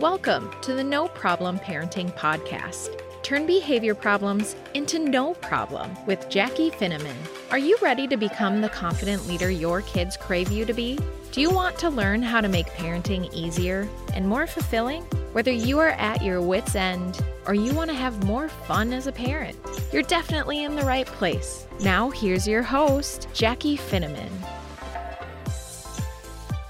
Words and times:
Welcome 0.00 0.50
to 0.62 0.74
the 0.74 0.82
No 0.82 1.06
Problem 1.06 1.56
Parenting 1.60 2.12
Podcast. 2.16 3.00
Turn 3.22 3.46
behavior 3.46 3.94
problems 3.94 4.56
into 4.74 4.98
no 4.98 5.34
problem 5.34 5.88
with 6.04 6.28
Jackie 6.28 6.72
Finneman. 6.72 7.14
Are 7.52 7.58
you 7.58 7.78
ready 7.80 8.08
to 8.08 8.16
become 8.16 8.60
the 8.60 8.68
confident 8.70 9.28
leader 9.28 9.48
your 9.48 9.82
kids 9.82 10.16
crave 10.16 10.50
you 10.50 10.64
to 10.64 10.74
be? 10.74 10.98
Do 11.30 11.40
you 11.40 11.48
want 11.48 11.78
to 11.78 11.90
learn 11.90 12.22
how 12.22 12.40
to 12.40 12.48
make 12.48 12.66
parenting 12.70 13.32
easier 13.32 13.88
and 14.14 14.26
more 14.28 14.48
fulfilling? 14.48 15.04
Whether 15.32 15.52
you 15.52 15.78
are 15.78 15.90
at 15.90 16.22
your 16.22 16.42
wits' 16.42 16.74
end 16.74 17.20
or 17.46 17.54
you 17.54 17.72
want 17.72 17.88
to 17.90 17.96
have 17.96 18.24
more 18.24 18.48
fun 18.48 18.92
as 18.92 19.06
a 19.06 19.12
parent, 19.12 19.56
you're 19.92 20.02
definitely 20.02 20.64
in 20.64 20.74
the 20.74 20.84
right 20.84 21.06
place. 21.06 21.68
Now, 21.80 22.10
here's 22.10 22.48
your 22.48 22.64
host, 22.64 23.28
Jackie 23.32 23.78
Finneman. 23.78 24.30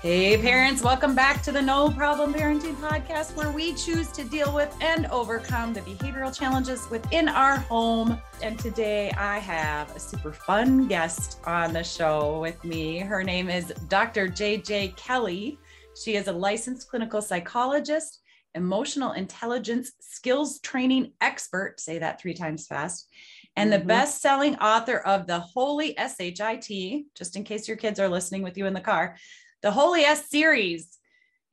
Hey, 0.04 0.36
parents, 0.36 0.82
welcome 0.82 1.14
back 1.14 1.40
to 1.44 1.50
the 1.50 1.62
No 1.62 1.88
Problem 1.88 2.34
Parenting 2.34 2.74
Podcast, 2.74 3.34
where 3.36 3.50
we 3.50 3.72
choose 3.72 4.12
to 4.12 4.22
deal 4.22 4.54
with 4.54 4.70
and 4.82 5.06
overcome 5.06 5.72
the 5.72 5.80
behavioral 5.80 6.38
challenges 6.38 6.86
within 6.90 7.26
our 7.26 7.56
home. 7.56 8.20
And 8.42 8.58
today 8.58 9.12
I 9.12 9.38
have 9.38 9.96
a 9.96 9.98
super 9.98 10.30
fun 10.30 10.88
guest 10.88 11.38
on 11.46 11.72
the 11.72 11.82
show 11.82 12.38
with 12.38 12.62
me. 12.64 12.98
Her 12.98 13.24
name 13.24 13.48
is 13.48 13.72
Dr. 13.88 14.28
JJ 14.28 14.94
Kelly. 14.96 15.58
She 15.98 16.16
is 16.16 16.28
a 16.28 16.32
licensed 16.32 16.90
clinical 16.90 17.22
psychologist, 17.22 18.20
emotional 18.54 19.12
intelligence 19.12 19.92
skills 20.00 20.60
training 20.60 21.12
expert, 21.22 21.80
say 21.80 21.98
that 21.98 22.20
three 22.20 22.34
times 22.34 22.66
fast, 22.66 23.08
and 23.56 23.72
the 23.72 23.78
mm-hmm. 23.78 23.88
best 23.88 24.20
selling 24.20 24.56
author 24.56 24.98
of 24.98 25.26
the 25.26 25.40
Holy 25.40 25.96
SHIT, 25.96 27.06
just 27.14 27.36
in 27.36 27.42
case 27.42 27.66
your 27.66 27.78
kids 27.78 27.98
are 27.98 28.08
listening 28.10 28.42
with 28.42 28.58
you 28.58 28.66
in 28.66 28.74
the 28.74 28.82
car 28.82 29.16
the 29.64 29.70
Holy 29.70 30.02
S 30.02 30.28
series. 30.28 30.98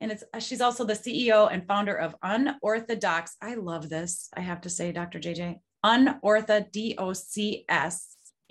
And 0.02 0.12
it's 0.12 0.22
she's 0.38 0.60
also 0.60 0.84
the 0.84 0.92
CEO 0.92 1.48
and 1.50 1.66
founder 1.66 1.96
of 1.96 2.14
Unorthodocs. 2.22 3.30
I 3.40 3.54
love 3.54 3.88
this. 3.88 4.28
I 4.36 4.40
have 4.40 4.60
to 4.60 4.70
say, 4.70 4.92
Dr. 4.92 5.18
JJ, 5.18 5.58
Unorthodox 5.82 6.68
DOCS 6.76 8.02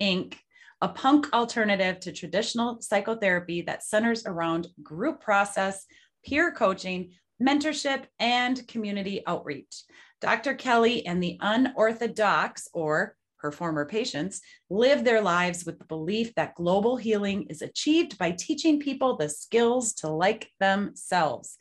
Inc., 0.02 0.34
a 0.80 0.88
punk 0.88 1.32
alternative 1.32 2.00
to 2.00 2.10
traditional 2.10 2.82
psychotherapy 2.82 3.62
that 3.62 3.84
centers 3.84 4.26
around 4.26 4.66
group 4.82 5.20
process, 5.20 5.86
peer 6.26 6.50
coaching, 6.50 7.12
mentorship, 7.40 8.06
and 8.18 8.66
community 8.66 9.22
outreach. 9.28 9.84
Dr. 10.20 10.54
Kelly 10.54 11.06
and 11.06 11.22
the 11.22 11.38
Unorthodocs, 11.40 12.66
or 12.74 13.14
her 13.42 13.52
former 13.52 13.84
patients, 13.84 14.40
live 14.70 15.04
their 15.04 15.20
lives 15.20 15.66
with 15.66 15.78
the 15.78 15.84
belief 15.84 16.34
that 16.36 16.54
global 16.54 16.96
healing 16.96 17.46
is 17.50 17.60
achieved 17.60 18.16
by 18.16 18.30
teaching 18.30 18.80
people 18.80 19.16
the 19.16 19.28
skills 19.28 19.92
to 19.94 20.08
like 20.08 20.48
themselves. 20.60 21.58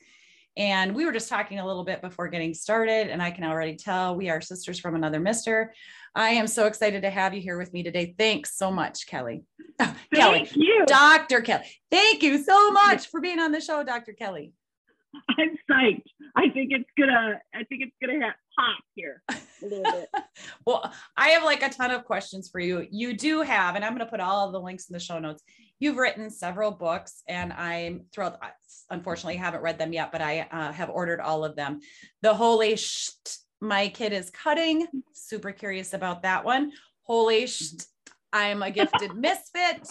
And 0.57 0.93
we 0.93 1.05
were 1.05 1.11
just 1.11 1.29
talking 1.29 1.59
a 1.59 1.65
little 1.65 1.85
bit 1.85 2.01
before 2.01 2.27
getting 2.27 2.53
started, 2.53 3.09
and 3.09 3.21
I 3.21 3.31
can 3.31 3.45
already 3.45 3.75
tell 3.75 4.15
we 4.15 4.29
are 4.29 4.41
sisters 4.41 4.79
from 4.79 4.95
another 4.95 5.19
mister. 5.19 5.73
I 6.13 6.31
am 6.31 6.47
so 6.47 6.67
excited 6.67 7.03
to 7.03 7.09
have 7.09 7.33
you 7.33 7.41
here 7.41 7.57
with 7.57 7.71
me 7.73 7.83
today. 7.83 8.13
Thanks 8.17 8.57
so 8.57 8.69
much, 8.69 9.07
Kelly. 9.07 9.43
Thank 9.79 9.97
Kelly, 10.13 10.49
you. 10.53 10.85
Dr. 10.87 11.41
Kelly. 11.41 11.63
Thank 11.89 12.21
you 12.21 12.43
so 12.43 12.71
much 12.71 13.07
for 13.07 13.21
being 13.21 13.39
on 13.39 13.51
the 13.51 13.61
show, 13.61 13.83
Dr. 13.83 14.13
Kelly. 14.13 14.53
I'm 15.37 15.57
psyched. 15.69 16.03
I 16.35 16.49
think 16.49 16.71
it's 16.71 16.89
gonna. 16.97 17.39
I 17.53 17.63
think 17.65 17.83
it's 17.83 17.95
gonna 18.01 18.23
have 18.23 18.33
pop 18.57 18.83
here 18.95 19.21
a 19.29 19.35
little 19.61 19.83
bit. 19.83 20.09
well, 20.65 20.93
I 21.17 21.29
have 21.29 21.43
like 21.43 21.63
a 21.63 21.69
ton 21.69 21.91
of 21.91 22.05
questions 22.05 22.49
for 22.49 22.59
you. 22.59 22.87
You 22.89 23.15
do 23.15 23.41
have, 23.41 23.75
and 23.75 23.83
I'm 23.83 23.93
gonna 23.93 24.09
put 24.09 24.19
all 24.19 24.47
of 24.47 24.53
the 24.53 24.59
links 24.59 24.89
in 24.89 24.93
the 24.93 24.99
show 24.99 25.19
notes. 25.19 25.43
You've 25.79 25.97
written 25.97 26.29
several 26.29 26.71
books, 26.71 27.23
and 27.27 27.51
I'm 27.53 28.05
thrilled. 28.13 28.37
I 28.41 28.51
unfortunately 28.89 29.37
haven't 29.37 29.63
read 29.63 29.79
them 29.79 29.93
yet, 29.93 30.11
but 30.11 30.21
I 30.21 30.47
uh, 30.51 30.71
have 30.71 30.89
ordered 30.89 31.19
all 31.19 31.43
of 31.43 31.55
them. 31.55 31.79
The 32.21 32.33
Holy 32.33 32.75
Sh- 32.75 33.11
My 33.59 33.89
Kid 33.89 34.13
is 34.13 34.29
Cutting. 34.29 34.87
Super 35.13 35.51
curious 35.51 35.93
about 35.93 36.23
that 36.23 36.45
one. 36.45 36.71
Holy 37.03 37.47
Sh- 37.47 37.73
I'm 38.31 38.63
a 38.63 38.71
gifted 38.71 39.15
misfit. 39.15 39.87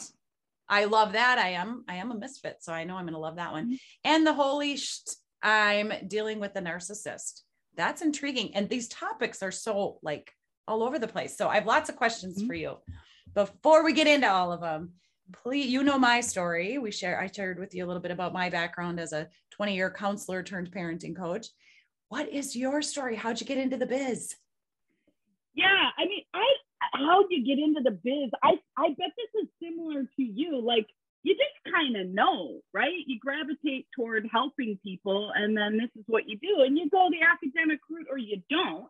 I 0.70 0.84
love 0.84 1.12
that. 1.12 1.38
I 1.38 1.50
am 1.50 1.84
I 1.88 1.96
am 1.96 2.12
a 2.12 2.18
misfit, 2.18 2.58
so 2.60 2.72
I 2.72 2.84
know 2.84 2.96
I'm 2.96 3.04
going 3.04 3.14
to 3.14 3.18
love 3.18 3.36
that 3.36 3.52
one. 3.52 3.66
Mm-hmm. 3.66 3.74
And 4.04 4.26
the 4.26 4.32
holy 4.32 4.76
sh- 4.76 5.00
I'm 5.42 5.92
dealing 6.06 6.38
with 6.38 6.54
the 6.54 6.60
narcissist. 6.60 7.40
That's 7.76 8.02
intriguing. 8.02 8.54
And 8.54 8.68
these 8.68 8.88
topics 8.88 9.42
are 9.42 9.50
so 9.50 9.98
like 10.02 10.32
all 10.68 10.84
over 10.84 10.98
the 10.98 11.08
place. 11.08 11.36
So 11.36 11.48
I 11.48 11.56
have 11.56 11.66
lots 11.66 11.90
of 11.90 11.96
questions 11.96 12.38
mm-hmm. 12.38 12.46
for 12.46 12.54
you. 12.54 12.76
Before 13.34 13.84
we 13.84 13.92
get 13.92 14.06
into 14.06 14.30
all 14.30 14.52
of 14.52 14.60
them, 14.60 14.92
please 15.32 15.66
you 15.66 15.82
know 15.82 15.98
my 15.98 16.20
story. 16.20 16.78
We 16.78 16.92
share 16.92 17.20
I 17.20 17.26
shared 17.26 17.58
with 17.58 17.74
you 17.74 17.84
a 17.84 17.88
little 17.88 18.02
bit 18.02 18.12
about 18.12 18.32
my 18.32 18.48
background 18.48 19.00
as 19.00 19.12
a 19.12 19.28
20-year 19.60 19.90
counselor 19.90 20.42
turned 20.42 20.70
parenting 20.70 21.16
coach. 21.16 21.48
What 22.08 22.28
is 22.28 22.54
your 22.56 22.80
story? 22.82 23.16
How'd 23.16 23.40
you 23.40 23.46
get 23.46 23.58
into 23.58 23.76
the 23.76 23.86
biz? 23.86 24.34
Yeah, 25.54 25.90
I 25.98 26.06
mean, 26.06 26.22
I 26.34 26.54
how 26.92 27.22
do 27.22 27.34
you 27.34 27.44
get 27.44 27.62
into 27.62 27.80
the 27.82 27.90
biz? 27.90 28.30
I 28.42 28.58
I 28.76 28.88
bet 28.90 29.12
this 29.16 29.42
is 29.42 29.48
similar 29.62 30.02
to 30.02 30.22
you. 30.22 30.60
Like 30.60 30.86
you 31.22 31.34
just 31.34 31.74
kind 31.74 31.96
of 31.96 32.08
know, 32.08 32.60
right? 32.72 33.04
You 33.06 33.18
gravitate 33.18 33.86
toward 33.94 34.28
helping 34.32 34.78
people, 34.82 35.32
and 35.34 35.56
then 35.56 35.76
this 35.76 35.90
is 35.96 36.04
what 36.06 36.28
you 36.28 36.38
do, 36.38 36.62
and 36.62 36.78
you 36.78 36.88
go 36.88 37.08
the 37.10 37.26
academic 37.26 37.80
route 37.90 38.06
or 38.10 38.18
you 38.18 38.42
don't. 38.48 38.88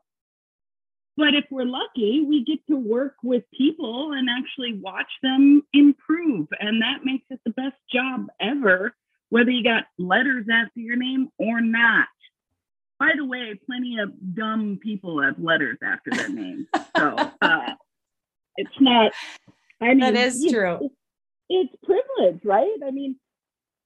But 1.16 1.34
if 1.34 1.44
we're 1.50 1.64
lucky, 1.64 2.24
we 2.26 2.44
get 2.44 2.66
to 2.68 2.76
work 2.76 3.16
with 3.22 3.42
people 3.52 4.12
and 4.12 4.28
actually 4.30 4.80
watch 4.80 5.10
them 5.22 5.62
improve. 5.74 6.48
And 6.58 6.80
that 6.82 7.04
makes 7.04 7.26
it 7.30 7.40
the 7.44 7.50
best 7.50 7.76
job 7.92 8.28
ever, 8.40 8.94
whether 9.28 9.50
you 9.50 9.62
got 9.62 9.84
letters 9.98 10.46
after 10.50 10.80
your 10.80 10.96
name 10.96 11.28
or 11.36 11.60
not. 11.60 12.08
By 12.98 13.12
the 13.16 13.24
way, 13.24 13.58
plenty 13.66 13.98
of 13.98 14.12
dumb 14.34 14.78
people 14.82 15.22
have 15.22 15.38
letters 15.38 15.78
after 15.82 16.10
their 16.10 16.28
name. 16.28 16.66
So 16.96 17.16
uh, 17.42 17.74
it's 18.56 18.80
not, 18.80 19.12
I 19.80 19.88
mean, 19.88 20.00
that 20.00 20.16
is 20.16 20.46
true. 20.50 20.78
It's, 20.82 20.94
it's 21.48 21.74
privilege, 21.84 22.40
right? 22.44 22.76
I 22.86 22.90
mean, 22.90 23.16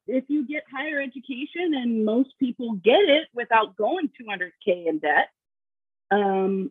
if 0.07 0.25
you 0.29 0.47
get 0.47 0.65
higher 0.71 1.01
education 1.01 1.75
and 1.75 2.05
most 2.05 2.31
people 2.39 2.75
get 2.75 3.01
it 3.01 3.29
without 3.35 3.77
going 3.77 4.09
200K 4.09 4.87
in 4.87 4.99
debt, 4.99 5.29
um, 6.11 6.71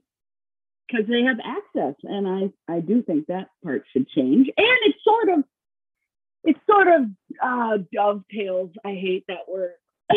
because 0.87 1.07
they 1.07 1.23
have 1.23 1.39
access. 1.43 1.95
And 2.03 2.27
I, 2.27 2.73
I 2.73 2.79
do 2.79 3.01
think 3.01 3.27
that 3.27 3.47
part 3.63 3.83
should 3.91 4.07
change. 4.09 4.47
And 4.55 4.77
it's 4.83 5.03
sort 5.03 5.29
of, 5.29 5.43
it 6.43 6.57
sort 6.69 6.87
of 6.87 7.05
uh, 7.41 7.77
dovetails. 7.93 8.71
I 8.85 8.93
hate 8.93 9.25
that 9.27 9.49
word. 9.49 9.73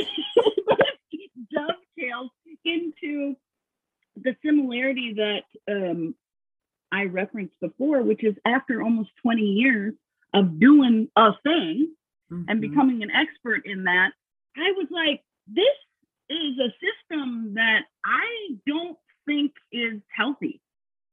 dovetails 1.53 2.31
into 2.65 3.37
the 4.17 4.37
similarity 4.45 5.15
that 5.15 5.45
um, 5.73 6.15
I 6.93 7.05
referenced 7.05 7.55
before, 7.61 8.03
which 8.03 8.25
is 8.25 8.35
after 8.47 8.83
almost 8.83 9.11
20 9.23 9.43
years 9.43 9.95
of 10.35 10.61
doing 10.61 11.09
a 11.17 11.31
thing 11.43 11.95
mm-hmm. 12.31 12.43
and 12.49 12.61
becoming 12.61 13.03
an 13.03 13.11
expert 13.11 13.63
in 13.65 13.85
that, 13.85 14.11
I 14.57 14.73
was 14.77 14.89
like, 14.91 15.23
this 15.47 15.65
is 16.29 16.59
a 16.59 16.73
system 16.81 17.55
that 17.55 17.83
I 18.05 18.57
don't 18.67 18.99
think 19.27 19.53
is 19.73 20.01
healthy 20.09 20.61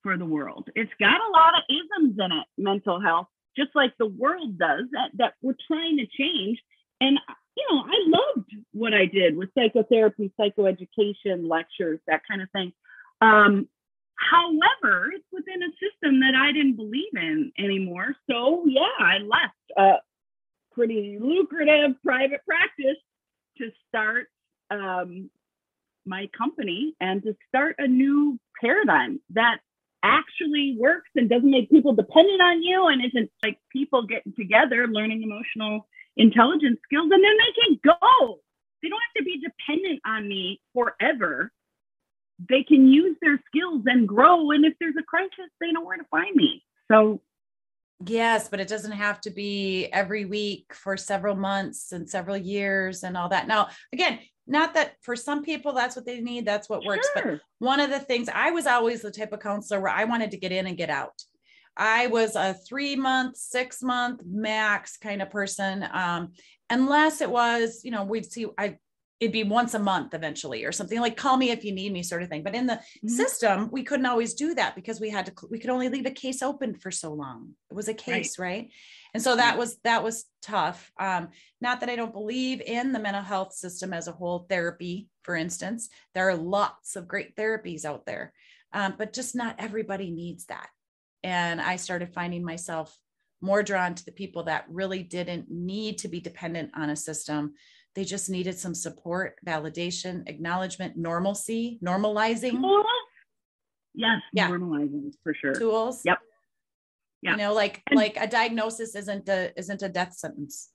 for 0.02 0.18
the 0.18 0.26
world. 0.26 0.70
It's 0.76 0.92
got 1.00 1.16
a 1.16 1.32
lot 1.32 1.54
of 1.58 1.64
isms 1.70 2.18
in 2.20 2.32
it, 2.32 2.46
mental 2.58 3.00
health, 3.02 3.28
just 3.56 3.72
like 3.76 3.94
the 3.98 4.08
world 4.08 4.58
does, 4.58 4.86
that, 4.92 5.12
that 5.16 5.34
we're 5.42 5.56
trying 5.68 5.98
to 5.98 6.06
change. 6.06 6.60
And, 7.00 7.20
you 7.56 7.66
know, 7.70 7.84
I 7.86 7.96
loved 8.08 8.52
what 8.74 8.94
I 8.94 9.06
did 9.06 9.38
with 9.38 9.50
psychotherapy, 9.58 10.32
psychoeducation, 10.40 11.50
lectures, 11.50 12.00
that 12.08 12.22
kind 12.30 12.42
of 12.42 12.50
thing. 12.52 12.74
Um, 13.22 13.68
However, 14.30 15.12
it's 15.14 15.26
within 15.32 15.62
a 15.64 15.72
system 15.80 16.20
that 16.22 16.34
I 16.36 16.52
didn't 16.52 16.76
believe 16.76 17.14
in 17.16 17.52
anymore. 17.58 18.16
So, 18.30 18.64
yeah, 18.68 18.82
I 19.00 19.18
left 19.20 19.72
a 19.78 20.02
pretty 20.74 21.18
lucrative 21.20 21.96
private 22.04 22.42
practice 22.46 23.02
to 23.58 23.70
start 23.88 24.28
um, 24.72 25.30
my 26.06 26.28
company 26.38 26.96
and 27.00 27.24
to 27.24 27.36
start 27.48 27.76
a 27.78 27.88
new 27.88 28.40
paradigm 28.62 29.20
that 29.32 29.58
actually 30.04 30.76
works 30.78 31.10
and 31.16 31.30
doesn't 31.30 31.50
make 31.50 31.70
people 31.70 31.94
dependent 31.94 32.42
on 32.42 32.62
you 32.62 32.88
and 32.88 33.06
isn't 33.06 33.32
like 33.44 33.58
people 33.72 34.06
getting 34.06 34.34
together 34.34 34.88
learning 34.88 35.24
emotional 35.24 35.88
intelligence 36.18 36.78
skills 36.84 37.10
and 37.12 37.24
then 37.24 37.38
they 37.38 37.62
can 37.64 37.80
go. 37.84 38.40
They 38.82 38.90
don't 38.90 39.00
have 39.16 39.18
to 39.18 39.24
be 39.24 39.42
dependent 39.42 40.02
on 40.06 40.28
me 40.28 40.60
forever 40.74 41.52
they 42.50 42.64
can 42.64 42.88
use 42.88 43.18
their 43.22 43.40
skills 43.48 43.84
and 43.86 44.08
grow. 44.08 44.52
And 44.52 44.66
if 44.66 44.74
there's 44.80 44.96
a 45.00 45.04
crisis, 45.04 45.52
they 45.60 45.72
know 45.72 45.84
where 45.84 45.98
to 45.98 46.06
find 46.10 46.36
me. 46.36 46.64
So, 46.92 47.22
yes, 48.06 48.50
but 48.50 48.60
it 48.60 48.68
doesn't 48.68 48.92
have 48.92 49.22
to 49.22 49.32
be 49.32 49.86
every 49.88 50.26
week 50.26 50.74
for 50.74 50.98
several 50.98 51.36
months 51.36 51.92
and 51.92 52.10
several 52.10 52.38
years 52.38 53.04
and 53.04 53.16
all 53.16 53.30
that. 53.30 53.48
Now, 53.48 53.70
again, 53.92 54.20
not 54.46 54.74
that 54.74 54.96
for 55.02 55.16
some 55.16 55.44
people 55.44 55.74
that's 55.74 55.96
what 55.96 56.06
they 56.06 56.20
need, 56.20 56.46
that's 56.46 56.70
what 56.70 56.86
works. 56.86 57.08
Sure. 57.14 57.24
But 57.24 57.40
one 57.60 57.80
of 57.80 57.90
the 57.90 58.00
things 58.00 58.28
I 58.34 58.52
was 58.52 58.68
always 58.68 59.02
the 59.02 59.12
type 59.12 59.32
of 59.32 59.40
counselor 59.40 59.80
where 59.80 59.92
I 59.92 60.04
wanted 60.04 60.32
to 60.32 60.38
get 60.38 60.52
in 60.52 60.68
and 60.68 60.78
get 60.78 60.90
out. 60.90 61.14
I 61.76 62.08
was 62.08 62.36
a 62.36 62.54
three 62.54 62.96
month, 62.96 63.38
six 63.38 63.82
month 63.82 64.22
max 64.26 64.98
kind 64.98 65.22
of 65.22 65.32
person. 65.32 65.88
Um, 65.92 66.34
unless 66.70 67.22
it 67.22 67.30
was, 67.30 67.82
you 67.84 67.92
know, 67.92 68.04
we'd 68.04 68.32
see, 68.32 68.48
I 68.58 68.78
it'd 69.24 69.34
be 69.34 69.44
once 69.44 69.74
a 69.74 69.80
month 69.80 70.14
eventually 70.14 70.66
or 70.66 70.72
something 70.72 71.00
like 71.00 71.16
call 71.18 71.38
me 71.38 71.50
if 71.50 71.64
you 71.64 71.72
need 71.72 71.92
me 71.92 72.04
sort 72.04 72.24
of 72.24 72.30
thing. 72.30 72.44
But 72.44 72.56
in 72.56 72.68
the 72.68 72.80
Mhm. 73.04 73.10
system 73.10 73.70
we 73.72 73.84
couldn't 73.84 74.06
always 74.06 74.34
do 74.34 74.54
that 74.56 74.76
because 74.76 75.00
we 75.00 75.10
had 75.10 75.26
to 75.28 75.34
we 75.50 75.60
could 75.60 75.70
only 75.70 75.90
leave 75.90 76.06
a 76.06 76.12
case 76.12 76.42
open 76.42 76.76
for 76.76 76.92
so 76.92 77.14
long. 77.14 77.56
It 77.72 77.74
was 77.74 77.88
a 77.88 77.94
case 77.94 78.38
right, 78.38 78.72
and 79.14 79.24
so 79.24 79.36
that 79.36 79.58
was 79.58 79.78
that 79.84 80.04
was 80.04 80.26
tough. 80.42 80.92
Um 81.00 81.30
not 81.62 81.80
that 81.80 81.90
i 81.90 81.96
don't 81.96 82.14
believe 82.14 82.62
in 82.62 82.92
the 82.92 83.00
mental 83.00 83.24
health 83.24 83.54
system 83.54 83.94
as 83.94 84.08
a 84.08 84.12
whole 84.12 84.46
therapy 84.50 85.08
for 85.24 85.36
instance. 85.36 85.90
There 86.14 86.28
are 86.30 86.36
lots 86.36 86.96
of 86.98 87.08
great 87.08 87.36
therapies 87.38 87.86
out 87.86 88.06
there 88.06 88.34
um, 88.74 88.96
but 88.98 89.14
just 89.14 89.36
not 89.36 89.56
everybody 89.60 90.12
needs 90.12 90.46
that. 90.48 90.68
And 91.24 91.62
i 91.62 91.78
started 91.78 92.14
finding 92.14 92.44
myself 92.44 92.98
more 93.42 93.62
drawn 93.62 93.94
to 93.94 94.06
the 94.06 94.12
people 94.12 94.44
that 94.44 94.66
really 94.70 95.04
didn't 95.04 95.52
need 95.52 95.98
to 96.00 96.08
be 96.08 96.20
dependent 96.22 96.72
on 96.76 96.90
a 96.90 96.96
system 96.96 97.54
they 97.96 98.04
just 98.04 98.30
needed 98.30 98.58
some 98.58 98.74
support, 98.74 99.36
validation, 99.46 100.28
acknowledgement, 100.28 100.98
normalcy, 100.98 101.80
normalizing 101.84 102.52
Tools? 102.62 102.86
Yes, 103.94 104.22
Yeah. 104.34 104.50
normalizing 104.50 105.14
for 105.24 105.34
sure. 105.34 105.54
tools. 105.54 106.02
Yep. 106.04 106.18
Yeah. 107.22 107.32
You 107.32 107.38
know, 107.38 107.54
like 107.54 107.84
And- 107.88 107.98
like 107.98 108.18
a 108.18 108.28
diagnosis 108.28 108.96
isn't 108.96 109.30
a 109.30 109.58
isn't 109.58 109.82
a 109.84 109.90
death 109.90 110.14
sentence. 110.14 110.72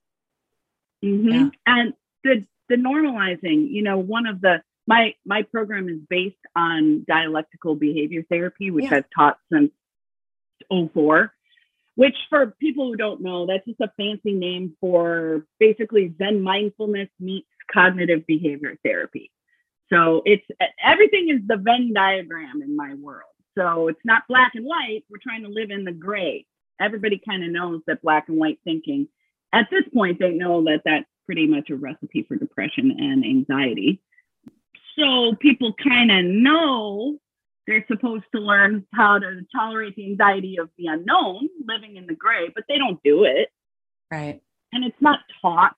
Mhm. 1.05 1.33
Yeah. 1.33 1.49
And 1.67 1.95
the 2.25 2.47
the 2.69 2.77
normalizing, 2.77 3.71
you 3.71 3.83
know, 3.83 3.99
one 3.99 4.27
of 4.27 4.41
the 4.41 4.63
my 4.87 5.15
my 5.27 5.43
program 5.43 5.89
is 5.89 5.99
based 6.09 6.39
on 6.55 7.05
dialectical 7.05 7.75
behavior 7.75 8.23
therapy, 8.31 8.71
which 8.71 8.85
Yeah. 8.87 8.97
I've 8.99 9.11
taught 9.11 9.39
since 9.53 9.73
04. 10.71 11.35
Which 11.99 12.17
for 12.31 12.55
people 12.61 12.87
who 12.87 12.97
don't 12.97 13.23
know, 13.23 13.45
that's 13.45 13.67
just 13.67 13.81
a 13.81 13.91
fancy 13.97 14.33
name 14.33 14.77
for 14.81 15.45
basically 15.59 16.15
Zen 16.17 16.41
mindfulness 16.41 17.09
meets 17.19 17.49
cognitive 17.73 18.25
behavior 18.25 18.77
therapy. 18.85 19.33
So 19.93 20.23
it's 20.25 20.45
everything 20.81 21.29
is 21.29 21.41
the 21.49 21.57
Venn 21.57 21.93
diagram 21.93 22.63
in 22.63 22.77
my 22.77 22.95
world. 22.95 23.33
So 23.57 23.89
it's 23.89 24.05
not 24.05 24.29
black 24.29 24.53
and 24.55 24.65
white. 24.65 25.03
We're 25.11 25.19
trying 25.21 25.43
to 25.43 25.49
live 25.49 25.73
in 25.73 25.85
the 25.85 25.91
gray. 25.91 26.47
Everybody 26.81 27.21
kind 27.29 27.43
of 27.43 27.51
knows 27.51 27.81
that 27.89 28.01
black 28.01 28.29
and 28.29 28.39
white 28.39 28.61
thinking 28.63 29.09
at 29.53 29.67
this 29.69 29.85
point, 29.93 30.21
they 30.21 30.31
know 30.31 30.63
that 30.67 30.83
that's 30.85 31.07
pretty 31.27 31.49
much 31.49 31.71
a 31.71 31.77
recipe 31.77 32.25
for 32.29 32.37
depression 32.37 32.95
and 32.97 33.25
anxiety. 33.25 34.01
So 34.97 35.35
people 35.41 35.75
kind 35.83 36.13
of 36.13 36.25
know 36.25 37.19
they're 37.69 37.85
supposed 37.87 38.25
to 38.35 38.41
learn 38.41 38.87
how 38.95 39.19
to 39.19 39.43
tolerate 39.55 39.95
the 39.95 40.07
anxiety 40.07 40.57
of 40.59 40.71
the 40.79 40.87
unknown, 40.87 41.49
living 41.67 41.97
in 41.97 42.07
the 42.07 42.15
gray, 42.15 42.49
but 42.55 42.65
they 42.67 42.79
don't 42.79 42.99
do 43.05 43.25
it. 43.25 43.51
Right. 44.11 44.41
And 44.73 44.87
it's 44.87 45.01
not 45.03 45.21
taught 45.43 45.77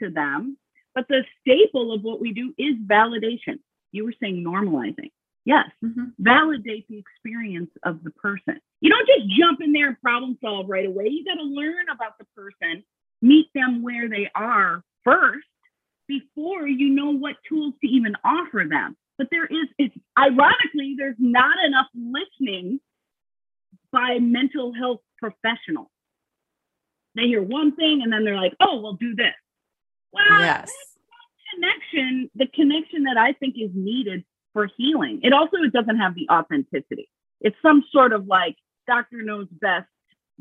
to 0.00 0.08
them. 0.08 0.56
But 0.94 1.08
the 1.08 1.24
staple 1.40 1.92
of 1.92 2.04
what 2.04 2.20
we 2.20 2.32
do 2.32 2.54
is 2.56 2.76
validation. 2.76 3.58
You 3.90 4.04
were 4.04 4.14
saying 4.20 4.44
normalizing. 4.44 5.10
Yes, 5.44 5.68
Mhm. 5.82 6.12
validate 6.20 6.86
the 6.86 6.98
experience 6.98 7.72
of 7.82 8.04
the 8.04 8.12
person. 8.12 8.60
You 8.80 8.90
don't 8.90 9.08
just 9.08 9.26
jump 9.30 9.60
in 9.60 9.72
there 9.72 9.88
and 9.88 10.00
problem 10.00 10.38
solve 10.40 10.68
right 10.68 10.86
away. 10.86 11.08
You 11.08 11.24
got 11.24 11.34
to 11.34 11.42
learn 11.42 11.88
about 11.88 12.18
the 12.18 12.26
person, 12.36 12.84
meet 13.20 13.52
them 13.52 13.82
where 13.82 14.08
they 14.08 14.30
are 14.36 14.84
first 15.02 15.48
before 16.06 16.68
you 16.68 16.90
know 16.90 17.10
what 17.10 17.42
tools 17.48 17.74
to 17.80 17.88
even 17.88 18.14
offer 18.22 18.64
them. 18.68 18.96
But 19.22 19.28
there 19.30 19.46
is, 19.46 19.68
it's 19.78 19.94
ironically, 20.18 20.96
there's 20.98 21.14
not 21.20 21.54
enough 21.64 21.86
listening 21.94 22.80
by 23.92 24.18
mental 24.18 24.74
health 24.74 24.98
professionals. 25.16 25.86
They 27.14 27.28
hear 27.28 27.40
one 27.40 27.76
thing 27.76 28.00
and 28.02 28.12
then 28.12 28.24
they're 28.24 28.34
like, 28.34 28.54
oh, 28.58 28.80
we'll 28.80 28.94
do 28.94 29.14
this. 29.14 29.34
Well, 30.12 30.40
Yes. 30.40 30.72
connection, 31.54 32.30
the 32.34 32.48
connection 32.48 33.04
that 33.04 33.16
I 33.16 33.32
think 33.34 33.54
is 33.56 33.70
needed 33.72 34.24
for 34.54 34.68
healing. 34.76 35.20
It 35.22 35.32
also 35.32 35.58
it 35.58 35.72
doesn't 35.72 35.98
have 35.98 36.16
the 36.16 36.28
authenticity. 36.28 37.08
It's 37.40 37.56
some 37.62 37.84
sort 37.92 38.12
of 38.12 38.26
like 38.26 38.56
doctor 38.88 39.22
knows 39.22 39.46
best 39.52 39.86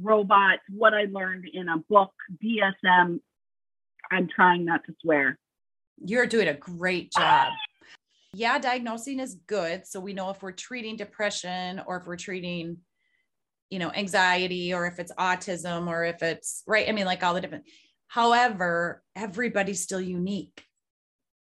robot, 0.02 0.58
what 0.70 0.96
I 0.96 1.06
learned 1.12 1.46
in 1.54 1.70
a 1.70 1.78
book, 1.78 2.14
DSM. 2.44 3.20
I'm 4.12 4.28
trying 4.28 4.66
not 4.66 4.84
to 4.86 4.96
swear. 5.04 5.38
You're 6.04 6.26
doing 6.26 6.48
a 6.48 6.56
great 6.56 7.12
job. 7.12 7.54
Yeah, 8.34 8.60
diagnosing 8.60 9.20
is 9.20 9.36
good. 9.48 9.86
So 9.86 10.00
we 10.00 10.14
know 10.14 10.30
if 10.30 10.42
we're 10.42 10.54
treating 10.54 10.96
depression 10.96 11.82
or 11.86 11.98
if 11.98 12.08
we're 12.08 12.16
treating, 12.16 12.78
you 13.70 13.80
know, 13.80 13.92
anxiety 13.92 14.74
or 14.74 14.86
if 14.88 15.00
it's 15.00 15.12
autism 15.14 15.88
or 15.88 16.06
if 16.06 16.24
it's 16.24 16.64
right. 16.66 16.88
I 16.88 16.94
mean, 16.94 17.06
like 17.06 17.24
all 17.24 17.34
the 17.34 17.42
different. 17.42 17.66
However, 18.08 19.04
everybody's 19.16 19.82
still 19.82 20.02
unique. 20.02 20.64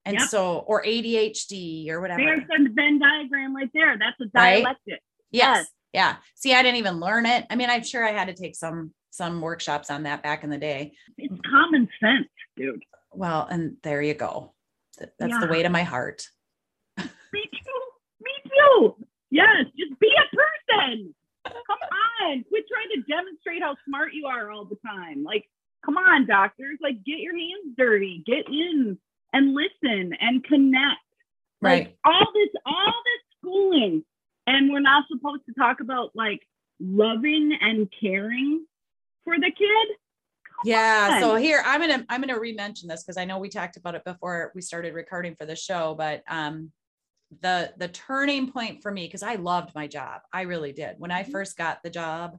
And 0.04 0.18
Yep. 0.18 0.28
so, 0.28 0.58
or 0.58 0.82
ADHD 0.84 1.88
or 1.88 2.02
whatever. 2.02 2.20
There's 2.22 2.46
the 2.46 2.68
Venn 2.74 2.98
diagram 2.98 3.56
right 3.56 3.70
there. 3.72 3.96
That's 3.98 4.20
a 4.20 4.24
Right? 4.34 4.56
dialectic. 4.62 5.00
Yes. 5.30 5.56
Yes. 5.58 5.66
Yeah. 5.94 6.16
See, 6.34 6.52
I 6.52 6.62
didn't 6.62 6.76
even 6.78 7.00
learn 7.00 7.24
it. 7.24 7.46
I 7.48 7.56
mean, 7.56 7.70
I'm 7.70 7.82
sure 7.84 8.04
I 8.06 8.12
had 8.12 8.26
to 8.28 8.34
take 8.34 8.54
some 8.56 8.92
some 9.10 9.40
workshops 9.40 9.90
on 9.92 10.02
that 10.02 10.24
back 10.24 10.42
in 10.42 10.50
the 10.50 10.58
day. 10.58 10.92
It's 11.18 11.32
common 11.48 11.88
sense, 12.00 12.26
dude. 12.56 12.82
Well, 13.12 13.46
and 13.48 13.76
there 13.84 14.02
you 14.02 14.12
go. 14.14 14.54
Th- 14.98 15.08
That's 15.20 15.38
the 15.38 15.46
Yeah. 15.46 15.50
weight 15.52 15.66
of 15.66 15.70
my 15.72 15.84
heart. 15.84 16.26
Me 16.98 17.42
too. 17.52 17.80
Me 18.20 18.30
too. 18.44 18.96
Yes, 19.30 19.66
just 19.76 19.98
be 20.00 20.08
a 20.08 20.36
person. 20.36 21.14
Come 21.44 21.78
on. 22.22 22.44
Quit 22.48 22.64
trying 22.68 22.88
to 22.94 23.02
demonstrate 23.08 23.62
how 23.62 23.76
smart 23.86 24.14
you 24.14 24.26
are 24.26 24.50
all 24.50 24.64
the 24.64 24.78
time. 24.86 25.24
Like, 25.24 25.48
come 25.84 25.96
on, 25.96 26.26
doctors. 26.26 26.78
Like, 26.80 27.04
get 27.04 27.18
your 27.18 27.36
hands 27.36 27.74
dirty. 27.76 28.22
Get 28.26 28.46
in 28.48 28.98
and 29.32 29.54
listen 29.54 30.12
and 30.20 30.44
connect. 30.44 31.00
Right. 31.60 31.86
Like 31.86 31.98
all 32.04 32.32
this, 32.32 32.50
all 32.64 32.92
this 33.04 33.38
schooling. 33.38 34.04
And 34.46 34.70
we're 34.70 34.80
not 34.80 35.04
supposed 35.10 35.42
to 35.46 35.54
talk 35.54 35.80
about 35.80 36.10
like 36.14 36.46
loving 36.80 37.56
and 37.60 37.92
caring 38.00 38.66
for 39.24 39.36
the 39.36 39.50
kid. 39.50 39.96
Yeah. 40.64 41.20
So 41.20 41.36
here 41.36 41.62
I'm 41.64 41.80
gonna 41.80 42.04
I'm 42.08 42.20
gonna 42.20 42.38
re-mention 42.38 42.88
this 42.88 43.02
because 43.02 43.16
I 43.16 43.24
know 43.24 43.38
we 43.38 43.48
talked 43.48 43.76
about 43.76 43.94
it 43.94 44.04
before 44.04 44.52
we 44.54 44.62
started 44.62 44.94
recording 44.94 45.34
for 45.34 45.46
the 45.46 45.56
show, 45.56 45.94
but 45.96 46.22
um 46.28 46.70
the 47.42 47.74
the 47.76 47.88
turning 47.88 48.52
point 48.52 48.82
for 48.82 48.90
me 48.92 49.06
because 49.06 49.22
I 49.22 49.36
loved 49.36 49.74
my 49.74 49.86
job. 49.86 50.22
I 50.32 50.42
really 50.42 50.72
did. 50.72 50.96
When 50.98 51.10
I 51.10 51.22
Mhm. 51.22 51.24
first 51.24 51.56
got 51.56 51.82
the 51.82 51.90
job 51.90 52.38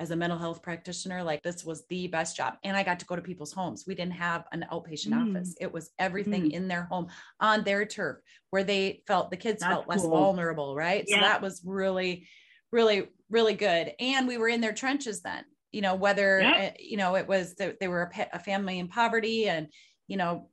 as 0.00 0.10
a 0.12 0.16
mental 0.16 0.38
health 0.38 0.62
practitioner, 0.62 1.22
like 1.24 1.42
this 1.42 1.64
was 1.64 1.86
the 1.88 2.06
best 2.08 2.36
job. 2.36 2.54
And 2.64 2.76
I 2.76 2.84
got 2.84 3.00
to 3.00 3.06
go 3.06 3.16
to 3.16 3.22
people's 3.22 3.52
homes. 3.52 3.84
We 3.86 3.96
didn't 3.96 4.12
have 4.14 4.46
an 4.52 4.64
outpatient 4.72 5.12
Mm. 5.12 5.16
office. 5.16 5.56
It 5.60 5.72
was 5.72 5.90
everything 5.98 6.46
Mm. 6.46 6.52
in 6.52 6.68
their 6.68 6.84
home 6.84 7.08
on 7.40 7.64
their 7.64 7.84
turf 7.84 8.18
where 8.50 8.64
they 8.64 9.02
felt 9.08 9.30
the 9.30 9.36
kids 9.36 9.64
That's 9.64 9.66
felt 9.66 9.88
less 9.88 10.06
cool. 10.06 10.08
vulnerable, 10.08 10.76
right? 10.76 11.08
So 11.08 11.20
that 11.20 11.42
was 11.42 11.62
really, 11.64 12.28
really, 12.70 13.08
really 13.28 13.54
good. 13.54 13.92
And 13.98 14.28
we 14.28 14.38
were 14.38 14.48
in 14.48 14.60
their 14.60 14.72
trenches 14.74 15.22
then, 15.22 15.44
you 15.72 15.80
know, 15.80 15.96
whether, 15.96 16.52
Yep. 16.52 16.54
uh, 16.56 16.70
you 16.78 16.96
know, 16.96 17.16
it 17.16 17.26
was, 17.26 17.56
that 17.56 17.80
they 17.80 17.88
were 17.88 18.10
a 18.32 18.38
family 18.38 18.78
in 18.78 18.88
poverty 18.88 19.48
and, 19.48 19.72
you 20.06 20.16
know, 20.16 20.50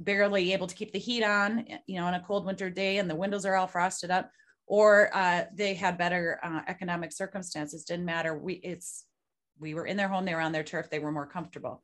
barely 0.00 0.52
able 0.52 0.66
to 0.66 0.74
keep 0.74 0.92
the 0.92 0.98
heat 0.98 1.22
on, 1.22 1.66
you 1.86 2.00
know, 2.00 2.06
on 2.06 2.14
a 2.14 2.24
cold 2.26 2.44
winter 2.44 2.70
day 2.70 2.98
and 2.98 3.08
the 3.08 3.14
windows 3.14 3.44
are 3.44 3.54
all 3.54 3.66
frosted 3.66 4.10
up, 4.10 4.30
or 4.66 5.14
uh, 5.14 5.44
they 5.54 5.74
had 5.74 5.98
better 5.98 6.40
uh, 6.42 6.60
economic 6.68 7.12
circumstances. 7.12 7.84
Didn't 7.84 8.04
matter. 8.04 8.36
We 8.36 8.54
it's 8.54 9.06
we 9.58 9.74
were 9.74 9.86
in 9.86 9.96
their 9.96 10.08
home, 10.08 10.24
they 10.24 10.34
were 10.34 10.40
on 10.40 10.52
their 10.52 10.64
turf, 10.64 10.90
they 10.90 10.98
were 10.98 11.12
more 11.12 11.26
comfortable. 11.26 11.82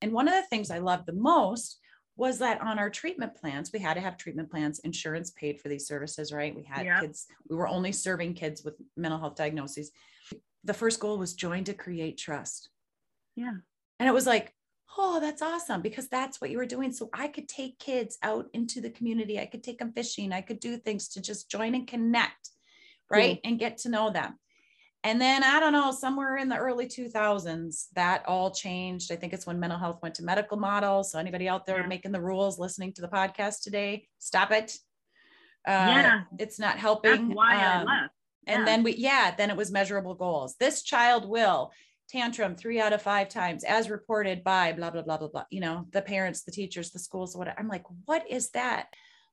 And 0.00 0.12
one 0.12 0.26
of 0.26 0.34
the 0.34 0.42
things 0.42 0.70
I 0.70 0.78
loved 0.78 1.06
the 1.06 1.12
most 1.12 1.78
was 2.16 2.38
that 2.38 2.60
on 2.60 2.78
our 2.78 2.90
treatment 2.90 3.34
plans, 3.36 3.70
we 3.72 3.78
had 3.78 3.94
to 3.94 4.00
have 4.00 4.16
treatment 4.16 4.50
plans, 4.50 4.80
insurance 4.80 5.30
paid 5.30 5.60
for 5.60 5.68
these 5.68 5.86
services, 5.86 6.32
right? 6.32 6.54
We 6.54 6.64
had 6.64 6.84
Yep. 6.84 7.00
kids, 7.00 7.26
we 7.48 7.56
were 7.56 7.68
only 7.68 7.92
serving 7.92 8.34
kids 8.34 8.64
with 8.64 8.74
mental 8.96 9.18
health 9.18 9.36
diagnoses. 9.36 9.92
The 10.64 10.74
first 10.74 11.00
goal 11.00 11.16
was 11.16 11.34
join 11.34 11.64
to 11.64 11.74
create 11.74 12.18
trust. 12.18 12.68
Yeah. 13.34 13.54
And 13.98 14.08
it 14.08 14.12
was 14.12 14.26
like, 14.26 14.54
oh, 14.98 15.20
that's 15.20 15.42
awesome 15.42 15.80
because 15.80 16.08
that's 16.08 16.40
what 16.40 16.50
you 16.50 16.58
were 16.58 16.66
doing. 16.66 16.92
So 16.92 17.08
I 17.12 17.28
could 17.28 17.48
take 17.48 17.78
kids 17.78 18.18
out 18.22 18.46
into 18.52 18.80
the 18.80 18.90
community. 18.90 19.40
I 19.40 19.46
could 19.46 19.62
take 19.64 19.78
them 19.78 19.92
fishing. 19.92 20.32
I 20.32 20.40
could 20.42 20.60
do 20.60 20.76
things 20.76 21.08
to 21.10 21.20
just 21.22 21.50
join 21.50 21.74
and 21.74 21.86
connect, 21.86 22.50
right? 23.10 23.40
And 23.44 23.58
get 23.58 23.78
to 23.78 23.88
know 23.88 24.10
them. 24.10 24.38
And 25.04 25.20
then 25.20 25.42
I 25.42 25.58
don't 25.58 25.72
know, 25.72 25.90
somewhere 25.90 26.36
in 26.36 26.48
the 26.48 26.56
early 26.56 26.86
2000s, 26.86 27.88
that 27.94 28.24
all 28.26 28.50
changed. 28.52 29.10
I 29.10 29.16
think 29.16 29.32
it's 29.32 29.46
when 29.46 29.58
mental 29.58 29.78
health 29.78 29.98
went 30.02 30.14
to 30.16 30.22
medical 30.24 30.56
models. 30.56 31.10
So 31.10 31.18
anybody 31.18 31.48
out 31.48 31.66
there 31.66 31.80
Yeah. 31.80 31.86
making 31.86 32.12
the 32.12 32.20
rules, 32.20 32.58
listening 32.58 32.92
to 32.94 33.02
the 33.02 33.08
podcast 33.08 33.62
today, 33.62 34.06
stop 34.18 34.52
it. 34.52 34.78
Uh, 35.66 35.70
Yeah. 35.88 36.20
It's 36.38 36.58
not 36.58 36.74
That's 36.74 36.82
helping. 36.82 37.34
why 37.34 37.54
I 37.56 37.80
Um, 37.80 37.86
left. 37.86 38.14
and 38.46 38.66
then 38.66 38.82
we 38.82 38.94
yeah 38.96 39.32
then 39.36 39.50
it 39.50 39.56
was 39.56 39.70
measurable 39.70 40.14
goals 40.16 40.56
this 40.56 40.82
child 40.82 41.28
will 41.28 41.70
tantrum 42.12 42.54
three 42.54 42.78
out 42.78 42.92
of 42.92 43.00
five 43.00 43.28
times 43.28 43.64
as 43.64 43.88
reported 43.88 44.44
by 44.44 44.72
blah 44.72 44.90
blah 44.90 45.02
blah 45.02 45.16
blah 45.16 45.28
blah 45.28 45.44
you 45.50 45.60
know 45.60 45.86
the 45.92 46.02
parents 46.02 46.42
the 46.42 46.52
teachers 46.52 46.90
the 46.90 46.98
schools 46.98 47.34
whatever 47.34 47.58
i'm 47.58 47.68
like 47.68 47.84
what 48.04 48.22
is 48.30 48.50
that 48.50 48.88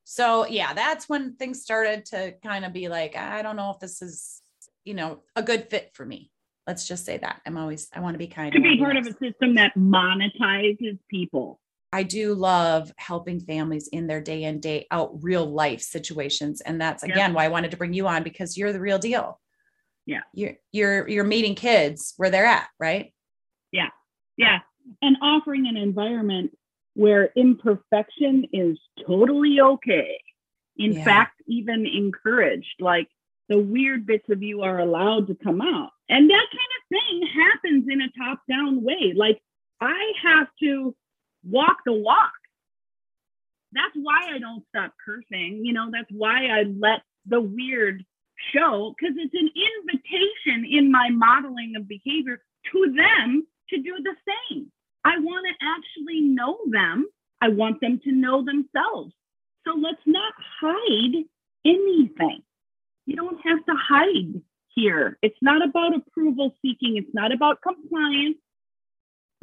so 0.06 0.48
yeah 0.48 0.74
that's 0.74 1.10
when 1.10 1.36
things 1.36 1.62
started 1.62 2.06
to 2.06 2.34
kind 2.42 2.64
of 2.64 2.72
be 2.72 2.88
like 2.88 3.18
i 3.18 3.42
don't 3.42 3.58
know 3.58 3.72
if 3.72 3.80
this 3.80 4.02
is 4.02 4.42
you 4.86 4.94
know 4.94 5.22
a 5.36 5.44
good 5.44 5.70
fit 5.70 5.92
for 5.94 6.06
me 6.06 6.32
let's 6.66 6.88
just 6.88 7.06
say 7.06 7.18
that 7.18 7.42
i'm 7.46 7.58
always 7.58 7.90
i 7.94 8.00
want 8.00 8.14
to 8.14 8.20
be 8.20 8.28
kind 8.28 8.54
to 8.54 8.62
be 8.62 8.80
part 8.80 8.96
of 8.96 9.06
a 9.06 9.12
system 9.12 9.56
that 9.56 9.76
monetizes 9.76 10.98
people. 11.10 11.60
I 11.92 12.04
do 12.04 12.36
love 12.36 12.92
helping 12.98 13.40
families 13.40 13.88
in 13.88 14.06
their 14.06 14.22
day 14.22 14.44
in, 14.44 14.60
day 14.60 14.86
out 14.92 15.24
real 15.24 15.46
life 15.46 15.82
situations. 15.82 16.62
And 16.62 16.80
that's 16.80 17.02
again 17.02 17.32
yeah. 17.32 17.32
why 17.32 17.46
I 17.46 17.48
wanted 17.48 17.72
to 17.72 17.78
bring 17.78 17.94
you 17.94 18.08
on 18.08 18.22
because 18.22 18.58
you're 18.58 18.72
the 18.72 18.80
real 18.80 19.00
deal. 19.00 19.40
Yeah. 20.10 20.22
You're 20.34 20.56
you're 20.72 21.08
you're 21.08 21.24
meeting 21.24 21.54
kids 21.54 22.16
where 22.18 22.32
they're 22.32 22.48
at, 22.48 22.68
right? 22.80 23.14
Yeah. 23.72 23.90
Yeah. 24.38 24.58
And 25.04 25.18
offering 25.22 25.68
an 25.68 25.78
environment 25.78 26.58
where 26.96 27.30
imperfection 27.36 28.46
is 28.52 28.80
totally 29.06 29.62
okay. 29.62 30.20
In 30.78 30.94
yeah. 30.94 31.04
fact, 31.04 31.44
even 31.48 31.86
encouraged. 31.86 32.74
Like 32.80 33.08
the 33.50 33.60
weird 33.60 34.08
bits 34.08 34.28
of 34.32 34.42
you 34.42 34.64
are 34.64 34.80
allowed 34.80 35.28
to 35.28 35.36
come 35.36 35.62
out. 35.62 35.92
And 36.10 36.28
that 36.28 36.46
kind 36.52 36.72
of 36.80 36.90
thing 36.90 37.28
happens 37.28 37.86
in 37.88 38.02
a 38.02 38.10
top 38.18 38.40
down 38.50 38.84
way. 38.84 39.14
Like 39.16 39.40
I 39.80 40.14
have 40.24 40.48
to 40.64 40.96
walk 41.44 41.78
the 41.86 41.94
walk. 41.94 42.32
That's 43.74 43.94
why 43.94 44.34
I 44.34 44.40
don't 44.40 44.66
stop 44.70 44.92
cursing. 45.06 45.64
You 45.64 45.74
know, 45.74 45.92
that's 45.92 46.10
why 46.10 46.48
I 46.48 46.64
let 46.64 47.02
the 47.28 47.42
weird 47.42 48.04
show 48.54 48.96
because 48.98 49.16
it's 49.18 49.34
an 49.34 49.50
invitation 49.56 50.66
in 50.70 50.92
my 50.92 51.10
modeling 51.10 51.74
of 51.76 51.88
behavior 51.88 52.42
to 52.72 52.94
them 52.96 53.46
to 53.70 53.78
do 53.78 53.96
the 54.04 54.16
same. 54.28 54.72
I 55.06 55.20
want 55.20 55.46
to 55.48 55.66
actually 55.66 56.22
know 56.22 56.58
them. 56.70 57.08
I 57.42 57.50
want 57.50 57.80
them 57.82 58.00
to 58.04 58.12
know 58.12 58.44
themselves. 58.44 59.14
So 59.66 59.74
let's 59.76 60.02
not 60.06 60.34
hide 60.62 61.24
anything. 61.66 62.42
You 63.06 63.16
don't 63.16 63.40
have 63.44 63.66
to 63.66 63.74
hide 63.76 64.42
here. 64.76 65.18
It's 65.22 65.38
not 65.42 65.68
about 65.68 65.96
approval 65.96 66.54
seeking, 66.62 66.98
it's 66.98 67.14
not 67.14 67.32
about 67.32 67.62
compliance. 67.62 68.38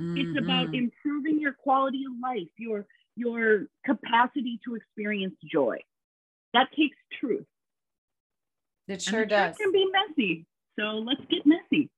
Mm-hmm. 0.01 0.19
It's 0.19 0.39
about 0.45 0.75
improving 0.75 1.41
your 1.41 1.53
quality 1.53 2.05
of 2.07 2.13
life, 2.23 2.49
your 2.59 2.87
your 3.17 3.67
capacity 3.85 4.61
to 4.67 4.75
experience 4.75 5.35
joy. 5.51 5.79
That 6.53 6.69
takes 6.77 6.97
truth. 7.19 7.47
It 8.89 9.03
sure 9.03 9.25
does. 9.25 9.57
It 9.57 9.63
can 9.63 9.73
be 9.73 9.87
messy. 9.91 10.47
So 10.79 10.99
let's 10.99 11.21
get 11.29 11.47
messy. 11.47 11.91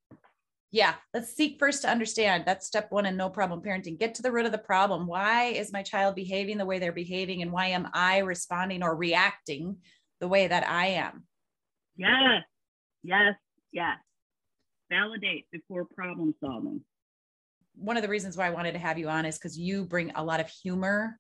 Yeah, 0.71 0.95
let's 1.14 1.35
seek 1.35 1.59
first 1.59 1.83
to 1.83 1.90
understand. 1.90 2.45
That's 2.47 2.66
step 2.66 2.90
one 2.90 3.07
in 3.07 3.16
no 3.16 3.30
problem 3.30 3.62
parenting. 3.62 3.99
Get 3.99 4.14
to 4.16 4.23
the 4.23 4.30
root 4.30 4.47
of 4.47 4.52
the 4.52 4.59
problem. 4.59 5.07
Why 5.07 5.45
is 5.45 5.73
my 5.73 5.83
child 5.83 6.14
behaving 6.14 6.59
the 6.59 6.66
way 6.66 6.78
they're 6.78 6.92
behaving? 6.92 7.40
And 7.42 7.52
why 7.52 7.68
am 7.68 7.88
I 7.95 8.18
responding 8.18 8.83
or 8.83 8.95
reacting 8.95 9.78
the 10.21 10.28
way 10.28 10.47
that 10.47 10.68
I 10.68 10.88
am? 10.88 11.25
Yes, 11.97 12.42
yes, 13.02 13.35
yes. 13.73 13.97
Validate 14.90 15.47
before 15.50 15.87
problem 15.87 16.35
solving 16.40 16.83
one 17.78 17.97
of 17.97 18.02
the 18.02 18.09
reasons 18.09 18.37
why 18.37 18.47
I 18.47 18.50
wanted 18.50 18.73
to 18.73 18.78
have 18.78 18.99
you 18.99 19.09
on 19.09 19.25
is 19.25 19.37
because 19.37 19.59
you 19.59 19.85
bring 19.85 20.12
a 20.14 20.25
lot 20.25 20.40
of 20.40 20.49
humor 20.49 21.18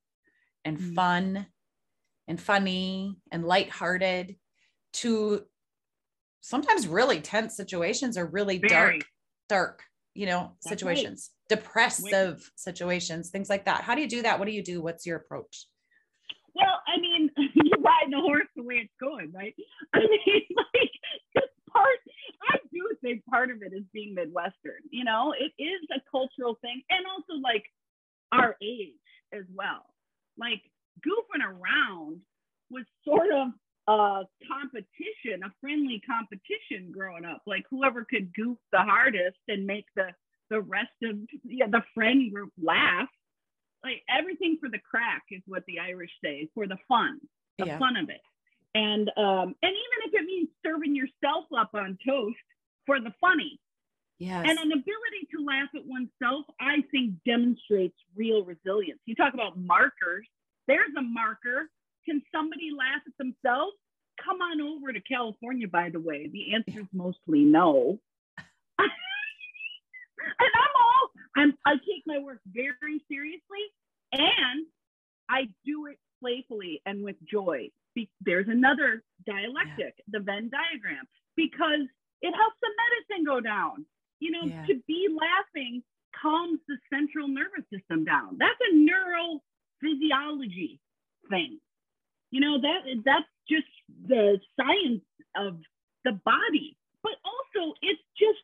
and 0.64 0.76
mm-hmm. 0.76 0.94
fun 0.94 1.46
and 2.26 2.40
funny 2.40 3.16
and 3.30 3.44
lighthearted 3.44 4.36
to 4.94 5.44
sometimes 6.40 6.86
really 6.86 7.20
tense 7.20 7.56
situations 7.56 8.16
or 8.16 8.26
really 8.26 8.58
Very. 8.58 8.70
dark, 8.70 9.04
dark, 9.48 9.82
you 10.14 10.26
know, 10.26 10.52
That's 10.64 10.68
situations, 10.68 11.30
right. 11.50 11.58
depressive 11.58 12.36
Wait. 12.36 12.50
situations, 12.56 13.30
things 13.30 13.48
like 13.48 13.64
that. 13.66 13.82
How 13.82 13.94
do 13.94 14.00
you 14.00 14.08
do 14.08 14.22
that? 14.22 14.38
What 14.38 14.46
do 14.46 14.52
you 14.52 14.62
do? 14.62 14.80
What's 14.80 15.06
your 15.06 15.16
approach? 15.16 15.66
Well, 16.54 16.80
I 16.86 17.00
mean, 17.00 17.30
you 17.36 17.72
ride 17.80 18.10
the 18.10 18.20
horse 18.20 18.48
the 18.56 18.62
way 18.62 18.76
it's 18.76 18.92
going, 19.00 19.32
right? 19.32 19.54
I 19.94 20.00
mean, 20.00 20.42
like 20.56 20.90
just 21.34 21.52
part 21.72 21.98
I 22.50 22.58
do 22.72 22.88
think 23.02 23.24
part 23.26 23.50
of 23.50 23.62
it 23.62 23.72
is 23.72 23.84
being 23.92 24.14
Midwestern. 24.14 24.82
You 24.90 25.04
know, 25.04 25.34
it 25.38 25.52
is 25.62 25.80
a 25.94 26.00
cultural 26.10 26.58
thing, 26.60 26.82
and 26.90 27.04
also 27.06 27.40
like 27.42 27.64
our 28.32 28.56
age 28.62 28.94
as 29.32 29.44
well. 29.54 29.84
Like 30.38 30.62
goofing 31.04 31.44
around 31.44 32.20
was 32.70 32.84
sort 33.04 33.30
of 33.32 33.48
a 33.88 34.24
competition, 34.46 35.42
a 35.44 35.52
friendly 35.60 36.00
competition 36.06 36.92
growing 36.92 37.24
up. 37.24 37.42
Like 37.46 37.64
whoever 37.70 38.04
could 38.04 38.34
goof 38.34 38.58
the 38.70 38.78
hardest 38.78 39.38
and 39.48 39.66
make 39.66 39.86
the 39.96 40.08
the 40.50 40.60
rest 40.60 40.92
of 41.02 41.16
yeah, 41.44 41.66
the 41.70 41.82
friend 41.94 42.32
group 42.32 42.52
laugh. 42.62 43.08
Like 43.82 44.02
everything 44.08 44.58
for 44.60 44.68
the 44.68 44.78
craic 44.78 45.22
is 45.30 45.42
what 45.46 45.64
the 45.66 45.78
Irish 45.78 46.10
say, 46.22 46.48
for 46.54 46.66
the 46.66 46.78
fun, 46.88 47.18
the 47.58 47.66
yeah. 47.66 47.78
fun 47.78 47.96
of 47.96 48.10
it. 48.10 48.20
And 48.74 49.08
um, 49.16 49.54
and 49.62 49.72
even 49.72 49.98
if 50.06 50.14
it 50.14 50.26
means 50.26 50.48
serving 50.64 50.94
yourself 50.94 51.46
up 51.56 51.70
on 51.74 51.98
toast 52.06 52.36
for 52.84 53.00
the 53.00 53.12
funny. 53.20 53.58
Yes. 54.18 54.46
And 54.48 54.58
an 54.58 54.72
ability 54.72 55.28
to 55.32 55.44
laugh 55.46 55.68
at 55.76 55.86
oneself, 55.86 56.44
I 56.60 56.82
think, 56.90 57.14
demonstrates 57.24 57.94
real 58.16 58.44
resilience. 58.44 58.98
You 59.06 59.14
talk 59.14 59.32
about 59.32 59.56
markers. 59.56 60.26
There's 60.66 60.90
a 60.98 61.02
marker. 61.02 61.70
Can 62.08 62.22
somebody 62.32 62.70
laugh 62.76 63.02
at 63.06 63.12
themselves? 63.18 63.76
Come 64.24 64.40
on 64.40 64.60
over 64.60 64.92
to 64.92 65.00
California, 65.00 65.68
by 65.68 65.90
the 65.90 66.00
way. 66.00 66.28
The 66.32 66.54
answer 66.54 66.80
is 66.80 66.86
mostly 66.92 67.44
no. 67.44 67.98
and 68.78 68.88
I'm 70.54 70.74
all, 70.80 71.10
I'm, 71.36 71.54
I 71.66 71.74
take 71.74 72.02
my 72.06 72.18
work 72.18 72.40
very 72.46 73.02
seriously 73.10 73.64
and 74.12 74.66
I 75.28 75.48
do 75.66 75.86
it 75.86 75.98
playfully 76.20 76.80
and 76.86 77.04
with 77.04 77.16
joy. 77.30 77.68
Be- 77.94 78.10
there's 78.22 78.48
another 78.48 79.04
dialectic, 79.26 79.94
yeah. 79.98 80.04
the 80.08 80.20
Venn 80.20 80.50
diagram, 80.50 81.04
because 81.36 81.86
it 82.22 82.34
helps 82.34 82.56
the 82.62 82.70
medicine 82.72 83.24
go 83.26 83.40
down. 83.40 83.84
You 84.20 84.32
know, 84.32 84.46
yeah. 84.46 84.64
to 84.66 84.80
be 84.88 85.08
laughing 85.12 85.82
calms 86.20 86.58
the 86.66 86.76
central 86.92 87.28
nervous 87.28 87.68
system 87.72 88.04
down. 88.04 88.36
That's 88.38 88.58
a 88.72 88.74
neural 88.74 89.44
physiology 89.80 90.80
thing. 91.30 91.60
You 92.30 92.40
know, 92.40 92.60
that 92.60 92.80
that's 93.04 93.26
just 93.48 93.66
the 94.06 94.38
science 94.58 95.02
of 95.36 95.58
the 96.04 96.12
body. 96.24 96.76
But 97.02 97.12
also 97.24 97.74
it's 97.82 98.02
just 98.18 98.38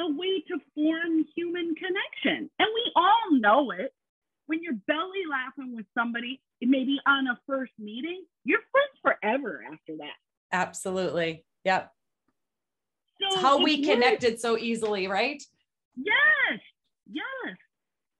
a 0.00 0.10
way 0.10 0.40
to 0.48 0.58
form 0.74 1.24
human 1.36 1.74
connection. 1.74 2.50
And 2.58 2.68
we 2.74 2.92
all 2.96 3.32
know 3.32 3.70
it. 3.70 3.92
When 4.46 4.62
you're 4.62 4.78
belly 4.86 5.24
laughing 5.30 5.76
with 5.76 5.84
somebody, 5.96 6.40
maybe 6.62 6.98
on 7.06 7.26
a 7.26 7.38
first 7.46 7.72
meeting, 7.78 8.24
you're 8.44 8.60
friends 8.72 8.98
forever 9.02 9.62
after 9.70 9.96
that. 9.98 10.16
Absolutely. 10.52 11.44
Yep. 11.64 11.92
So 13.20 13.40
how 13.40 13.62
we 13.62 13.84
connected 13.84 14.40
so 14.40 14.56
easily, 14.56 15.06
right? 15.06 15.42
Yes, 15.96 16.60
yes. 17.10 17.56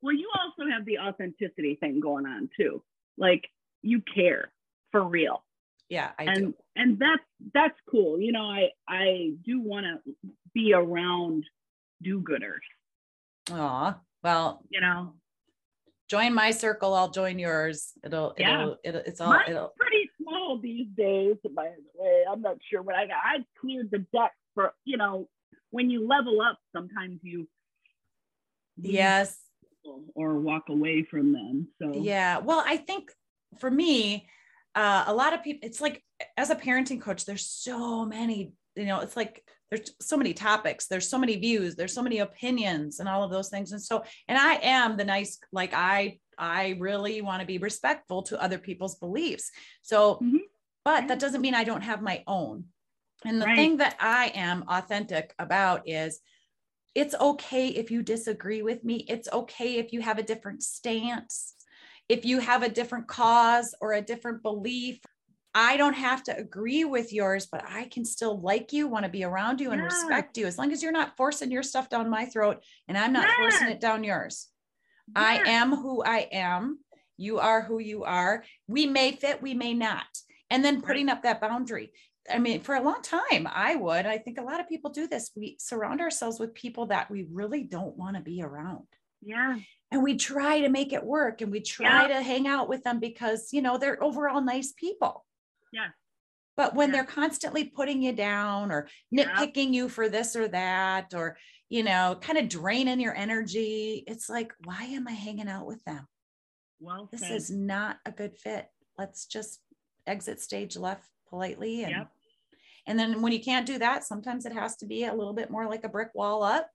Well, 0.03 0.15
you 0.15 0.31
also 0.39 0.71
have 0.71 0.85
the 0.85 0.99
authenticity 0.99 1.77
thing 1.77 2.01
going 2.01 2.27
on 2.27 2.51
too. 2.57 2.83
Like 3.17 3.49
you 3.83 4.03
care 4.15 4.51
for 4.93 5.03
real. 5.03 5.45
Yeah, 5.89 6.11
I 6.19 6.25
and, 6.25 6.37
do. 6.39 6.55
And 6.77 6.99
that's 6.99 7.23
that's 7.55 7.79
cool. 7.91 8.21
You 8.21 8.33
know, 8.33 8.45
I 8.45 8.71
I 8.89 9.33
do 9.45 9.61
want 9.61 9.87
to 9.87 10.13
be 10.55 10.73
around 10.75 11.45
do-gooders. 12.03 12.61
Aw, 13.51 13.99
well, 14.23 14.63
you 14.69 14.81
know, 14.81 15.15
join 16.09 16.35
my 16.35 16.51
circle. 16.51 16.95
I'll 16.95 17.11
join 17.11 17.39
yours. 17.39 17.93
It'll, 18.05 18.35
yeah. 18.39 18.63
it'll, 18.63 18.77
it'll 18.85 19.01
it's 19.01 19.21
all. 19.21 19.31
Mine's 19.31 19.51
it'll... 19.51 19.73
pretty 19.79 20.11
small 20.21 20.61
these 20.61 20.89
days. 20.97 21.37
By 21.55 21.71
the 21.71 22.03
way, 22.03 22.25
I'm 22.31 22.43
not 22.43 22.59
sure 22.71 22.83
what 22.83 22.95
I 22.95 23.07
got. 23.07 23.17
I 23.25 23.39
cleared 23.61 23.91
the 23.91 24.05
deck 24.13 24.33
for 24.59 24.73
you 24.85 24.97
know 24.97 25.29
when 25.71 25.89
you 25.89 26.09
level 26.09 26.41
up 26.41 26.59
sometimes 26.75 27.21
you 27.23 27.47
yes 28.77 29.39
or 30.17 30.35
walk 30.35 30.65
away 30.69 31.05
from 31.05 31.33
them 31.33 31.69
so 31.81 31.93
yeah 31.95 32.39
well 32.39 32.63
i 32.67 32.77
think 32.77 33.13
for 33.61 33.71
me 33.71 34.27
uh, 34.79 35.05
a 35.07 35.15
lot 35.15 35.35
of 35.35 35.43
people 35.43 35.67
it's 35.67 35.81
like 35.81 36.03
as 36.37 36.51
a 36.51 36.57
parenting 36.57 37.01
coach 37.01 37.25
there's 37.25 37.47
so 37.47 38.05
many 38.05 38.53
you 38.77 38.87
know 38.87 39.01
it's 39.01 39.17
like 39.17 39.43
there's 39.71 39.91
so 40.01 40.17
many 40.17 40.33
topics 40.33 40.87
there's 40.87 41.09
so 41.09 41.19
many 41.19 41.37
views 41.37 41.75
there's 41.75 41.93
so 41.93 42.03
many 42.03 42.21
opinions 42.21 43.01
and 43.01 43.09
all 43.09 43.23
of 43.23 43.31
those 43.31 43.49
things 43.49 43.73
and 43.73 43.83
so 43.83 44.05
and 44.29 44.39
i 44.39 44.55
am 44.63 44.97
the 44.97 45.05
nice 45.05 45.39
like 45.53 45.75
i 45.75 46.17
i 46.39 46.77
really 46.79 47.21
want 47.21 47.41
to 47.41 47.47
be 47.47 47.59
respectful 47.59 48.23
to 48.23 48.41
other 48.41 48.59
people's 48.59 48.95
beliefs 48.97 49.51
so 49.83 50.15
mm-hmm. 50.23 50.37
but 50.85 51.09
that 51.09 51.19
doesn't 51.19 51.43
mean 51.43 51.55
i 51.55 51.65
don't 51.65 51.83
have 51.83 52.01
my 52.01 52.23
own 52.27 52.65
and 53.25 53.41
the 53.41 53.47
right. 53.47 53.57
thing 53.57 53.77
that 53.79 53.97
I 54.01 54.33
am 54.35 54.65
authentic 54.69 55.35
about 55.39 55.89
is 55.89 56.21
it's 56.95 57.15
okay 57.15 57.69
if 57.69 57.91
you 57.91 58.03
disagree 58.03 58.63
with 58.63 58.85
me. 58.85 59.05
It's 59.09 59.29
okay 59.33 59.77
if 59.77 59.93
you 59.93 60.01
have 60.01 60.19
a 60.19 60.23
different 60.23 60.63
stance, 60.63 61.55
if 62.09 62.25
you 62.25 62.41
have 62.41 62.63
a 62.63 62.69
different 62.69 63.07
cause 63.07 63.75
or 63.81 63.93
a 63.93 64.03
different 64.03 64.43
belief. 64.43 65.01
I 65.55 65.77
don't 65.77 65.95
have 65.95 66.23
to 66.25 66.37
agree 66.37 66.85
with 66.85 67.13
yours, 67.13 67.47
but 67.51 67.65
I 67.67 67.85
can 67.85 68.05
still 68.05 68.41
like 68.41 68.73
you, 68.73 68.87
want 68.87 69.07
to 69.07 69.11
be 69.11 69.25
around 69.25 69.61
you, 69.61 69.71
and 69.71 69.81
yeah. 69.81 69.87
respect 69.87 70.37
you 70.37 70.47
as 70.47 70.59
long 70.59 70.73
as 70.73 70.83
you're 70.83 70.93
not 70.93 71.17
forcing 71.17 71.51
your 71.51 71.63
stuff 71.63 71.89
down 71.89 72.09
my 72.11 72.27
throat 72.27 72.63
and 72.87 72.97
I'm 72.97 73.13
not 73.13 73.27
yeah. 73.27 73.37
forcing 73.37 73.69
it 73.69 73.81
down 73.81 74.05
yours. 74.05 74.49
Yeah. 75.17 75.23
I 75.23 75.35
am 75.49 75.75
who 75.75 76.03
I 76.05 76.29
am. 76.31 76.79
You 77.17 77.39
are 77.39 77.63
who 77.63 77.81
you 77.81 78.05
are. 78.05 78.45
We 78.69 78.87
may 78.87 79.13
fit, 79.13 79.43
we 79.43 79.55
may 79.55 79.75
not. 79.75 80.07
And 80.51 80.65
then 80.65 80.83
putting 80.83 81.09
up 81.09 81.23
that 81.23 81.41
boundary. 81.41 81.93
I 82.31 82.39
mean, 82.39 82.61
for 82.61 82.75
a 82.75 82.83
long 82.83 83.03
time, 83.03 83.49
I 83.51 83.75
would. 83.75 84.07
I 84.07 84.19
think 84.19 84.39
a 84.39 84.45
lot 84.45 84.61
of 84.61 84.69
people 84.69 84.91
do 84.91 85.09
this. 85.09 85.31
We 85.35 85.57
surround 85.59 86.01
ourselves 86.01 86.39
with 86.39 86.55
people 86.55 86.87
that 86.87 87.11
we 87.11 87.27
really 87.31 87.65
don't 87.65 87.97
want 87.97 88.17
to 88.17 88.23
be 88.23 88.43
around. 88.43 88.85
Yeah. 89.23 89.59
And 89.91 90.03
we 90.03 90.17
try 90.17 90.61
to 90.61 90.69
make 90.69 90.93
it 90.93 91.03
work 91.05 91.41
and 91.41 91.51
we 91.51 91.61
try 91.61 92.09
to 92.09 92.23
hang 92.23 92.47
out 92.47 92.69
with 92.69 92.85
them 92.85 93.01
because, 93.01 93.53
you 93.53 93.63
know, 93.63 93.79
they're 93.79 94.03
overall 94.03 94.41
nice 94.41 94.73
people. 94.73 95.25
Yeah. 95.73 95.89
But 96.57 96.75
when 96.75 96.89
Yeah. 96.91 96.97
they're 96.97 97.05
constantly 97.05 97.65
putting 97.65 98.03
you 98.03 98.13
down 98.13 98.71
or 98.71 98.89
Yeah. 99.11 99.25
nitpicking 99.35 99.73
you 99.73 99.89
for 99.89 100.09
this 100.09 100.37
or 100.37 100.49
that, 100.49 101.15
or, 101.15 101.39
you 101.69 101.83
know, 101.83 102.19
kind 102.21 102.39
of 102.39 102.49
draining 102.49 103.01
your 103.01 103.15
energy, 103.15 104.05
it's 104.07 104.29
like, 104.29 104.53
why 104.65 104.85
am 104.85 105.09
I 105.09 105.13
hanging 105.13 105.49
out 105.49 105.67
with 105.67 105.83
them? 105.85 106.07
Well 106.81 107.09
This 107.11 107.23
said. 107.23 107.33
is 107.33 107.51
not 107.51 107.99
a 108.05 108.13
good 108.13 108.37
fit. 108.37 108.71
Let's 108.99 109.27
just 109.27 109.61
exit 110.07 110.41
stage 110.41 110.77
left 110.77 111.09
politely. 111.29 111.83
And, 111.85 111.93
Yep. 111.93 112.13
and 112.87 112.99
then 112.99 113.23
when 113.23 113.33
you 113.33 113.41
can't 113.43 113.67
do 113.67 113.79
that, 113.79 114.05
sometimes 114.05 114.45
it 114.47 114.53
has 114.53 114.77
to 114.79 114.87
be 114.87 115.05
a 115.05 115.15
little 115.15 115.33
bit 115.35 115.51
more 115.51 115.67
like 115.67 115.85
a 115.85 115.89
brick 115.89 116.15
wall 116.15 116.43
up. 116.43 116.71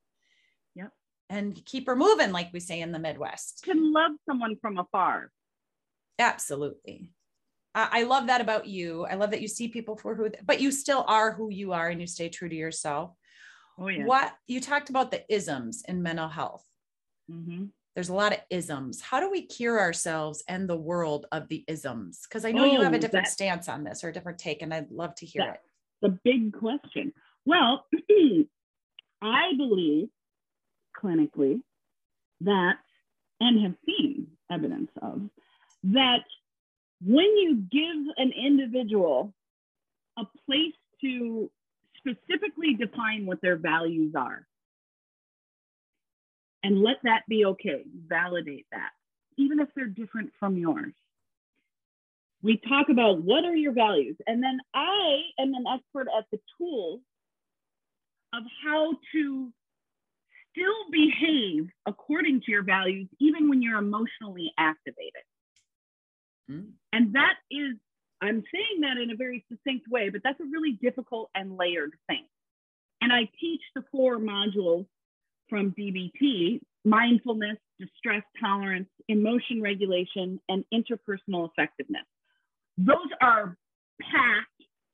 And 1.34 1.66
keep 1.66 1.88
her 1.88 1.96
moving, 1.96 2.32
like 2.32 2.54
we 2.54 2.60
say 2.60 2.80
in 2.80 2.92
the 2.92 3.00
Midwest. 3.00 3.64
can 3.64 3.92
love 3.92 4.12
someone 4.30 4.56
from 4.62 4.78
afar. 4.78 5.32
Absolutely. 6.20 7.10
I, 7.74 7.90
I 7.92 8.04
love 8.04 8.28
that 8.28 8.40
about 8.40 8.68
you. 8.68 9.06
I 9.06 9.16
love 9.16 9.32
that 9.32 9.42
you 9.42 9.48
see 9.48 9.68
people 9.68 9.98
for 9.98 10.14
who, 10.14 10.30
but 10.46 10.62
you 10.62 10.72
still 10.72 11.04
are 11.08 11.32
who 11.34 11.50
you 11.50 11.74
are 11.74 11.90
and 11.90 12.00
you 12.00 12.06
stay 12.06 12.30
true 12.30 12.50
to 12.50 12.56
yourself. 12.56 13.16
Oh 13.80 13.88
yeah. 13.88 14.06
What 14.06 14.32
you 14.46 14.62
talked 14.62 14.92
about 14.92 15.10
the 15.10 15.24
isms 15.34 15.84
in 15.88 16.04
mental 16.04 16.28
health. 16.28 16.64
hmm 17.28 17.66
There's 17.96 18.10
a 18.10 18.14
lot 18.14 18.34
of 18.34 18.40
isms. 18.52 19.02
How 19.02 19.20
do 19.20 19.32
we 19.32 19.48
cure 19.48 19.80
ourselves 19.80 20.44
and 20.48 20.70
the 20.70 20.78
world 20.78 21.26
of 21.32 21.48
the 21.48 21.64
isms? 21.68 22.28
Because 22.30 22.46
I 22.46 22.52
know 22.52 22.66
you 22.66 22.84
have 22.84 22.94
a 22.94 22.98
Oh, 22.98 23.00
different 23.00 23.28
stance 23.28 23.68
on 23.68 23.84
this 23.84 24.04
or 24.04 24.10
a 24.10 24.14
different 24.14 24.38
take, 24.38 24.62
and 24.62 24.72
I'd 24.72 24.92
love 24.92 25.16
to 25.16 25.26
hear 25.26 25.42
it. 25.42 25.60
The 26.04 26.20
big 26.24 26.54
question. 26.54 27.12
Well, 27.44 27.88
I 29.24 29.54
believe 29.58 30.10
clinically 31.02 31.62
that, 32.42 32.76
and 33.40 33.62
have 33.64 33.76
seen 33.86 34.28
evidence 34.52 34.92
of, 35.02 35.22
that 35.84 36.24
when 37.02 37.26
you 37.38 37.64
give 37.72 38.16
an 38.18 38.32
individual 38.32 39.34
a 40.18 40.24
place 40.46 40.74
to 41.02 41.50
specifically 41.98 42.76
define 42.76 43.26
what 43.26 43.42
their 43.42 43.58
values 43.58 44.14
are, 44.16 44.46
and 46.64 46.82
let 46.82 46.98
that 47.04 47.24
be 47.28 47.46
okay, 47.46 47.84
validate 48.08 48.66
that, 48.72 48.92
even 49.38 49.60
if 49.60 49.68
they're 49.76 49.86
different 49.86 50.32
from 50.40 50.58
yours. 50.58 50.94
We 52.42 52.58
talk 52.58 52.90
about 52.90 53.22
what 53.22 53.46
are 53.46 53.56
your 53.56 53.74
values, 53.74 54.18
and 54.28 54.44
then 54.44 54.60
I 54.74 55.22
am 55.40 55.54
an 55.54 55.66
expert 55.74 56.08
at 56.18 56.26
the 56.32 56.40
tools 56.58 57.02
of 58.34 58.44
how 58.64 58.94
to 59.14 59.52
still 60.54 60.92
behave 60.92 61.68
according 61.86 62.42
to 62.42 62.52
your 62.52 62.64
values, 62.64 63.08
even 63.20 63.50
when 63.50 63.62
you're 63.62 63.80
emotionally 63.80 64.54
activated. 64.58 65.24
Mm. 66.50 66.72
And 66.94 67.14
that 67.14 67.36
is, 67.52 67.76
I'm 68.22 68.44
saying 68.54 68.82
that 68.82 68.98
in 69.02 69.12
a 69.12 69.16
very 69.16 69.44
succinct 69.50 69.88
way, 69.90 70.10
but 70.10 70.22
that's 70.24 70.40
a 70.40 70.46
really 70.46 70.78
difficult 70.82 71.30
and 71.36 71.58
layered 71.58 71.94
thing. 72.08 72.26
And 73.02 73.12
I 73.12 73.30
teach 73.40 73.62
the 73.76 73.84
four 73.92 74.18
modules 74.18 74.86
from 75.50 75.72
DBT 75.78 76.62
mindfulness, 76.86 77.58
distress 77.80 78.24
tolerance, 78.42 78.90
emotion 79.08 79.62
regulation, 79.62 80.40
and 80.50 80.64
interpersonal 80.74 81.50
effectiveness. 81.50 82.06
Those 82.78 83.10
are 83.22 83.58
packed 84.02 84.48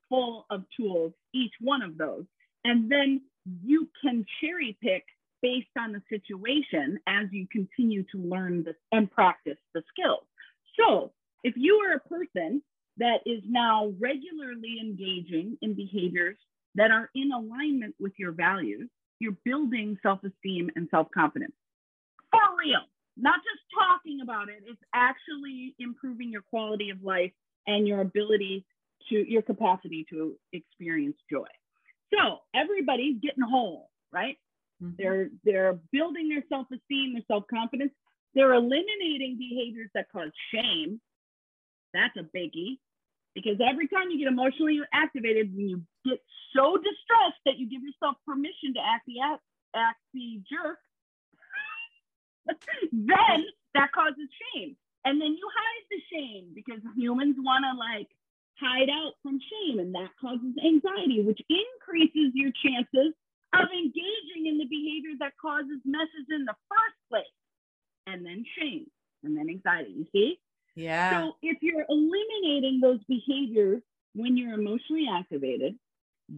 full 0.08 0.46
of 0.50 0.64
tools, 0.76 1.12
each 1.34 1.52
one 1.60 1.82
of 1.82 1.96
those. 1.96 2.24
And 2.64 2.90
then 2.90 3.22
you 3.64 3.88
can 4.02 4.24
cherry 4.40 4.76
pick 4.82 5.04
based 5.42 5.68
on 5.78 5.92
the 5.92 6.02
situation 6.08 6.98
as 7.06 7.26
you 7.30 7.46
continue 7.50 8.04
to 8.12 8.18
learn 8.18 8.64
this 8.64 8.76
and 8.92 9.10
practice 9.10 9.58
the 9.74 9.82
skills. 9.88 10.24
So 10.78 11.12
if 11.42 11.54
you 11.56 11.76
are 11.76 11.96
a 11.96 12.00
person 12.00 12.62
that 12.98 13.20
is 13.26 13.42
now 13.46 13.92
regularly 13.98 14.78
engaging 14.80 15.56
in 15.62 15.74
behaviors 15.74 16.36
that 16.74 16.90
are 16.90 17.10
in 17.14 17.32
alignment 17.32 17.94
with 17.98 18.12
your 18.18 18.32
values, 18.32 18.88
you're 19.18 19.36
building 19.44 19.98
self 20.02 20.20
esteem 20.24 20.70
and 20.76 20.88
self 20.90 21.08
confidence. 21.12 21.54
For 22.30 22.40
real, 22.58 22.82
not 23.16 23.40
just 23.40 23.62
talking 23.74 24.20
about 24.22 24.48
it, 24.48 24.62
it's 24.66 24.80
actually 24.94 25.74
improving 25.78 26.30
your 26.30 26.42
quality 26.42 26.90
of 26.90 27.02
life 27.02 27.32
and 27.66 27.86
your 27.86 28.00
ability 28.00 28.64
to, 29.08 29.30
your 29.30 29.42
capacity 29.42 30.06
to 30.10 30.36
experience 30.52 31.16
joy. 31.30 31.46
So 32.12 32.38
everybody's 32.54 33.20
getting 33.20 33.42
whole, 33.42 33.90
right? 34.12 34.36
Mhm. 34.82 34.96
They're 34.96 35.30
they're 35.44 35.74
building 35.92 36.28
their 36.28 36.44
self-esteem, 36.48 37.14
their 37.14 37.24
self-confidence. 37.28 37.92
They're 38.34 38.54
eliminating 38.54 39.38
behaviors 39.38 39.90
that 39.94 40.10
cause 40.10 40.30
shame. 40.54 41.00
That's 41.92 42.16
a 42.16 42.22
biggie. 42.36 42.78
Because 43.34 43.60
every 43.60 43.88
time 43.88 44.10
you 44.10 44.18
get 44.18 44.28
emotionally 44.28 44.80
activated, 44.92 45.54
when 45.54 45.68
you 45.68 45.82
get 46.04 46.20
so 46.54 46.76
distressed 46.76 47.40
that 47.46 47.58
you 47.58 47.68
give 47.68 47.82
yourself 47.82 48.16
permission 48.26 48.74
to 48.74 48.80
act 48.80 49.06
the 49.06 49.20
act, 49.20 49.42
act 49.74 50.00
the 50.12 50.42
jerk, 50.50 50.78
then 52.92 53.46
that 53.74 53.92
causes 53.92 54.28
shame. 54.54 54.76
And 55.04 55.20
then 55.20 55.28
you 55.28 55.48
hide 55.54 55.86
the 55.90 56.00
shame 56.12 56.52
because 56.54 56.80
humans 56.96 57.36
want 57.38 57.64
to 57.64 57.78
like 57.78 58.08
hide 58.58 58.90
out 58.90 59.14
from 59.22 59.40
shame, 59.40 59.78
and 59.78 59.94
that 59.94 60.10
causes 60.20 60.54
anxiety, 60.64 61.22
which 61.22 61.40
increases 61.48 62.32
your 62.34 62.52
chances 62.64 63.14
of 63.54 63.68
engaging 63.72 64.46
in 64.46 64.58
the 64.58 64.66
behavior 64.66 65.16
that 65.20 65.32
causes 65.40 65.80
messes 65.84 66.26
in 66.30 66.44
the 66.44 66.54
first 66.68 66.98
place, 67.10 67.36
and 68.06 68.24
then 68.24 68.44
shame, 68.58 68.86
and 69.24 69.36
then 69.36 69.48
anxiety. 69.48 69.90
You 69.90 70.06
see? 70.12 70.38
Yeah. 70.76 71.10
So 71.10 71.32
if 71.42 71.58
you're 71.60 71.84
eliminating 71.88 72.80
those 72.80 73.00
behaviors 73.08 73.82
when 74.14 74.36
you're 74.36 74.54
emotionally 74.54 75.06
activated 75.12 75.76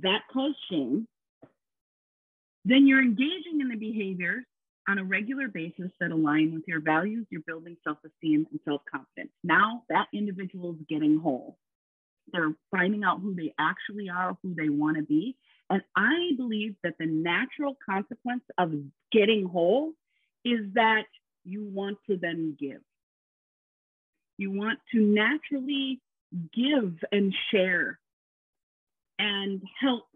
that 0.03 0.21
cause 0.33 0.55
shame, 0.71 1.07
then 2.65 2.87
you're 2.87 3.03
engaging 3.03 3.61
in 3.61 3.69
the 3.69 3.77
behaviors 3.77 4.45
on 4.89 4.99
a 4.99 5.05
regular 5.05 5.49
basis 5.49 5.91
that 6.01 6.11
align 6.11 6.53
with 6.55 6.65
your 6.67 6.81
values. 6.81 7.27
You're 7.31 7.43
building 7.47 7.77
self 7.85 7.99
esteem 8.05 8.47
and 8.51 8.61
self 8.65 8.83
confidence. 8.91 9.33
Now 9.45 9.83
that 9.89 10.07
individual 10.13 10.73
is 10.73 10.87
getting 10.89 11.19
whole. 11.19 11.57
They're 12.33 12.55
finding 12.71 13.05
out 13.05 13.21
who 13.21 13.35
they 13.35 13.53
actually 13.59 14.09
are, 14.09 14.37
who 14.43 14.55
they 14.55 14.69
want 14.69 14.97
to 14.97 15.03
be. 15.03 15.37
And 15.73 15.83
I 15.97 16.33
believe 16.37 16.77
that 16.85 16.95
the 16.99 17.07
natural 17.07 17.77
consequence 17.89 18.45
of 18.59 18.75
getting 19.11 19.47
whole 19.47 19.93
is 20.45 20.61
that 20.75 21.05
you 21.45 21.65
want 21.65 21.97
to 22.11 22.19
then 22.19 22.57
give. 22.61 22.83
You 24.37 24.51
want 24.51 24.79
to 24.93 25.01
naturally 25.01 26.01
give 26.55 26.99
and 27.11 27.35
share 27.51 27.99
and 29.19 29.63
help 29.81 30.09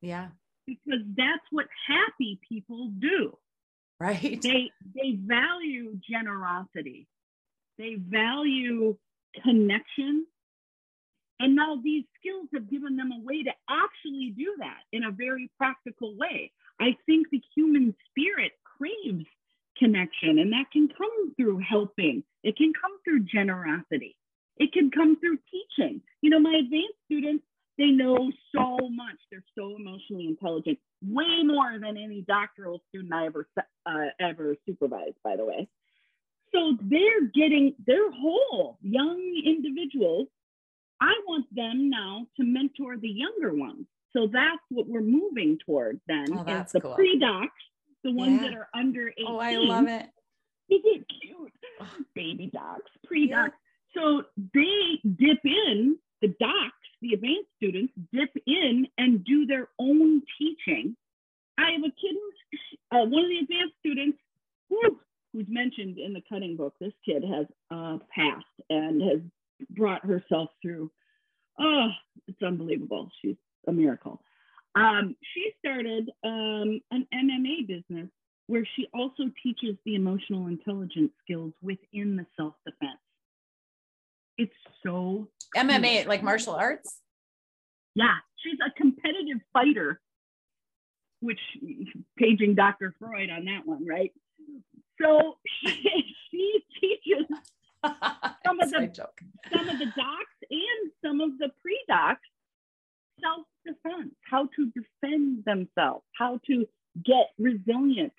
yeah. 0.00 0.28
because 0.66 1.00
that's 1.16 1.44
what 1.50 1.66
happy 1.86 2.40
people 2.48 2.90
do. 2.98 3.36
Right. 4.00 4.40
They 4.42 4.70
they 4.94 5.18
value 5.20 5.98
generosity. 6.08 7.08
They 7.78 7.96
value 7.96 8.96
connection. 9.42 10.26
And 11.40 11.54
now 11.54 11.76
these 11.82 12.04
skills 12.18 12.48
have 12.52 12.70
given 12.70 12.96
them 12.96 13.12
a 13.12 13.24
way 13.24 13.42
to 13.44 13.50
actually 13.70 14.34
do 14.36 14.54
that 14.58 14.80
in 14.92 15.04
a 15.04 15.12
very 15.12 15.50
practical 15.56 16.16
way. 16.16 16.50
I 16.80 16.96
think 17.06 17.28
the 17.30 17.42
human 17.54 17.94
spirit 18.10 18.52
craves 18.64 19.26
connection, 19.78 20.38
and 20.38 20.52
that 20.52 20.70
can 20.72 20.88
come 20.88 21.34
through 21.36 21.60
helping. 21.68 22.24
It 22.42 22.56
can 22.56 22.72
come 22.80 22.92
through 23.04 23.20
generosity. 23.24 24.16
It 24.56 24.72
can 24.72 24.90
come 24.90 25.18
through 25.20 25.38
teaching. 25.50 26.00
You 26.20 26.30
know, 26.30 26.40
my 26.40 26.54
advanced 26.58 26.98
students, 27.04 27.44
they 27.78 27.86
know 27.86 28.32
so 28.54 28.76
much. 28.90 29.16
They're 29.30 29.44
so 29.56 29.76
emotionally 29.76 30.26
intelligent, 30.26 30.78
way 31.00 31.44
more 31.44 31.78
than 31.80 31.96
any 31.96 32.24
doctoral 32.26 32.82
student 32.88 33.14
I 33.14 33.26
ever 33.26 33.46
uh, 33.86 33.92
ever 34.20 34.56
supervised, 34.66 35.16
by 35.22 35.36
the 35.36 35.44
way. 35.44 35.68
So 36.52 36.76
they're 36.82 37.26
getting, 37.32 37.74
they're 37.86 38.10
whole 38.10 38.78
young 38.82 39.20
individuals. 39.44 40.26
I 41.00 41.12
want 41.26 41.46
them 41.54 41.90
now 41.90 42.26
to 42.36 42.44
mentor 42.44 42.96
the 42.96 43.08
younger 43.08 43.54
ones. 43.54 43.86
So 44.12 44.26
that's 44.32 44.62
what 44.70 44.88
we're 44.88 45.00
moving 45.02 45.58
towards 45.64 46.00
then 46.08 46.26
Oh, 46.32 46.44
that's 46.44 46.72
the 46.72 46.80
cool. 46.80 46.94
pre-docs, 46.94 47.52
the 48.04 48.12
ones 48.12 48.40
Yeah. 48.42 48.48
that 48.50 48.56
are 48.56 48.68
under 48.74 49.08
18. 49.10 49.26
Oh, 49.26 49.38
I 49.38 49.56
love 49.56 49.86
it. 49.86 50.06
Isn't 50.70 50.84
it 50.84 51.06
cute? 51.20 51.52
Baby 52.14 52.50
docs, 52.52 52.90
pre-docs. 53.04 53.54
So 53.94 54.24
they 54.54 55.00
dip 55.16 55.38
in, 55.44 55.98
the 56.20 56.28
docs, 56.40 56.74
the 57.00 57.14
advanced 57.14 57.48
students 57.56 57.92
dip 58.12 58.30
in 58.46 58.86
and 58.98 59.24
do 59.24 59.46
their 59.46 59.68
own 59.78 60.22
teaching. 60.38 60.96
I 61.58 61.72
have 61.72 61.82
a 61.82 61.90
kid, 61.90 62.16
uh, 62.92 63.04
one 63.06 63.24
of 63.24 63.30
the 63.30 63.38
advanced 63.42 63.74
students, 63.80 64.18
whew, 64.68 64.98
who's 65.32 65.46
mentioned 65.48 65.98
in 65.98 66.12
the 66.12 66.22
cutting 66.28 66.56
book. 66.56 66.74
This 66.80 66.92
kid 67.04 67.22
has 67.24 67.46
uh, 67.70 67.98
passed 68.14 68.44
and 68.68 69.00
has 69.02 69.20
brought 69.70 70.04
herself 70.04 70.50
through. 70.62 70.90
Oh, 71.58 71.88
it's 72.26 72.42
unbelievable. 72.42 73.10
She's 73.20 73.36
a 73.66 73.72
miracle. 73.72 74.22
Um, 74.74 75.16
she 75.34 75.50
started 75.58 76.10
um, 76.24 76.80
an 76.90 77.06
MMA 77.12 77.66
business 77.66 78.08
where 78.46 78.66
she 78.76 78.86
also 78.94 79.24
teaches 79.42 79.76
the 79.84 79.94
emotional 79.94 80.46
intelligence 80.46 81.12
skills 81.22 81.52
within 81.62 82.16
the 82.16 82.26
self 82.36 82.54
defense. 82.64 82.98
It's 84.36 84.54
so 84.84 85.28
MMA, 85.56 86.06
like 86.06 86.22
martial 86.22 86.54
arts. 86.54 87.00
Yeah, 87.94 88.14
she's 88.36 88.58
a 88.64 88.70
competitive 88.80 89.40
fighter, 89.52 90.00
which 91.20 91.40
paging 92.16 92.54
Dr. 92.54 92.94
Freud 92.98 93.30
on 93.30 93.46
that 93.46 93.66
one, 93.66 93.84
right? 93.84 94.12
So 95.00 95.38
she 95.66 96.64
teaches 96.80 97.26
some 97.84 98.60
of 98.60 98.70
the 98.70 98.90
some 99.52 99.68
of 99.68 99.78
the 99.78 99.86
docs 99.86 100.38
and 100.50 100.92
some 101.04 101.20
of 101.20 101.38
the 101.38 101.48
pre-docs 101.62 102.20
self-defense, 103.22 104.14
how 104.22 104.48
to 104.56 104.72
defend 104.72 105.44
themselves, 105.44 106.04
how 106.18 106.40
to 106.46 106.66
get 107.04 107.30
resilient. 107.38 108.12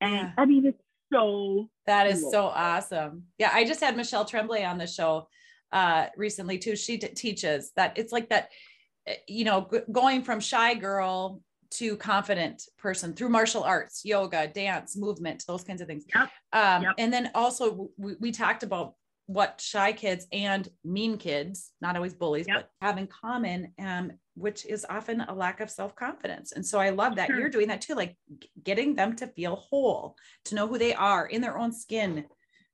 And 0.00 0.12
yeah. 0.12 0.32
I 0.38 0.44
mean, 0.44 0.66
it's 0.66 0.82
so 1.12 1.68
that 1.86 2.06
is 2.08 2.20
cool. 2.22 2.30
so 2.32 2.44
awesome. 2.46 3.24
Yeah, 3.38 3.50
I 3.52 3.64
just 3.64 3.80
had 3.80 3.96
Michelle 3.96 4.24
Tremblay 4.24 4.64
on 4.64 4.78
the 4.78 4.86
show 4.86 5.28
uh 5.72 6.06
recently 6.16 6.58
too. 6.58 6.76
She 6.76 6.98
t- 6.98 7.08
teaches 7.08 7.72
that 7.76 7.96
it's 7.96 8.12
like 8.12 8.28
that, 8.30 8.50
eh, 9.06 9.16
you 9.28 9.44
know, 9.44 9.68
g- 9.72 9.80
going 9.90 10.22
from 10.22 10.40
shy 10.40 10.74
girl 10.74 11.42
to 11.70 11.96
confident 11.96 12.62
person 12.78 13.12
through 13.12 13.28
martial 13.28 13.62
arts, 13.62 14.04
yoga, 14.04 14.46
dance, 14.46 14.96
movement, 14.96 15.44
those 15.46 15.64
kinds 15.64 15.80
of 15.80 15.86
things. 15.86 16.04
Yep. 16.14 16.30
Um, 16.52 16.82
yep. 16.82 16.94
And 16.98 17.12
then 17.12 17.30
also 17.34 17.90
we, 17.96 18.14
we, 18.20 18.32
talked 18.32 18.62
about 18.62 18.94
what 19.26 19.60
shy 19.60 19.92
kids 19.92 20.26
and 20.32 20.68
mean 20.84 21.18
kids, 21.18 21.72
not 21.80 21.96
always 21.96 22.14
bullies, 22.14 22.46
yep. 22.46 22.70
but 22.80 22.86
have 22.86 22.98
in 22.98 23.06
common, 23.06 23.72
um, 23.78 24.12
which 24.34 24.64
is 24.66 24.86
often 24.88 25.20
a 25.22 25.34
lack 25.34 25.60
of 25.60 25.70
self-confidence. 25.70 26.52
And 26.52 26.64
so 26.64 26.78
I 26.78 26.90
love 26.90 27.16
that 27.16 27.28
sure. 27.28 27.40
you're 27.40 27.48
doing 27.48 27.68
that 27.68 27.80
too, 27.80 27.94
like 27.94 28.16
getting 28.62 28.94
them 28.94 29.16
to 29.16 29.26
feel 29.26 29.56
whole, 29.56 30.16
to 30.44 30.54
know 30.54 30.66
who 30.68 30.78
they 30.78 30.94
are 30.94 31.26
in 31.26 31.40
their 31.40 31.58
own 31.58 31.72
skin. 31.72 32.26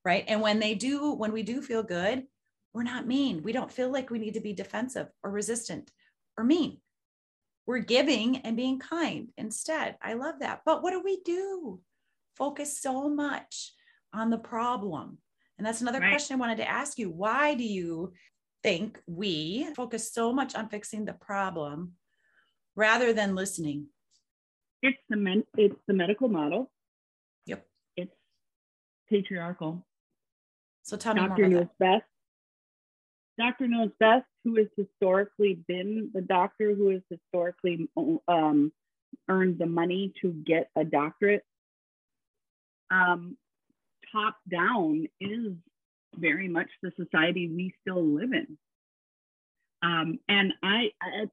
Right. 0.04 0.24
And 0.26 0.40
when 0.40 0.58
they 0.58 0.74
do, 0.74 1.12
when 1.12 1.32
we 1.32 1.42
do 1.42 1.62
feel 1.62 1.82
good, 1.82 2.24
we're 2.74 2.82
not 2.82 3.06
mean. 3.06 3.42
We 3.42 3.52
don't 3.52 3.70
feel 3.70 3.90
like 3.90 4.10
we 4.10 4.18
need 4.18 4.34
to 4.34 4.40
be 4.40 4.52
defensive 4.52 5.08
or 5.22 5.30
resistant 5.30 5.90
or 6.36 6.44
mean 6.44 6.78
we're 7.72 7.78
giving 7.78 8.36
and 8.36 8.54
being 8.54 8.78
kind 8.78 9.28
instead. 9.38 9.96
I 10.02 10.12
love 10.12 10.40
that. 10.40 10.60
But 10.66 10.82
what 10.82 10.90
do 10.90 11.00
we 11.02 11.22
do? 11.24 11.80
Focus 12.36 12.78
so 12.78 13.08
much 13.08 13.72
on 14.12 14.28
the 14.28 14.36
problem. 14.36 15.16
And 15.56 15.66
that's 15.66 15.80
another 15.80 15.98
right. 15.98 16.10
question 16.10 16.36
I 16.36 16.40
wanted 16.40 16.58
to 16.58 16.68
ask 16.68 16.98
you. 16.98 17.08
Why 17.08 17.54
do 17.54 17.64
you 17.64 18.12
think 18.62 19.00
we 19.06 19.68
focus 19.74 20.12
so 20.12 20.34
much 20.34 20.54
on 20.54 20.68
fixing 20.68 21.06
the 21.06 21.14
problem 21.14 21.92
rather 22.76 23.14
than 23.14 23.34
listening? 23.34 23.86
It's 24.82 24.98
the 25.08 25.16
men- 25.16 25.46
it's 25.56 25.80
the 25.86 25.94
medical 25.94 26.28
model. 26.28 26.70
Yep. 27.46 27.66
It's 27.96 28.14
patriarchal. 29.08 29.86
So 30.82 30.98
tell 30.98 31.14
Dr. 31.14 31.48
me 31.48 31.48
more 31.48 31.62
about 31.62 31.78
that. 31.78 31.78
Best 31.78 32.11
Dr. 33.38 33.66
knows 33.68 33.90
best, 33.98 34.26
who 34.44 34.56
has 34.56 34.66
historically 34.76 35.58
been 35.66 36.10
the 36.12 36.20
doctor 36.20 36.74
who 36.74 36.90
has 36.90 37.02
historically 37.08 37.88
um, 38.28 38.72
earned 39.28 39.58
the 39.58 39.66
money 39.66 40.12
to 40.20 40.32
get 40.32 40.70
a 40.76 40.84
doctorate. 40.84 41.44
Um, 42.90 43.36
top 44.12 44.36
down 44.50 45.06
is 45.20 45.54
very 46.16 46.48
much 46.48 46.68
the 46.82 46.92
society 46.96 47.48
we 47.48 47.74
still 47.80 48.04
live 48.04 48.32
in. 48.32 48.58
Um, 49.82 50.18
and 50.28 50.52
I, 50.62 50.90
I, 51.00 51.26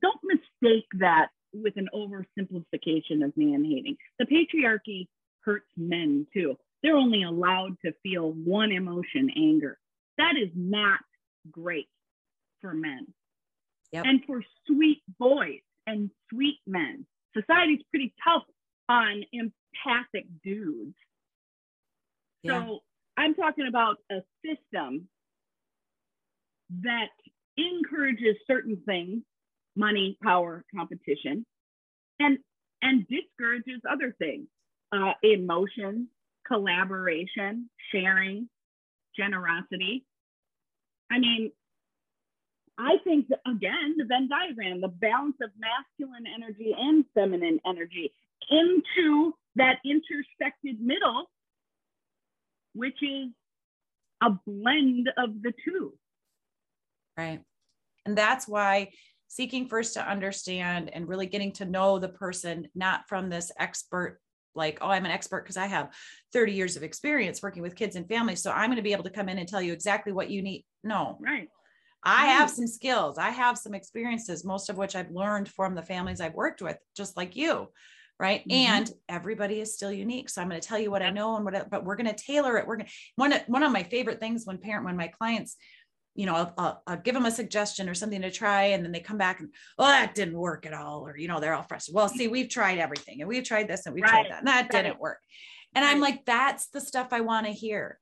don't 0.00 0.20
mistake 0.24 0.86
that 1.00 1.28
with 1.52 1.74
an 1.76 1.88
oversimplification 1.94 3.24
of 3.24 3.36
man 3.36 3.64
hating. 3.64 3.96
The 4.18 4.26
patriarchy 4.26 5.08
hurts 5.40 5.68
men 5.76 6.26
too. 6.32 6.56
They're 6.82 6.96
only 6.96 7.22
allowed 7.22 7.76
to 7.84 7.92
feel 8.02 8.32
one 8.32 8.72
emotion, 8.72 9.30
anger. 9.36 9.78
That 10.18 10.34
is 10.40 10.50
not 10.54 11.00
great 11.50 11.88
for 12.60 12.74
men. 12.74 13.06
Yep. 13.92 14.04
And 14.06 14.24
for 14.26 14.42
sweet 14.66 15.02
boys 15.18 15.60
and 15.86 16.10
sweet 16.30 16.58
men. 16.66 17.06
Society's 17.36 17.82
pretty 17.90 18.14
tough 18.24 18.44
on 18.88 19.22
empathic 19.32 20.26
dudes. 20.42 20.94
Yeah. 22.42 22.64
So 22.64 22.78
I'm 23.16 23.34
talking 23.34 23.66
about 23.68 23.96
a 24.10 24.22
system 24.44 25.08
that 26.82 27.08
encourages 27.56 28.36
certain 28.46 28.78
things, 28.86 29.22
money, 29.76 30.16
power, 30.22 30.64
competition, 30.74 31.44
and 32.18 32.38
and 32.82 33.06
discourages 33.06 33.80
other 33.88 34.14
things, 34.18 34.46
uh, 34.92 35.12
emotion, 35.22 36.08
collaboration, 36.46 37.70
sharing, 37.92 38.48
generosity. 39.16 40.04
I 41.10 41.18
mean, 41.18 41.52
I 42.78 42.96
think 43.04 43.28
that, 43.28 43.40
again, 43.46 43.96
the 43.98 44.04
Venn 44.04 44.28
diagram, 44.28 44.80
the 44.80 44.88
balance 44.88 45.36
of 45.42 45.50
masculine 45.58 46.24
energy 46.26 46.74
and 46.76 47.04
feminine 47.14 47.60
energy 47.66 48.12
into 48.50 49.34
that 49.56 49.76
intersected 49.84 50.80
middle, 50.80 51.30
which 52.74 53.02
is 53.02 53.28
a 54.22 54.30
blend 54.46 55.10
of 55.18 55.42
the 55.42 55.52
two. 55.64 55.92
Right. 57.16 57.40
And 58.06 58.16
that's 58.16 58.48
why 58.48 58.90
seeking 59.28 59.68
first 59.68 59.94
to 59.94 60.08
understand 60.08 60.90
and 60.92 61.06
really 61.08 61.26
getting 61.26 61.52
to 61.52 61.64
know 61.66 61.98
the 61.98 62.08
person, 62.08 62.68
not 62.74 63.08
from 63.08 63.28
this 63.28 63.52
expert 63.58 64.18
like, 64.54 64.78
oh, 64.80 64.88
I'm 64.88 65.04
an 65.04 65.10
expert 65.10 65.44
because 65.44 65.56
I 65.56 65.66
have 65.66 65.92
30 66.32 66.52
years 66.52 66.76
of 66.76 66.82
experience 66.82 67.42
working 67.42 67.62
with 67.62 67.76
kids 67.76 67.96
and 67.96 68.08
families. 68.08 68.42
So 68.42 68.50
I'm 68.50 68.68
going 68.68 68.76
to 68.76 68.82
be 68.82 68.92
able 68.92 69.04
to 69.04 69.10
come 69.10 69.28
in 69.28 69.38
and 69.38 69.48
tell 69.48 69.62
you 69.62 69.72
exactly 69.72 70.12
what 70.12 70.30
you 70.30 70.42
need. 70.42 70.64
No. 70.84 71.18
Right. 71.20 71.48
I 72.04 72.26
have 72.26 72.50
some 72.50 72.66
skills. 72.66 73.16
I 73.16 73.30
have 73.30 73.56
some 73.56 73.74
experiences, 73.74 74.44
most 74.44 74.68
of 74.68 74.76
which 74.76 74.96
I've 74.96 75.10
learned 75.10 75.48
from 75.48 75.74
the 75.74 75.82
families 75.82 76.20
I've 76.20 76.34
worked 76.34 76.60
with, 76.60 76.76
just 76.96 77.16
like 77.16 77.36
you. 77.36 77.68
Right. 78.18 78.40
Mm-hmm. 78.40 78.52
And 78.52 78.90
everybody 79.08 79.60
is 79.60 79.74
still 79.74 79.90
unique. 79.90 80.28
So 80.28 80.42
I'm 80.42 80.48
going 80.48 80.60
to 80.60 80.66
tell 80.66 80.78
you 80.78 80.90
what 80.90 81.02
I 81.02 81.10
know 81.10 81.36
and 81.36 81.44
what, 81.44 81.56
I, 81.56 81.62
but 81.68 81.84
we're 81.84 81.96
going 81.96 82.12
to 82.12 82.24
tailor 82.24 82.56
it. 82.56 82.66
We're 82.66 82.76
going 82.76 82.86
to, 82.86 82.92
one, 83.16 83.32
one 83.46 83.62
of 83.62 83.72
my 83.72 83.82
favorite 83.82 84.20
things 84.20 84.46
when 84.46 84.58
parent, 84.58 84.84
when 84.84 84.96
my 84.96 85.08
clients 85.08 85.56
you 86.14 86.26
know, 86.26 86.34
I'll, 86.34 86.54
I'll, 86.58 86.82
I'll, 86.86 86.96
give 86.98 87.14
them 87.14 87.24
a 87.24 87.30
suggestion 87.30 87.88
or 87.88 87.94
something 87.94 88.20
to 88.22 88.30
try, 88.30 88.64
and 88.64 88.84
then 88.84 88.92
they 88.92 89.00
come 89.00 89.16
back 89.16 89.40
and, 89.40 89.48
oh, 89.78 89.86
that 89.86 90.14
didn't 90.14 90.36
work 90.36 90.66
at 90.66 90.74
all, 90.74 91.06
or 91.06 91.16
you 91.16 91.28
know, 91.28 91.40
they're 91.40 91.54
all 91.54 91.62
frustrated. 91.62 91.96
Well, 91.96 92.08
see, 92.08 92.28
we've 92.28 92.48
tried 92.48 92.78
everything, 92.78 93.20
and 93.20 93.28
we've 93.28 93.44
tried 93.44 93.68
this, 93.68 93.86
and 93.86 93.94
we've 93.94 94.04
right. 94.04 94.10
tried 94.10 94.30
that, 94.30 94.38
and 94.40 94.48
that 94.48 94.68
right. 94.72 94.84
didn't 94.84 95.00
work. 95.00 95.20
And 95.74 95.84
right. 95.84 95.90
I'm 95.90 96.00
like, 96.00 96.24
that's 96.26 96.68
the 96.68 96.80
stuff 96.80 97.08
I 97.12 97.20
want 97.20 97.46
to 97.46 97.52
hear. 97.52 97.98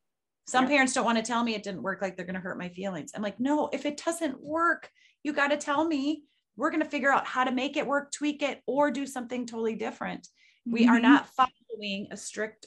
Some 0.47 0.65
yeah. 0.65 0.71
parents 0.71 0.93
don't 0.93 1.05
want 1.05 1.19
to 1.19 1.25
tell 1.25 1.45
me 1.45 1.55
it 1.55 1.63
didn't 1.63 1.83
work, 1.83 2.03
like 2.03 2.17
they're 2.17 2.27
going 2.27 2.35
to 2.35 2.41
hurt 2.41 2.59
my 2.59 2.69
feelings. 2.71 3.13
I'm 3.15 3.23
like, 3.23 3.39
no, 3.39 3.69
if 3.73 3.87
it 3.87 4.03
doesn't 4.05 4.43
work, 4.43 4.91
you 5.23 5.33
got 5.33 5.49
to 5.49 5.57
tell 5.57 5.85
me. 5.85 6.25
We're 6.57 6.71
going 6.71 6.83
to 6.83 6.89
figure 6.89 7.13
out 7.13 7.27
how 7.27 7.45
to 7.45 7.53
make 7.53 7.77
it 7.77 7.87
work, 7.87 8.13
tweak 8.13 8.43
it, 8.43 8.61
or 8.67 8.91
do 8.91 9.07
something 9.07 9.47
totally 9.47 9.77
different. 9.77 10.23
Mm-hmm. 10.23 10.73
We 10.73 10.89
are 10.89 10.95
mm-hmm. 10.97 11.03
not 11.03 11.29
following 11.29 12.09
a 12.11 12.17
strict 12.17 12.67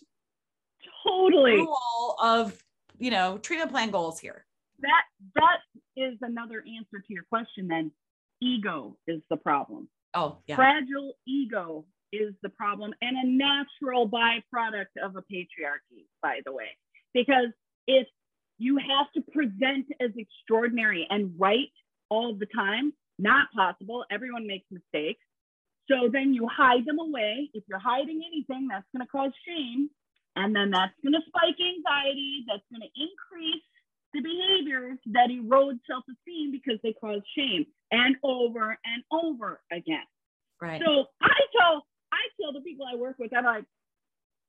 totally 1.05 1.57
rule 1.57 2.15
of 2.21 2.57
you 2.97 3.11
know 3.11 3.37
treatment 3.37 3.71
plan 3.71 3.89
goals 3.89 4.19
here 4.19 4.45
that 4.83 5.03
that 5.43 6.01
is 6.01 6.17
another 6.21 6.63
answer 6.77 7.03
to 7.05 7.13
your 7.13 7.23
question 7.23 7.67
then. 7.67 7.91
Ego 8.41 8.97
is 9.07 9.21
the 9.29 9.37
problem. 9.37 9.87
Oh 10.13 10.37
yeah. 10.47 10.55
Fragile 10.55 11.13
ego 11.27 11.85
is 12.11 12.33
the 12.43 12.49
problem 12.49 12.93
and 13.01 13.17
a 13.17 13.27
natural 13.27 14.07
byproduct 14.07 14.93
of 15.03 15.15
a 15.15 15.21
patriarchy 15.21 16.05
by 16.21 16.39
the 16.45 16.51
way. 16.51 16.77
Because 17.13 17.51
if 17.87 18.07
you 18.57 18.77
have 18.77 19.11
to 19.15 19.21
present 19.31 19.87
as 19.99 20.11
extraordinary 20.17 21.07
and 21.09 21.33
right 21.39 21.71
all 22.09 22.35
the 22.35 22.45
time 22.45 22.93
not 23.17 23.47
possible 23.55 24.05
everyone 24.11 24.45
makes 24.45 24.65
mistakes 24.71 25.23
so 25.89 26.07
then 26.11 26.33
you 26.33 26.47
hide 26.47 26.85
them 26.85 26.99
away. 26.99 27.49
If 27.53 27.63
you're 27.67 27.79
hiding 27.79 28.23
anything 28.25 28.67
that's 28.69 28.87
going 28.95 29.05
to 29.05 29.11
cause 29.11 29.31
shame 29.45 29.89
and 30.35 30.55
then 30.55 30.71
that's 30.71 30.93
going 31.03 31.13
to 31.13 31.23
spike 31.27 31.59
anxiety 31.59 32.45
that's 32.47 32.63
going 32.71 32.87
to 32.87 32.93
increase 32.95 33.67
the 34.13 34.21
behaviors 34.21 34.97
that 35.11 35.29
erode 35.31 35.79
self 35.89 36.03
esteem 36.09 36.51
because 36.51 36.79
they 36.83 36.93
cause 36.93 37.21
shame 37.35 37.65
and 37.91 38.15
over 38.23 38.77
and 38.85 39.03
over 39.11 39.61
again. 39.71 40.05
Right. 40.61 40.81
So 40.83 41.05
I 41.21 41.35
tell 41.57 41.85
I 42.11 42.21
tell 42.39 42.53
the 42.53 42.61
people 42.61 42.85
I 42.85 42.95
work 42.95 43.17
with, 43.19 43.35
I'm 43.35 43.45
like, 43.45 43.65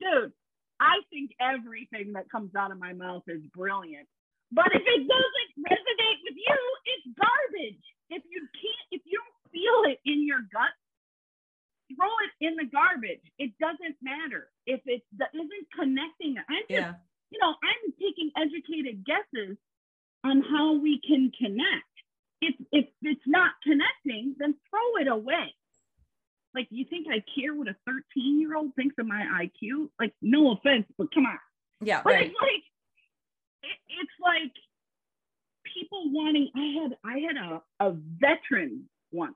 dude, 0.00 0.32
I 0.80 1.00
think 1.10 1.32
everything 1.40 2.12
that 2.12 2.30
comes 2.30 2.54
out 2.54 2.70
of 2.70 2.78
my 2.78 2.92
mouth 2.92 3.22
is 3.26 3.42
brilliant. 3.54 4.06
But 4.52 4.68
if 4.74 4.82
it 4.84 5.02
doesn't 5.08 5.52
resonate 5.58 6.20
with 6.22 6.36
you, 6.36 6.58
it's 6.86 7.06
garbage. 7.18 7.84
If 8.10 8.22
you 8.30 8.40
can't, 8.52 8.86
if 8.92 9.02
you 9.04 9.18
don't 9.18 9.50
feel 9.50 9.90
it 9.90 9.98
in 10.04 10.26
your 10.26 10.42
gut, 10.52 10.70
throw 11.96 12.12
it 12.28 12.32
in 12.44 12.54
the 12.56 12.68
garbage. 12.70 13.24
It 13.38 13.52
doesn't 13.58 13.96
matter 14.02 14.48
if 14.66 14.80
it 14.86 15.02
isn't 15.34 15.66
connecting. 15.74 16.36
I'm 16.38 16.68
just 16.68 16.70
yeah 16.70 16.94
you 17.34 17.40
know, 17.40 17.54
I'm 17.62 17.92
taking 18.00 18.30
educated 18.36 19.04
guesses 19.04 19.56
on 20.22 20.42
how 20.42 20.74
we 20.74 21.00
can 21.06 21.32
connect. 21.36 21.84
If 22.40 22.54
if 22.72 22.86
it's 23.02 23.26
not 23.26 23.52
connecting, 23.62 24.36
then 24.38 24.54
throw 24.70 25.02
it 25.02 25.08
away. 25.08 25.54
Like, 26.54 26.68
you 26.70 26.84
think 26.88 27.08
I 27.10 27.24
care 27.34 27.52
what 27.52 27.66
a 27.66 27.74
13 27.86 28.40
year 28.40 28.56
old 28.56 28.74
thinks 28.76 28.94
of 28.98 29.06
my 29.06 29.24
IQ? 29.42 29.88
Like, 29.98 30.14
no 30.22 30.52
offense, 30.52 30.86
but 30.96 31.12
come 31.12 31.26
on. 31.26 31.38
Yeah, 31.80 32.00
But 32.04 32.12
right. 32.12 32.26
it's 32.26 32.36
like, 32.40 32.62
it, 33.64 33.78
it's 33.88 34.12
like 34.22 34.52
people 35.74 36.12
wanting. 36.12 36.50
I 36.54 36.82
had 36.82 36.96
I 37.04 37.18
had 37.18 37.36
a, 37.36 37.88
a 37.88 37.96
veteran 38.20 38.88
once, 39.10 39.34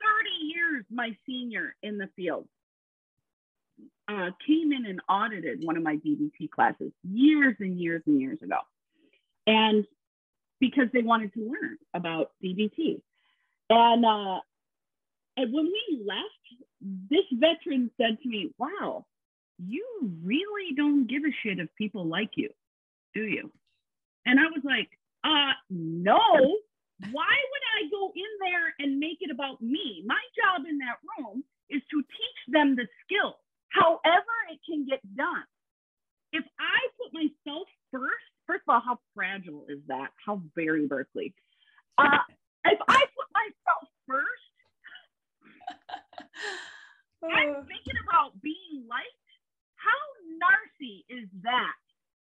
30 0.00 0.46
years 0.46 0.84
my 0.90 1.10
senior 1.26 1.76
in 1.82 1.98
the 1.98 2.08
field, 2.16 2.48
uh, 4.08 4.30
came 4.46 4.72
in 4.72 4.86
and 4.86 5.00
audited 5.08 5.64
one 5.64 5.76
of 5.76 5.82
my 5.82 5.96
DBT 5.96 6.50
classes 6.50 6.92
years 7.02 7.56
and 7.60 7.78
years 7.80 8.02
and 8.06 8.20
years 8.20 8.38
ago, 8.42 8.58
and 9.46 9.84
because 10.60 10.86
they 10.92 11.02
wanted 11.02 11.32
to 11.34 11.40
learn 11.40 11.78
about 11.94 12.32
DBT, 12.42 13.00
and 13.70 14.04
uh, 14.04 14.40
and 15.36 15.52
when 15.52 15.66
we 15.66 16.02
left, 16.04 17.10
this 17.10 17.24
veteran 17.32 17.90
said 17.96 18.18
to 18.22 18.28
me, 18.28 18.50
"Wow." 18.58 19.06
You 19.60 19.84
really 20.22 20.72
don't 20.76 21.08
give 21.08 21.22
a 21.24 21.34
shit 21.42 21.58
if 21.58 21.68
people 21.74 22.06
like 22.06 22.30
you, 22.36 22.50
do 23.12 23.22
you? 23.22 23.50
And 24.24 24.38
I 24.38 24.44
was 24.44 24.62
like, 24.62 24.88
uh, 25.24 25.52
no. 25.70 26.20
Why 27.12 27.36
would 27.50 27.64
I 27.78 27.90
go 27.90 28.12
in 28.14 28.32
there 28.40 28.74
and 28.78 28.98
make 28.98 29.18
it 29.20 29.30
about 29.30 29.62
me? 29.62 30.02
My 30.06 30.20
job 30.34 30.66
in 30.68 30.78
that 30.78 30.98
room 31.18 31.44
is 31.70 31.82
to 31.90 32.02
teach 32.02 32.40
them 32.52 32.76
the 32.76 32.86
skill, 33.04 33.38
however 33.70 34.34
it 34.52 34.60
can 34.68 34.86
get 34.86 35.00
done. 35.16 35.44
If 36.32 36.44
I 36.60 36.78
put 37.00 37.12
myself 37.14 37.68
first, 37.90 38.24
first 38.46 38.62
of 38.68 38.74
all, 38.74 38.82
how 38.84 38.98
fragile 39.14 39.66
is 39.68 39.78
that? 39.88 40.08
How 40.24 40.42
very 40.54 40.86
Berkeley. 40.86 41.34
Uh, 41.96 42.18
if 42.66 42.78
I 42.88 43.00
put 43.00 43.28
myself 43.34 43.88
first, 44.06 44.54
I'm 47.24 47.64
thinking 47.66 47.98
about 48.08 48.40
being 48.42 48.84
liked. 48.88 49.06
How 49.76 49.98
narcy 50.42 51.04
is 51.08 51.28
that? 51.42 51.74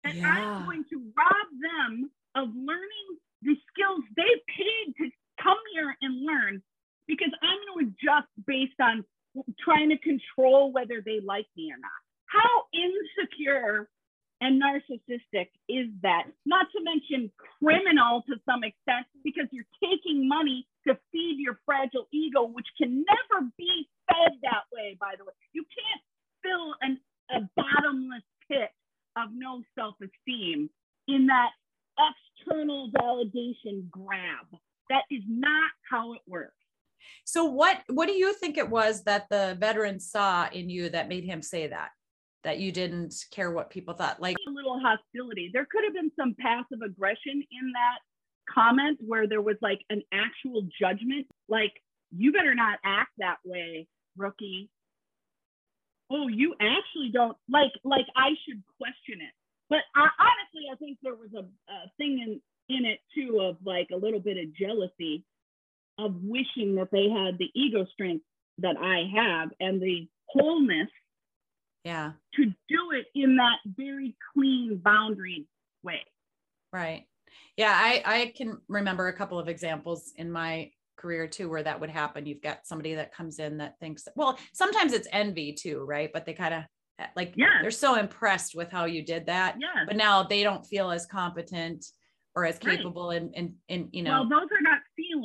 That 0.05 0.17
Yeah. 0.17 0.29
I'm 0.29 0.65
going 0.65 0.85
to 0.91 1.13
rob 1.17 1.47
them 1.61 2.11
of 2.35 2.49
learning 2.55 3.09
the 3.43 3.57
skills 3.71 4.03
they 4.17 4.33
paid 4.49 4.95
to 4.99 5.11
come 5.43 5.59
here 5.73 5.97
and 6.03 6.25
learn 6.25 6.63
because 7.07 7.31
I'm 7.43 7.59
going 7.75 7.87
to 7.87 7.93
adjust 7.93 8.29
based 8.47 8.81
on 8.81 9.05
trying 9.65 9.91
to 9.91 9.99
control 9.99 10.73
whether 10.73 11.03
they 11.05 11.21
like 11.25 11.47
me 11.57 11.73
or 11.73 11.79
not. 11.79 11.91
How 12.27 12.67
insecure 12.73 13.89
and 14.41 14.61
narcissistic 14.61 15.49
is 15.69 15.89
that? 16.03 16.25
Not 16.45 16.67
to 16.73 16.83
mention 16.83 17.31
criminal 17.61 18.23
to 18.29 18.35
some 18.45 18.65
extent 18.65 19.07
because 19.23 19.47
you're 19.53 19.69
taking 19.83 20.29
money 20.29 20.67
to 20.87 20.99
feed 21.13 21.37
your 21.39 21.59
fragile 21.65 22.09
ego, 22.13 22.45
which 22.45 22.67
can 22.79 23.05
never 23.05 23.49
be 23.57 23.89
fed 24.09 24.33
that 24.43 24.65
way, 24.73 24.97
by 25.01 25.15
the 25.19 25.25
way. 25.25 25.33
You 25.53 25.65
can't 25.65 26.03
fill 26.43 26.75
an, 26.83 27.01
a 27.31 27.49
bottomless 27.57 28.25
pit 28.51 28.71
of 29.17 29.31
no 29.33 29.63
self 29.75 29.95
esteem 30.03 30.69
in 31.09 31.27
that 31.27 31.51
external 31.99 32.91
validation 32.91 33.89
grab. 33.91 34.47
That 34.91 35.05
is 35.11 35.23
not 35.29 35.71
how 35.89 36.13
it 36.15 36.21
works. 36.27 36.64
So 37.25 37.45
what 37.45 37.79
what 37.89 38.07
do 38.07 38.13
you 38.13 38.35
think 38.35 38.57
it 38.57 38.69
was 38.69 39.05
that 39.05 39.27
the 39.31 39.57
veteran 39.59 40.01
saw 40.01 40.49
in 40.53 40.69
you 40.69 40.89
that 40.91 41.09
made 41.09 41.25
him 41.25 41.43
say 41.43 41.69
that? 41.69 41.91
That 42.45 42.59
you 42.59 42.73
didn't 42.73 43.15
care 43.31 43.51
what 43.51 43.71
people 43.71 43.95
thought? 43.95 44.21
Like 44.21 44.37
A 44.47 44.51
little 44.51 44.79
hostility. 44.79 45.51
There 45.53 45.67
could 45.71 45.85
have 45.85 45.95
been 45.95 46.13
some 46.19 46.35
passive 46.39 46.81
aggression 46.85 47.43
in 47.51 47.73
that 47.73 47.99
comment 48.53 48.99
where 49.01 49.27
there 49.27 49.41
was 49.41 49.57
like 49.63 49.81
an 49.91 50.03
actual 50.13 50.69
judgment, 50.79 51.27
like, 51.49 51.73
you 52.17 52.33
better 52.33 52.55
not 52.55 52.79
act 52.85 53.11
that 53.19 53.39
way, 53.45 53.87
rookie. 54.17 54.71
Oh, 56.11 56.29
you 56.29 56.55
actually 56.61 57.11
don't 57.13 57.37
like 57.49 57.73
like 57.83 58.07
I 58.15 58.31
should 58.47 58.63
question 58.79 59.21
it. 59.21 59.33
But 59.71 59.81
I, 59.97 60.09
honestly, 60.21 60.69
I 60.71 60.77
think 60.77 60.99
there 61.03 61.15
was 61.15 61.31
a, 61.35 61.41
a 61.73 61.91
thing 61.97 62.21
in 62.21 62.77
in 62.77 62.85
it 62.85 63.01
too 63.15 63.41
of 63.41 63.57
like 63.65 63.89
a 63.93 63.97
little 63.97 64.21
bit 64.21 64.37
of 64.37 64.55
jealousy 64.55 65.25
of 65.99 66.15
wishing 66.23 66.77
that 66.77 66.91
they 66.91 67.09
had 67.09 67.39
the 67.39 67.51
ego 67.55 67.87
strength 67.93 68.25
that 68.59 68.77
I 68.77 69.11
have 69.15 69.51
and 69.61 69.81
the 69.81 70.09
wholeness 70.27 70.89
yeah, 71.85 72.15
to 72.35 72.45
do 72.69 72.91
it 72.93 73.07
in 73.15 73.37
that 73.37 73.59
very 73.65 74.17
clean 74.33 74.79
boundary 74.79 75.47
way. 75.83 76.05
right. 76.73 77.05
Yeah, 77.57 77.73
I 77.75 78.03
I 78.05 78.33
can 78.37 78.59
remember 78.69 79.09
a 79.09 79.17
couple 79.17 79.39
of 79.39 79.49
examples 79.49 80.13
in 80.17 80.31
my 80.31 80.71
career 80.97 81.27
too 81.27 81.49
where 81.49 81.63
that 81.63 81.81
would 81.81 81.91
happen. 81.91 82.27
You've 82.27 82.43
got 82.43 82.67
somebody 82.67 82.95
that 82.95 83.13
comes 83.15 83.39
in 83.39 83.59
that 83.59 83.79
thinks 83.81 84.07
well, 84.17 84.39
sometimes 84.53 84.93
it's 84.93 85.09
envy 85.13 85.53
too, 85.53 85.81
right? 85.85 86.11
But 86.13 86.27
they 86.27 86.35
kind 86.35 86.55
of 86.55 86.63
eh, 87.01 87.07
like 87.17 87.35
yeah 87.37 87.61
they're 87.61 87.71
so 87.71 87.97
impressed 87.97 88.55
with 88.55 88.71
how 88.71 88.85
you 88.85 89.05
did 89.05 89.27
that. 89.27 89.59
yeah 89.61 89.85
But 89.87 89.97
now 89.97 90.23
they 90.25 90.43
don't 90.43 90.67
feel 90.67 90.91
as 90.91 91.07
competent 91.07 91.85
or 92.37 92.45
as 92.45 92.59
Right. 92.63 92.79
capable 92.79 93.11
and 93.11 93.35
and 93.37 93.55
and 93.69 93.89
you 93.93 94.03
know 94.03 94.11
well, 94.13 94.29
those 94.29 94.49
are 94.53 94.61
not 94.61 94.74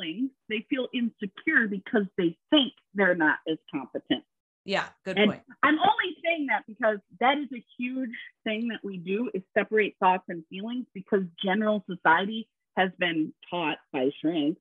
feelings. 0.00 0.30
They 0.48 0.66
feel 0.70 0.88
insecure 0.94 1.66
because 1.68 2.06
they 2.16 2.36
think 2.50 2.72
they're 2.94 3.14
not 3.14 3.38
as 3.50 3.58
competent. 3.72 4.24
yeah, 4.64 4.86
good 5.04 5.18
And 5.18 5.30
point. 5.30 5.42
I'm 5.62 5.78
only 5.78 6.16
saying 6.24 6.46
that 6.46 6.64
because 6.66 6.98
that 7.20 7.38
is 7.38 7.48
a 7.54 7.64
huge 7.78 8.10
thing 8.44 8.68
that 8.68 8.80
we 8.82 8.98
do 8.98 9.30
is 9.34 9.42
separate 9.56 9.96
thoughts 10.00 10.24
and 10.28 10.44
feelings 10.50 10.86
because 10.94 11.22
general 11.42 11.84
society 11.88 12.48
has 12.76 12.90
been 12.98 13.32
taught 13.50 13.78
by 13.92 14.10
shrinks, 14.20 14.60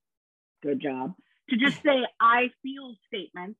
good 0.64 0.82
job, 0.82 1.14
to 1.50 1.58
just 1.58 1.82
say 1.86 2.06
I 2.20 2.50
feel 2.64 2.96
statements. 3.08 3.60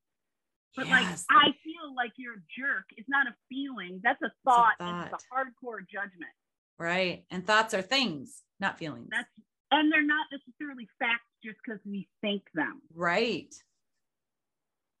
But 0.76 0.86
Yes. 0.86 1.26
like 1.30 1.42
I 1.44 1.46
feel 1.64 1.94
like 1.96 2.12
you're 2.16 2.34
a 2.34 2.42
jerk. 2.58 2.84
It's 2.96 3.08
not 3.08 3.26
a 3.26 3.34
feeling. 3.48 4.00
That's 4.04 4.22
a 4.22 4.30
thought. 4.44 4.74
and 4.78 5.04
It's 5.12 5.12
a 5.24 5.34
hardcore 5.34 5.80
judgment. 5.80 6.30
Right. 6.78 7.24
And 7.30 7.44
thoughts 7.44 7.74
are 7.74 7.82
things, 7.82 8.42
not 8.60 8.78
feelings. 8.78 9.08
That's 9.10 9.28
and 9.70 9.92
they're 9.92 10.06
not 10.06 10.26
necessarily 10.32 10.88
facts 10.98 11.30
just 11.44 11.56
because 11.64 11.80
we 11.86 12.08
think 12.20 12.42
them. 12.54 12.82
right. 12.94 13.54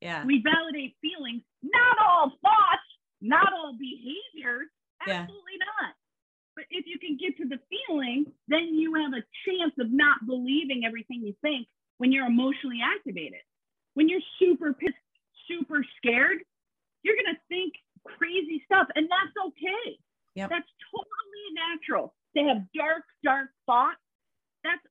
Yeah. 0.00 0.24
We 0.24 0.40
validate 0.42 0.96
feelings, 1.02 1.42
not 1.62 1.98
all 2.00 2.32
thoughts, 2.40 2.88
not 3.20 3.52
all 3.52 3.76
behaviors. 3.76 4.68
Yeah. 5.06 5.28
Absolutely 5.28 5.58
not. 5.60 5.92
But 6.56 6.64
if 6.70 6.86
you 6.88 6.98
can 6.98 7.18
get 7.20 7.36
to 7.36 7.44
the 7.46 7.60
feeling, 7.68 8.24
then 8.48 8.74
you 8.74 8.94
have 8.94 9.12
a 9.12 9.24
chance 9.44 9.74
of 9.78 9.92
not 9.92 10.24
believing 10.26 10.84
everything 10.86 11.20
you 11.22 11.34
think 11.42 11.68
when 11.98 12.12
you're 12.12 12.26
emotionally 12.26 12.80
activated. 12.80 13.44
When 13.92 14.08
you're 14.08 14.24
super 14.38 14.72
pissed, 14.72 14.96
super 15.48 15.84
scared, 15.98 16.38
you're 17.02 17.16
going 17.16 17.34
to 17.34 17.40
think 17.48 17.74
crazy 18.06 18.62
stuff, 18.64 18.88
and 18.94 19.04
that's 19.04 19.36
okay. 19.48 19.98
Yep. 20.34 20.48
That's 20.48 20.70
totally 20.88 21.46
natural 21.56 22.14
to 22.36 22.42
have 22.44 22.64
dark, 22.72 23.04
dark 23.22 23.48
thoughts. 23.66 24.00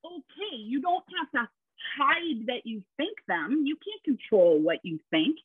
Okay. 0.09 0.55
You 0.55 0.81
don't 0.81 1.03
have 1.17 1.31
to 1.31 1.49
hide 1.97 2.47
that 2.47 2.65
you 2.65 2.83
think 2.97 3.17
them. 3.27 3.63
You 3.65 3.75
can't 3.75 4.03
control 4.03 4.59
what 4.59 4.79
you 4.83 4.99
think. 5.11 5.37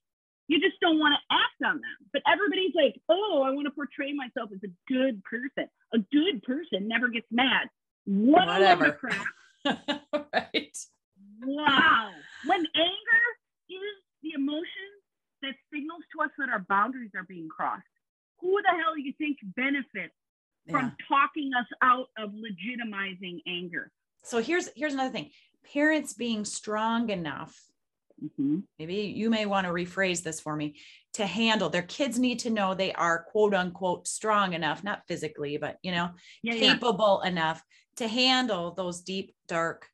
You 0.46 0.60
just 0.60 0.78
don't 0.80 0.98
want 0.98 1.14
to 1.14 1.34
act 1.34 1.70
on 1.70 1.76
them. 1.80 2.08
But 2.12 2.22
everybody's 2.30 2.74
like, 2.74 3.00
oh, 3.08 3.42
I 3.46 3.50
want 3.50 3.66
to 3.66 3.70
portray 3.70 4.12
myself 4.12 4.50
as 4.52 4.60
a 4.62 4.92
good 4.92 5.22
person. 5.24 5.68
A 5.94 5.98
good 5.98 6.42
person 6.42 6.86
never 6.88 7.08
gets 7.08 7.26
mad. 7.30 7.68
What 8.04 8.46
Whatever. 8.46 8.92
crap. 8.92 9.26
right. 10.34 10.76
Wow. 11.42 12.10
When 12.46 12.60
anger 12.76 13.24
is 13.70 13.96
the 14.22 14.32
emotion 14.34 14.90
that 15.42 15.54
signals 15.72 16.02
to 16.12 16.24
us 16.24 16.30
that 16.38 16.50
our 16.50 16.64
boundaries 16.68 17.12
are 17.16 17.24
being 17.24 17.48
crossed, 17.48 17.82
who 18.40 18.60
the 18.62 18.70
hell 18.70 18.94
do 18.94 19.02
you 19.02 19.14
think 19.16 19.38
benefits 19.56 20.12
from 20.70 20.94
talking 21.08 21.52
us 21.58 21.66
out 21.82 22.08
of 22.18 22.30
legitimizing 22.30 23.40
anger? 23.46 23.90
So 24.24 24.40
here's 24.42 24.68
here's 24.74 24.94
another 24.94 25.10
thing. 25.12 25.30
Parents 25.72 26.12
being 26.14 26.44
strong 26.44 27.10
enough, 27.10 27.54
Mm-hmm. 28.24 28.60
maybe 28.78 28.94
you 28.94 29.28
may 29.28 29.44
want 29.44 29.66
to 29.66 29.72
rephrase 29.72 30.22
this 30.22 30.40
for 30.40 30.54
me, 30.54 30.76
to 31.14 31.26
handle 31.26 31.68
their 31.68 31.82
kids 31.82 32.18
need 32.18 32.38
to 32.40 32.50
know 32.50 32.72
they 32.74 32.92
are 32.92 33.24
quote 33.24 33.54
unquote 33.54 34.06
strong 34.06 34.52
enough, 34.54 34.84
not 34.84 35.02
physically, 35.08 35.56
but 35.58 35.78
you 35.82 35.92
know, 35.92 36.10
Yeah, 36.42 36.54
yeah, 36.54 36.74
capable 36.74 37.20
enough 37.22 37.62
to 37.96 38.08
handle 38.08 38.72
those 38.72 39.02
deep, 39.02 39.34
dark 39.48 39.88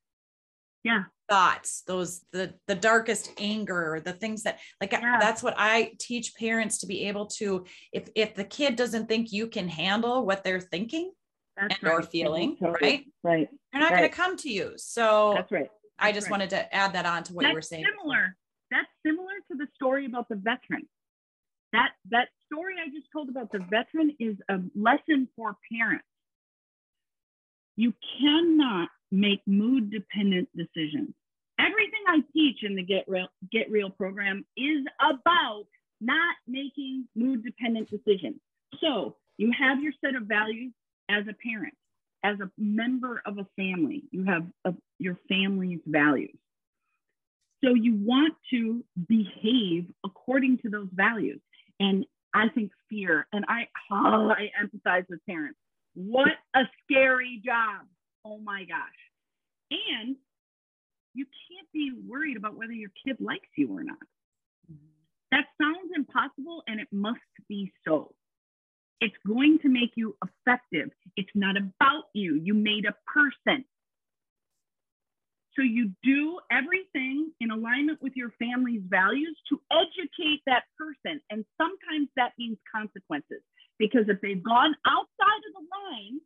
yeah. 0.84 1.04
thoughts 1.28 1.82
those 1.86 2.24
the 2.32 2.54
the 2.66 2.74
darkest 2.74 3.32
anger 3.38 4.00
the 4.04 4.12
things 4.12 4.42
that 4.42 4.58
like 4.80 4.92
Yeah. 4.92 5.18
that's 5.20 5.42
what 5.42 5.54
i 5.56 5.92
teach 5.98 6.34
parents 6.34 6.78
to 6.78 6.86
be 6.86 7.06
able 7.06 7.26
to 7.26 7.64
if 7.92 8.08
if 8.16 8.34
the 8.34 8.44
kid 8.44 8.76
doesn't 8.76 9.06
think 9.06 9.30
you 9.32 9.46
can 9.46 9.68
handle 9.68 10.24
what 10.26 10.42
they're 10.42 10.60
thinking 10.60 11.12
That's 11.61 11.83
And 11.83 11.90
or 11.92 12.03
feeling, 12.03 12.57
Totally. 12.57 12.79
right? 12.83 13.05
Right. 13.23 13.49
they're 13.73 13.81
not 13.83 13.90
going 13.90 14.03
to 14.03 14.09
come 14.09 14.37
to 14.38 14.49
you 14.51 14.73
so 14.77 15.33
That's 15.37 15.53
right. 15.53 15.70
i 15.99 16.11
just 16.12 16.27
right. 16.27 16.31
wanted 16.33 16.51
to 16.51 16.75
add 16.75 16.92
that 16.94 17.07
on 17.07 17.23
to 17.25 17.35
what 17.35 17.42
That's 17.42 17.51
you 17.53 17.55
were 17.57 17.62
saying 17.62 17.85
before. 17.85 18.01
similar. 18.03 18.37
That's 18.70 18.88
similar 19.05 19.35
to 19.51 19.57
the 19.59 19.66
story 19.75 20.07
about 20.07 20.29
the 20.29 20.37
veteran. 20.37 20.88
That 21.73 21.90
that 22.11 22.29
story 22.53 22.75
I 22.85 22.88
just 22.88 23.07
told 23.12 23.29
about 23.29 23.51
the 23.53 23.59
veteran 23.70 24.16
is 24.18 24.37
a 24.49 24.59
lesson 24.75 25.29
for 25.37 25.57
parents. 25.73 26.05
You 27.77 27.92
cannot 28.20 28.88
make 29.12 29.40
mood 29.46 29.90
dependent 29.90 30.49
decisions. 30.57 31.14
everything 31.59 32.03
I 32.09 32.20
teach 32.33 32.59
in 32.62 32.75
the 32.77 32.83
Get 32.83 33.05
Real 33.09 33.29
Get 33.53 33.70
Real 33.70 33.90
program 33.90 34.44
is 34.57 34.85
about 35.01 35.64
not 36.01 36.35
making 36.46 37.07
mood 37.16 37.44
dependent 37.44 37.90
decisions. 37.90 38.37
So 38.81 39.16
you 39.37 39.53
have 39.59 39.83
your 39.83 39.92
set 40.05 40.14
of 40.14 40.25
values 40.25 40.73
as 41.11 41.27
a 41.29 41.35
parent, 41.35 41.75
as 42.23 42.38
a 42.40 42.51
member 42.57 43.20
of 43.27 43.38
a 43.38 43.46
family. 43.57 44.05
You 44.11 44.25
have 44.25 44.46
a, 44.64 44.75
your 44.99 45.18
family's 45.29 45.81
values. 45.87 46.37
So 47.62 47.75
you 47.75 47.94
want 47.96 48.35
to 48.51 48.85
behave 49.09 49.87
according 50.05 50.59
to 50.59 50.70
those 50.70 50.88
values. 50.92 51.40
And 51.79 52.07
I 52.33 52.49
think 52.49 52.70
fear, 52.88 53.27
and 53.33 53.44
I, 53.49 53.68
oh, 53.90 54.31
I 54.31 54.51
empathize 54.62 55.05
with 55.11 55.20
parents. 55.27 55.59
What 55.94 56.29
a 56.55 56.62
scary 56.85 57.42
job. 57.44 57.87
Oh 58.25 58.38
my 58.38 58.64
gosh. 58.64 58.79
And 59.70 60.16
you 61.14 61.25
can't 61.25 61.68
be 61.73 61.92
worried 62.07 62.37
about 62.37 62.57
whether 62.57 62.73
your 62.73 62.90
kid 63.05 63.16
likes 63.20 63.49
you 63.57 63.77
or 63.77 63.83
not. 63.83 63.99
Mm-hmm. 64.70 64.87
That 65.33 65.46
sounds 65.61 65.90
impossible, 65.94 66.62
and 66.66 66.81
it 66.81 66.88
must 66.92 67.18
be 67.49 67.73
so. 67.87 68.14
It's 69.00 69.16
going 69.26 69.58
to 69.62 69.68
make 69.68 69.92
you 69.96 70.16
effective. 70.22 70.90
It's 71.16 71.30
not 71.34 71.56
about 71.56 72.04
you. 72.12 72.34
You 72.42 72.54
made 72.54 72.84
a 72.84 72.94
person. 73.06 73.64
So 75.56 75.62
you 75.62 75.90
do 76.02 76.38
everything 76.50 77.32
in 77.40 77.50
alignment 77.50 78.00
with 78.00 78.12
your 78.14 78.32
family's 78.38 78.82
values 78.88 79.36
to 79.48 79.60
educate 79.72 80.42
that 80.46 80.64
person. 80.78 81.20
And 81.30 81.44
sometimes 81.58 82.08
that 82.16 82.32
means 82.38 82.58
consequences 82.70 83.42
because 83.78 84.04
if 84.08 84.20
they've 84.20 84.42
gone 84.42 84.74
outside 84.86 85.42
of 85.48 85.52
the 85.54 85.66
line, 85.68 86.20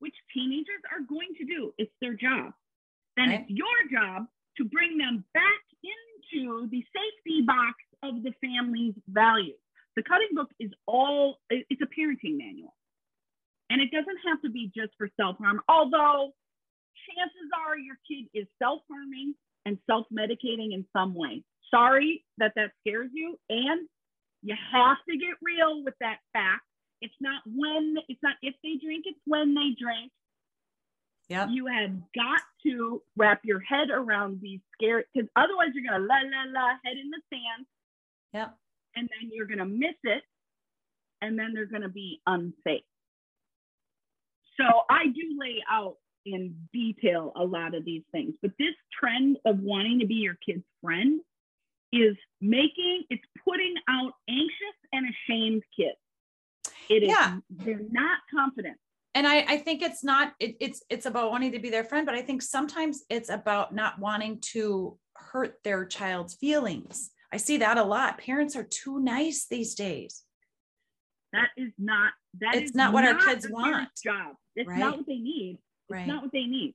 which 0.00 0.16
teenagers 0.34 0.82
are 0.90 1.06
going 1.06 1.32
to 1.38 1.44
do, 1.44 1.72
it's 1.78 1.92
their 2.00 2.14
job, 2.14 2.52
then 3.16 3.28
right. 3.28 3.40
it's 3.40 3.50
your 3.50 3.78
job 3.92 4.26
to 4.56 4.64
bring 4.64 4.98
them 4.98 5.24
back 5.32 5.62
into 6.34 6.68
the 6.68 6.82
safety 6.90 7.42
box 7.46 7.78
of 8.02 8.22
the 8.22 8.32
family's 8.42 8.94
values. 9.08 9.61
The 9.96 10.02
cutting 10.02 10.34
book 10.34 10.48
is 10.58 10.70
all, 10.86 11.38
it's 11.50 11.80
a 11.82 11.86
parenting 11.86 12.38
manual. 12.38 12.74
And 13.70 13.80
it 13.80 13.90
doesn't 13.90 14.18
have 14.28 14.40
to 14.42 14.50
be 14.50 14.70
just 14.74 14.92
for 14.98 15.08
self 15.18 15.38
harm, 15.38 15.60
although 15.68 16.32
chances 17.08 17.48
are 17.66 17.78
your 17.78 17.96
kid 18.08 18.28
is 18.34 18.46
self 18.62 18.82
harming 18.90 19.34
and 19.64 19.78
self 19.88 20.06
medicating 20.12 20.74
in 20.74 20.84
some 20.92 21.14
way. 21.14 21.42
Sorry 21.70 22.24
that 22.38 22.52
that 22.56 22.72
scares 22.80 23.10
you. 23.14 23.38
And 23.48 23.88
you 24.42 24.54
have 24.72 24.98
to 25.08 25.16
get 25.16 25.36
real 25.40 25.82
with 25.84 25.94
that 26.00 26.18
fact. 26.32 26.62
It's 27.00 27.14
not 27.20 27.42
when, 27.46 27.96
it's 28.08 28.22
not 28.22 28.34
if 28.42 28.54
they 28.62 28.74
drink, 28.84 29.04
it's 29.06 29.20
when 29.24 29.54
they 29.54 29.74
drink. 29.80 30.12
Yeah. 31.28 31.48
You 31.48 31.66
have 31.66 31.92
got 32.14 32.42
to 32.64 33.02
wrap 33.16 33.40
your 33.44 33.60
head 33.60 33.88
around 33.90 34.40
these 34.42 34.60
scary, 34.74 35.04
because 35.14 35.28
otherwise 35.34 35.68
you're 35.74 35.88
going 35.88 36.00
to 36.00 36.06
la, 36.06 36.16
la, 36.16 36.60
la, 36.60 36.68
head 36.84 36.96
in 37.00 37.10
the 37.10 37.20
sand. 37.32 37.66
Yep. 38.34 38.54
And 38.96 39.08
then 39.08 39.30
you're 39.32 39.46
going 39.46 39.58
to 39.58 39.64
miss 39.64 39.96
it. 40.04 40.22
And 41.20 41.38
then 41.38 41.52
they're 41.54 41.66
going 41.66 41.82
to 41.82 41.88
be 41.88 42.20
unsafe. 42.26 42.82
So 44.58 44.64
I 44.90 45.06
do 45.06 45.38
lay 45.38 45.62
out 45.70 45.96
in 46.26 46.54
detail 46.72 47.32
a 47.36 47.44
lot 47.44 47.74
of 47.74 47.84
these 47.84 48.02
things. 48.12 48.34
But 48.42 48.52
this 48.58 48.74
trend 48.92 49.38
of 49.44 49.60
wanting 49.60 50.00
to 50.00 50.06
be 50.06 50.14
your 50.14 50.36
kid's 50.44 50.64
friend 50.82 51.20
is 51.92 52.16
making, 52.40 53.04
it's 53.10 53.22
putting 53.46 53.74
out 53.88 54.12
anxious 54.28 54.76
and 54.92 55.06
ashamed 55.08 55.62
kids. 55.76 55.96
It 56.88 57.04
is, 57.04 57.08
yeah. 57.08 57.38
they're 57.50 57.80
not 57.90 58.18
confident. 58.34 58.76
And 59.14 59.26
I, 59.26 59.40
I 59.40 59.58
think 59.58 59.82
it's 59.82 60.02
not, 60.02 60.32
it, 60.40 60.56
it's, 60.58 60.82
it's 60.88 61.06
about 61.06 61.30
wanting 61.30 61.52
to 61.52 61.58
be 61.58 61.70
their 61.70 61.84
friend, 61.84 62.06
but 62.06 62.14
I 62.14 62.22
think 62.22 62.42
sometimes 62.42 63.04
it's 63.10 63.28
about 63.28 63.74
not 63.74 63.98
wanting 63.98 64.40
to 64.52 64.98
hurt 65.14 65.58
their 65.64 65.84
child's 65.84 66.34
feelings. 66.34 67.10
I 67.32 67.38
see 67.38 67.58
that 67.58 67.78
a 67.78 67.84
lot. 67.84 68.18
Parents 68.18 68.54
are 68.56 68.64
too 68.64 69.00
nice 69.00 69.46
these 69.46 69.74
days. 69.74 70.22
That 71.32 71.48
is 71.56 71.72
not, 71.78 72.12
that 72.40 72.54
it's 72.54 72.74
not 72.74 72.92
what 72.92 73.02
not 73.02 73.14
our 73.14 73.26
kids 73.26 73.48
want. 73.48 73.88
Job. 74.04 74.34
It's 74.54 74.68
right? 74.68 74.78
not 74.78 74.98
what 74.98 75.06
they 75.06 75.16
need. 75.16 75.58
Right. 75.88 76.06
not 76.06 76.22
what 76.22 76.32
they 76.32 76.44
need. 76.44 76.74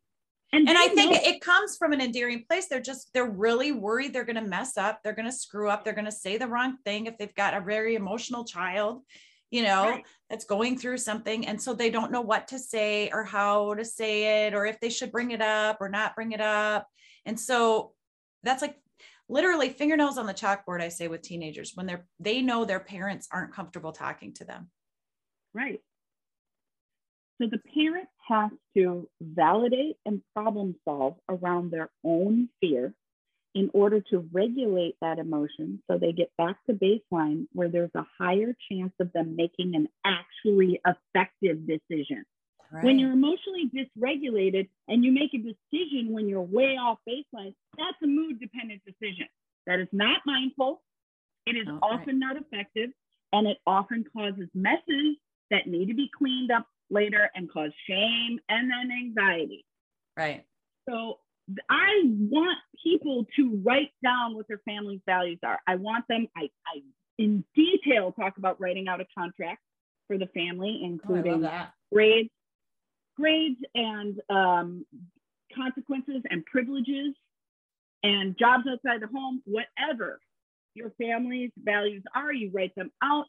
And, 0.53 0.67
and 0.67 0.77
I 0.77 0.87
think 0.87 1.11
know- 1.11 1.21
it 1.21 1.41
comes 1.41 1.77
from 1.77 1.93
an 1.93 2.01
endearing 2.01 2.43
place. 2.49 2.67
They're 2.67 2.81
just, 2.81 3.13
they're 3.13 3.29
really 3.29 3.71
worried 3.71 4.13
they're 4.13 4.23
going 4.23 4.37
to 4.37 4.49
mess 4.49 4.77
up. 4.77 5.01
They're 5.03 5.13
going 5.13 5.29
to 5.29 5.31
screw 5.31 5.69
up. 5.69 5.83
They're 5.83 5.93
going 5.93 6.05
to 6.05 6.11
say 6.11 6.37
the 6.37 6.47
wrong 6.47 6.77
thing 6.85 7.05
if 7.05 7.17
they've 7.17 7.35
got 7.35 7.53
a 7.53 7.61
very 7.61 7.95
emotional 7.95 8.45
child, 8.45 9.03
you 9.51 9.61
know, 9.61 9.89
right. 9.89 10.05
that's 10.29 10.45
going 10.45 10.77
through 10.77 10.97
something. 10.97 11.45
And 11.45 11.61
so 11.61 11.73
they 11.73 11.89
don't 11.89 12.11
know 12.11 12.21
what 12.21 12.47
to 12.47 12.59
say 12.59 13.11
or 13.11 13.23
how 13.23 13.75
to 13.75 13.85
say 13.85 14.47
it 14.47 14.53
or 14.53 14.65
if 14.65 14.79
they 14.79 14.89
should 14.89 15.11
bring 15.11 15.31
it 15.31 15.41
up 15.41 15.77
or 15.81 15.89
not 15.89 16.15
bring 16.15 16.31
it 16.31 16.41
up. 16.41 16.87
And 17.25 17.39
so 17.39 17.91
that's 18.43 18.61
like 18.61 18.77
literally 19.29 19.69
fingernails 19.69 20.17
on 20.17 20.25
the 20.25 20.33
chalkboard, 20.33 20.81
I 20.81 20.89
say 20.89 21.07
with 21.07 21.21
teenagers 21.21 21.71
when 21.75 21.85
they're, 21.85 22.05
they 22.19 22.41
know 22.41 22.65
their 22.65 22.79
parents 22.79 23.27
aren't 23.31 23.53
comfortable 23.53 23.91
talking 23.91 24.33
to 24.35 24.45
them. 24.45 24.69
Right. 25.53 25.81
So 27.41 27.47
the 27.49 27.59
parent 27.73 28.07
has 28.27 28.51
to 28.75 29.07
validate 29.21 29.97
and 30.05 30.21
problem 30.35 30.75
solve 30.85 31.15
around 31.29 31.71
their 31.71 31.89
own 32.03 32.49
fear 32.59 32.93
in 33.53 33.69
order 33.73 34.01
to 34.01 34.27
regulate 34.31 34.95
that 35.01 35.19
emotion 35.19 35.81
so 35.89 35.97
they 35.97 36.11
get 36.11 36.31
back 36.37 36.57
to 36.65 36.73
baseline 36.73 37.47
where 37.53 37.69
there's 37.69 37.91
a 37.95 38.05
higher 38.19 38.55
chance 38.71 38.93
of 38.99 39.11
them 39.13 39.35
making 39.35 39.75
an 39.75 39.87
actually 40.05 40.79
effective 40.85 41.67
decision. 41.67 42.23
Right. 42.71 42.83
When 42.83 42.99
you're 42.99 43.13
emotionally 43.13 43.69
dysregulated 43.73 44.67
and 44.87 45.03
you 45.03 45.11
make 45.11 45.33
a 45.33 45.37
decision 45.37 46.11
when 46.11 46.27
you're 46.27 46.41
way 46.41 46.75
off 46.75 46.99
baseline, 47.07 47.53
that's 47.77 47.97
a 48.03 48.07
mood 48.07 48.39
dependent 48.39 48.81
decision. 48.85 49.27
That 49.65 49.79
is 49.79 49.87
not 49.91 50.21
mindful. 50.25 50.81
It 51.45 51.55
is 51.55 51.67
oh, 51.69 51.79
often 51.81 52.19
not 52.19 52.35
effective 52.35 52.89
and 53.31 53.47
it 53.47 53.57
often 53.65 54.03
causes 54.13 54.49
messes 54.53 55.17
that 55.49 55.67
need 55.67 55.87
to 55.87 55.93
be 55.93 56.09
cleaned 56.17 56.51
up 56.51 56.67
later 56.89 57.29
and 57.35 57.51
cause 57.51 57.71
shame 57.87 58.39
and 58.49 58.69
then 58.69 58.89
anxiety. 58.91 59.65
Right. 60.17 60.45
So 60.89 61.19
I 61.69 62.01
want 62.03 62.57
people 62.83 63.25
to 63.37 63.61
write 63.63 63.91
down 64.03 64.35
what 64.35 64.47
their 64.47 64.61
family's 64.65 65.01
values 65.05 65.39
are. 65.43 65.59
I 65.67 65.75
want 65.75 66.05
them, 66.09 66.27
I, 66.35 66.49
I 66.65 66.81
in 67.17 67.43
detail 67.55 68.11
talk 68.11 68.37
about 68.37 68.59
writing 68.59 68.87
out 68.87 69.01
a 69.01 69.05
contract 69.17 69.61
for 70.07 70.17
the 70.17 70.27
family, 70.27 70.81
including 70.83 71.45
oh, 71.45 71.67
grades, 71.91 72.29
grades 73.19 73.59
and 73.75 74.19
um, 74.29 74.85
consequences 75.55 76.21
and 76.29 76.45
privileges 76.45 77.15
and 78.03 78.37
jobs 78.37 78.65
outside 78.69 79.01
the 79.01 79.07
home, 79.07 79.41
whatever 79.45 80.19
your 80.73 80.91
family's 81.01 81.51
values 81.57 82.03
are, 82.15 82.31
you 82.31 82.51
write 82.53 82.75
them 82.75 82.91
out 83.03 83.25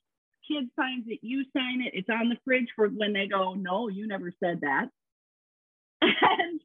kid 0.48 0.68
signs 0.79 1.05
it, 1.07 1.18
you 1.22 1.44
sign 1.53 1.83
it. 1.83 1.92
It's 1.94 2.09
on 2.09 2.29
the 2.29 2.37
fridge 2.44 2.68
for 2.74 2.88
when 2.88 3.12
they 3.12 3.27
go, 3.27 3.55
no, 3.55 3.88
you 3.88 4.07
never 4.07 4.33
said 4.42 4.61
that. 4.62 4.88
And 6.31 6.61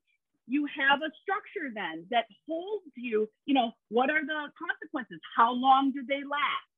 you 0.47 0.67
have 0.77 0.99
a 0.99 1.11
structure 1.21 1.71
then 1.73 2.05
that 2.11 2.25
holds 2.47 2.85
you, 2.95 3.29
you 3.45 3.53
know, 3.53 3.71
what 3.89 4.09
are 4.09 4.21
the 4.21 4.51
consequences? 4.59 5.19
How 5.35 5.53
long 5.53 5.91
do 5.91 6.01
they 6.07 6.17
last? 6.23 6.69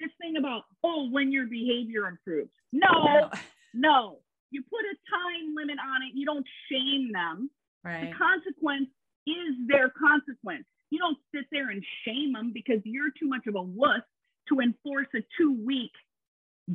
This 0.00 0.10
thing 0.20 0.36
about, 0.36 0.62
oh, 0.84 1.08
when 1.10 1.32
your 1.32 1.46
behavior 1.46 2.06
improves. 2.06 2.50
No, 2.72 3.30
no. 3.74 4.18
You 4.50 4.62
put 4.62 4.80
a 4.80 4.96
time 5.10 5.54
limit 5.54 5.76
on 5.78 6.02
it. 6.02 6.14
You 6.14 6.26
don't 6.26 6.46
shame 6.70 7.12
them. 7.12 7.50
Right. 7.84 8.10
The 8.10 8.16
consequence 8.16 8.88
is 9.26 9.54
their 9.66 9.90
consequence. 9.90 10.64
You 10.90 10.98
don't 10.98 11.18
sit 11.34 11.44
there 11.52 11.70
and 11.70 11.84
shame 12.04 12.32
them 12.32 12.52
because 12.52 12.80
you're 12.84 13.10
too 13.10 13.28
much 13.28 13.46
of 13.46 13.54
a 13.54 13.62
wuss 13.62 14.02
to 14.48 14.60
enforce 14.60 15.08
a 15.14 15.20
two 15.36 15.64
week 15.64 15.92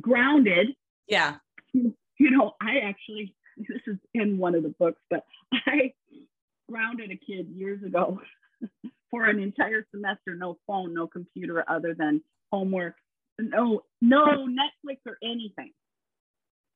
grounded. 0.00 0.68
Yeah. 1.08 1.36
You 1.72 2.30
know, 2.30 2.52
I 2.60 2.78
actually, 2.84 3.34
this 3.56 3.80
is 3.86 3.96
in 4.14 4.38
one 4.38 4.54
of 4.54 4.62
the 4.62 4.74
books, 4.78 5.00
but 5.10 5.24
I 5.52 5.92
grounded 6.70 7.10
a 7.10 7.16
kid 7.16 7.48
years 7.48 7.82
ago 7.82 8.20
for 9.10 9.24
an 9.24 9.40
entire 9.40 9.86
semester, 9.92 10.34
no 10.36 10.58
phone, 10.66 10.94
no 10.94 11.06
computer 11.08 11.64
other 11.68 11.94
than 11.94 12.22
homework, 12.52 12.94
no, 13.38 13.82
no 14.00 14.46
Netflix 14.46 14.98
or 15.06 15.18
anything. 15.22 15.72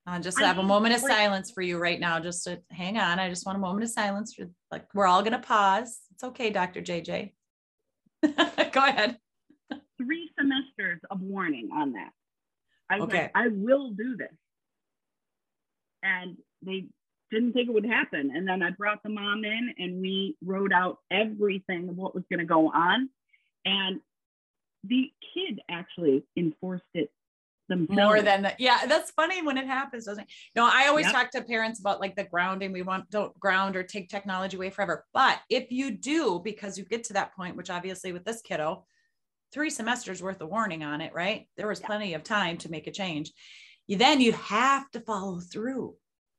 Uh, 0.08 0.16
I 0.16 0.18
just 0.20 0.38
have 0.40 0.58
a 0.58 0.62
moment 0.62 0.94
of 0.94 1.00
silence 1.00 1.50
for 1.50 1.62
you 1.62 1.78
right 1.78 2.00
now. 2.00 2.20
Just 2.20 2.44
to 2.44 2.60
hang 2.70 2.98
on. 2.98 3.18
I 3.18 3.28
just 3.28 3.44
want 3.44 3.56
a 3.56 3.60
moment 3.60 3.84
of 3.84 3.90
silence 3.90 4.34
for 4.34 4.48
like 4.70 4.86
we're 4.94 5.06
all 5.06 5.22
gonna 5.22 5.38
pause. 5.38 6.00
It's 6.12 6.24
okay, 6.24 6.50
Dr. 6.50 6.80
JJ. 6.80 7.32
Go 8.22 8.84
ahead 8.84 9.18
three 9.98 10.30
semesters 10.38 11.00
of 11.10 11.20
warning 11.20 11.70
on 11.74 11.92
that. 11.92 12.10
I 12.90 12.98
okay. 13.00 13.22
Like, 13.22 13.30
I 13.34 13.48
will 13.48 13.90
do 13.90 14.16
this. 14.16 14.32
And 16.02 16.38
they 16.62 16.86
didn't 17.30 17.52
think 17.52 17.68
it 17.68 17.72
would 17.72 17.84
happen. 17.84 18.32
And 18.34 18.48
then 18.48 18.62
I 18.62 18.70
brought 18.70 19.02
the 19.02 19.10
mom 19.10 19.44
in 19.44 19.74
and 19.76 20.00
we 20.00 20.36
wrote 20.42 20.72
out 20.72 20.98
everything 21.10 21.88
of 21.88 21.96
what 21.96 22.14
was 22.14 22.24
going 22.30 22.38
to 22.38 22.46
go 22.46 22.70
on. 22.70 23.10
And 23.64 24.00
the 24.84 25.10
kid 25.34 25.60
actually 25.68 26.24
enforced 26.36 26.84
it 26.94 27.10
themselves. 27.68 28.00
more 28.02 28.20
than 28.22 28.42
that. 28.42 28.58
yeah 28.58 28.86
that's 28.86 29.10
funny 29.12 29.42
when 29.42 29.56
it 29.58 29.66
happens 29.66 30.04
doesn't 30.06 30.24
it 30.24 30.30
no 30.56 30.68
i 30.72 30.86
always 30.88 31.06
Yep. 31.06 31.12
talk 31.14 31.30
to 31.32 31.42
parents 31.42 31.80
about 31.80 32.00
like 32.00 32.16
the 32.16 32.24
grounding 32.24 32.72
we 32.72 32.82
want 32.82 33.08
don't 33.10 33.38
ground 33.38 33.76
or 33.76 33.82
take 33.82 34.08
technology 34.08 34.56
away 34.56 34.70
forever 34.70 35.04
but 35.12 35.38
if 35.50 35.70
you 35.70 35.90
do 35.92 36.40
because 36.42 36.76
you 36.78 36.84
get 36.84 37.04
to 37.04 37.12
that 37.14 37.34
point 37.34 37.56
which 37.56 37.70
obviously 37.70 38.12
with 38.12 38.24
this 38.24 38.42
kiddo 38.42 38.84
three 39.52 39.70
semesters 39.70 40.22
worth 40.22 40.40
of 40.40 40.48
warning 40.48 40.82
on 40.82 41.00
it 41.00 41.12
right 41.14 41.46
there 41.56 41.68
was 41.68 41.80
Yeah. 41.80 41.86
plenty 41.86 42.14
of 42.14 42.22
time 42.24 42.56
to 42.58 42.70
make 42.70 42.86
a 42.86 42.92
change 42.92 43.32
you 43.86 43.96
then 43.96 44.20
you 44.20 44.32
have 44.32 44.90
to 44.92 45.00
follow 45.00 45.38
through 45.40 45.94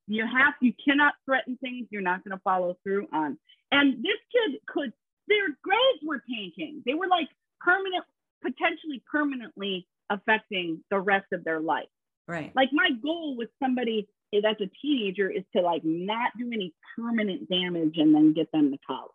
you 0.07 0.25
have 0.25 0.55
you 0.61 0.73
cannot 0.83 1.13
threaten 1.25 1.57
things 1.61 1.87
you're 1.91 2.01
not 2.01 2.23
going 2.23 2.35
to 2.35 2.41
follow 2.43 2.75
through 2.83 3.07
on 3.13 3.37
and 3.71 3.93
this 4.03 4.17
kid 4.31 4.59
could 4.67 4.91
their 5.27 5.47
grades 5.63 6.01
were 6.03 6.23
tanking 6.29 6.81
they 6.85 6.95
were 6.95 7.07
like 7.07 7.27
permanent 7.61 8.03
potentially 8.41 9.03
permanently 9.11 9.87
affecting 10.09 10.83
the 10.89 10.99
rest 10.99 11.27
of 11.31 11.43
their 11.43 11.59
life. 11.59 11.87
Right. 12.27 12.51
Like 12.55 12.69
my 12.71 12.89
goal 13.01 13.35
with 13.37 13.49
somebody 13.61 14.07
that's 14.31 14.61
a 14.61 14.69
teenager 14.81 15.29
is 15.29 15.43
to 15.55 15.61
like 15.61 15.81
not 15.83 16.31
do 16.37 16.47
any 16.53 16.73
permanent 16.95 17.49
damage 17.49 17.95
and 17.97 18.13
then 18.13 18.33
get 18.33 18.51
them 18.51 18.71
to 18.71 18.77
college. 18.85 19.11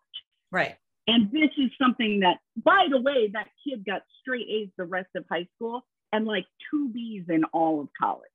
Right. 0.51 0.75
And 1.07 1.31
this 1.31 1.51
is 1.57 1.71
something 1.81 2.21
that 2.21 2.37
by 2.63 2.87
the 2.89 2.99
way 2.99 3.29
that 3.31 3.47
kid 3.65 3.85
got 3.85 4.01
straight 4.21 4.47
a's 4.49 4.69
the 4.77 4.85
rest 4.85 5.09
of 5.15 5.23
high 5.31 5.47
school 5.55 5.85
and 6.11 6.25
like 6.25 6.45
two 6.69 6.89
b's 6.89 7.23
in 7.29 7.43
all 7.53 7.81
of 7.81 7.89
college. 7.99 8.29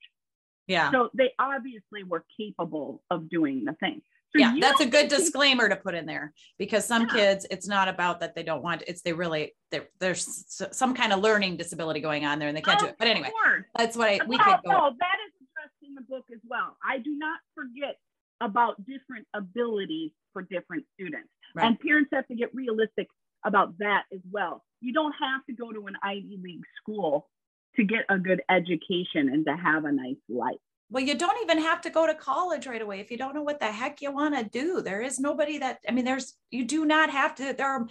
Yeah. 0.66 0.90
So 0.92 1.10
they 1.14 1.32
obviously 1.38 2.04
were 2.06 2.24
capable 2.38 3.02
of 3.10 3.28
doing 3.28 3.64
the 3.64 3.74
thing. 3.74 4.02
Yeah 4.34 4.54
you 4.54 4.60
that's 4.60 4.80
a 4.80 4.86
good 4.86 5.08
disclaimer 5.16 5.68
to 5.68 5.76
put 5.76 5.94
in 5.94 6.06
there 6.06 6.32
because 6.58 6.84
some 6.84 7.02
Yeah. 7.02 7.14
kids 7.14 7.46
it's 7.50 7.66
not 7.66 7.88
about 7.88 8.20
that 8.20 8.34
they 8.34 8.42
don't 8.42 8.62
want 8.62 8.82
it's 8.86 9.02
they 9.02 9.12
really 9.12 9.54
there's 9.98 10.44
some 10.72 10.94
kind 10.94 11.12
of 11.12 11.20
learning 11.20 11.56
disability 11.56 12.00
going 12.00 12.24
on 12.24 12.38
there 12.38 12.48
and 12.48 12.56
they 12.56 12.62
can't 12.62 12.78
do 12.80 12.86
it 12.86 12.96
but 12.98 13.08
anyway 13.08 13.30
course. 13.44 13.64
that's 13.76 13.96
what 13.96 14.08
i 14.08 14.20
we 14.26 14.36
no, 14.36 14.44
could 14.44 14.56
go 14.64 14.70
no, 14.70 14.90
that 14.98 15.16
is 15.26 15.32
addressed 15.40 15.74
in 15.90 15.94
the 15.94 16.02
book 16.02 16.24
as 16.32 16.40
well. 16.48 16.76
I 16.84 16.98
do 16.98 17.16
not 17.16 17.40
forget 17.54 17.96
about 18.40 18.84
different 18.86 19.26
abilities 19.34 20.10
for 20.32 20.42
different 20.42 20.84
students. 20.94 21.28
Right. 21.54 21.66
And 21.66 21.80
parents 21.80 22.10
have 22.12 22.26
to 22.28 22.34
get 22.34 22.54
realistic 22.54 23.08
about 23.44 23.78
that 23.78 24.04
as 24.12 24.20
well. 24.30 24.64
You 24.80 24.92
don't 24.92 25.14
have 25.20 25.44
to 25.46 25.52
go 25.52 25.72
to 25.72 25.86
an 25.86 25.96
Ivy 26.02 26.38
League 26.42 26.64
school 26.80 27.28
to 27.76 27.84
get 27.84 28.04
a 28.08 28.18
good 28.18 28.42
education 28.48 29.28
and 29.28 29.44
to 29.46 29.56
have 29.56 29.84
a 29.84 29.92
nice 29.92 30.16
life. 30.28 30.56
Well, 30.90 31.04
you 31.04 31.14
don't 31.16 31.40
even 31.42 31.62
have 31.62 31.80
to 31.82 31.90
go 31.90 32.06
to 32.06 32.14
college 32.14 32.66
right 32.66 32.82
away 32.82 32.98
if 32.98 33.10
you 33.10 33.16
don't 33.16 33.34
know 33.34 33.42
what 33.42 33.60
the 33.60 33.70
heck 33.70 34.02
you 34.02 34.12
want 34.12 34.36
to 34.36 34.44
do. 34.44 34.82
There 34.82 35.00
is 35.00 35.20
nobody 35.20 35.58
that, 35.58 35.78
I 35.88 35.92
mean, 35.92 36.04
there's, 36.04 36.34
you 36.50 36.64
do 36.64 36.84
not 36.84 37.10
have 37.10 37.36
to, 37.36 37.54
there 37.56 37.68
are, 37.68 37.86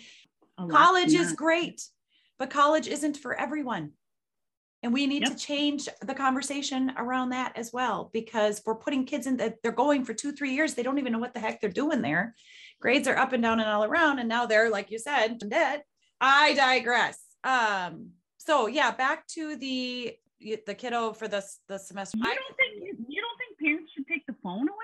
college 0.70 1.14
is 1.14 1.32
great, 1.32 1.82
but 2.38 2.50
college 2.50 2.88
isn't 2.88 3.16
for 3.16 3.40
everyone. 3.40 3.92
And 4.84 4.94
we 4.94 5.08
need 5.08 5.24
Yep. 5.24 5.32
to 5.32 5.38
change 5.38 5.90
the 6.02 6.14
conversation 6.14 6.92
around 6.98 7.30
that 7.30 7.58
as 7.58 7.72
well, 7.74 8.10
because 8.14 8.62
we're 8.66 8.76
putting 8.76 9.06
kids 9.06 9.28
in 9.28 9.38
that 9.38 9.56
they're 9.64 9.72
going 9.72 10.06
for 10.06 10.14
two, 10.14 10.32
three 10.32 10.54
years. 10.54 10.74
They 10.74 10.84
don't 10.84 11.00
even 11.00 11.12
know 11.14 11.20
what 11.20 11.34
the 11.34 11.40
heck 11.40 11.60
they're 11.60 11.70
doing 11.70 12.02
there. 12.02 12.34
Grades 12.82 13.08
are 13.08 13.18
up 13.18 13.34
and 13.34 13.44
down 13.44 13.60
and 13.60 13.70
all 13.70 13.84
around. 13.84 14.20
And 14.20 14.30
now 14.30 14.46
they're, 14.46 14.70
like 14.70 14.92
you 14.92 15.00
said, 15.00 15.40
dead. 15.50 15.84
I 16.22 16.54
digress. 16.54 17.18
Um, 17.44 18.12
so 18.38 18.68
yeah, 18.68 18.92
back 18.92 19.28
to 19.28 19.56
the, 19.58 20.16
the 20.66 20.74
kiddo 20.76 21.14
for 21.14 21.28
this, 21.28 21.60
the 21.68 21.78
semester. 21.78 22.18
You 22.18 22.24
I- 22.30 22.36
don't 22.36 22.58
think 22.58 23.00
you 23.08 23.22
don't 23.22 23.38
think 23.38 23.60
parents 23.60 23.92
should 23.96 24.08
take 24.08 24.26
the 24.26 24.36
phone 24.44 24.68
away? 24.68 24.76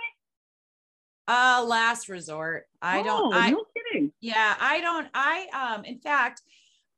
Uh, 1.27 1.63
last 1.65 2.07
resort. 2.07 2.65
I 2.81 2.99
Oh, 2.99 3.03
don't, 3.03 3.33
I, 3.33 3.49
no 3.49 3.65
kidding. 3.75 4.11
yeah, 4.19 4.55
I 4.59 4.79
don't, 4.81 5.07
I, 5.13 5.47
um, 5.75 5.83
in 5.83 5.97
fact, 5.99 6.41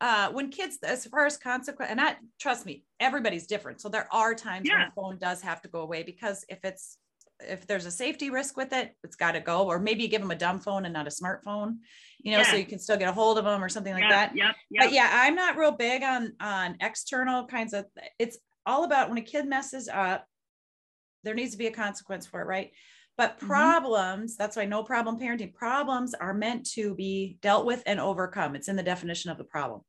uh, 0.02 0.30
when 0.32 0.50
kids, 0.50 0.78
as 0.84 1.06
far 1.06 1.26
as 1.26 1.38
consequence, 1.38 1.90
and 1.90 2.02
I, 2.02 2.18
trust 2.40 2.66
me, 2.66 2.84
everybody's 3.00 3.48
different. 3.48 3.80
So 3.80 3.88
there 3.90 4.08
are 4.12 4.36
times 4.36 4.68
when 4.70 4.80
the 4.80 4.92
phone 4.96 5.18
does 5.18 5.42
have 5.42 5.62
to 5.62 5.70
go 5.70 5.80
away 5.80 6.04
because 6.04 6.44
if 6.50 6.60
it's, 6.66 6.98
if 7.40 7.66
there's 7.68 7.86
a 7.86 7.92
safety 7.92 8.30
risk 8.30 8.58
with 8.58 8.74
it, 8.74 8.96
it's 9.04 9.16
got 9.16 9.32
to 9.34 9.40
go. 9.40 9.66
Or 9.66 9.80
maybe 9.80 10.02
you 10.04 10.10
give 10.10 10.22
them 10.22 10.32
a 10.32 10.36
dumb 10.36 10.60
phone 10.60 10.84
and 10.86 10.94
not 10.94 11.08
a 11.08 11.10
smartphone, 11.10 11.78
you 12.20 12.32
know, 12.36 12.44
so 12.44 12.58
you 12.58 12.66
can 12.66 12.80
still 12.80 12.98
get 12.98 13.08
a 13.08 13.14
hold 13.14 13.38
of 13.38 13.46
them 13.46 13.64
or 13.64 13.70
something 13.70 13.94
like 13.94 14.02
Yep, 14.02 14.10
that. 14.12 14.36
Yeah, 14.36 14.52
yep. 14.72 14.84
But 14.86 14.92
yeah, 14.92 15.10
I'm 15.14 15.36
not 15.36 15.56
real 15.56 15.72
big 15.72 16.04
on 16.04 16.34
on 16.42 16.78
external 16.82 17.46
kinds 17.46 17.74
of 17.74 17.86
it's 18.20 18.38
all 18.68 18.84
about 18.84 19.10
when 19.10 19.18
a 19.18 19.24
kid 19.24 19.48
messes 19.48 19.88
up, 19.88 20.28
there 21.24 21.34
needs 21.34 21.52
to 21.52 21.58
be 21.58 21.68
a 21.68 21.72
consequence 21.72 22.26
for 22.26 22.42
it, 22.42 22.46
right? 22.48 22.72
But 23.18 23.40
Mhm. 23.40 23.48
problems, 23.48 24.38
that's 24.38 24.56
why 24.56 24.66
no 24.66 24.84
problem 24.84 25.20
parenting, 25.20 25.54
problems 25.54 26.14
are 26.14 26.34
meant 26.34 26.70
to 26.72 26.94
be 26.96 27.40
dealt 27.42 27.66
with 27.66 27.82
and 27.86 28.00
overcome. 28.00 28.56
It's 28.56 28.68
in 28.68 28.76
the 28.76 28.84
definition 28.84 29.32
of 29.32 29.38
the 29.38 29.44
problem. 29.44 29.82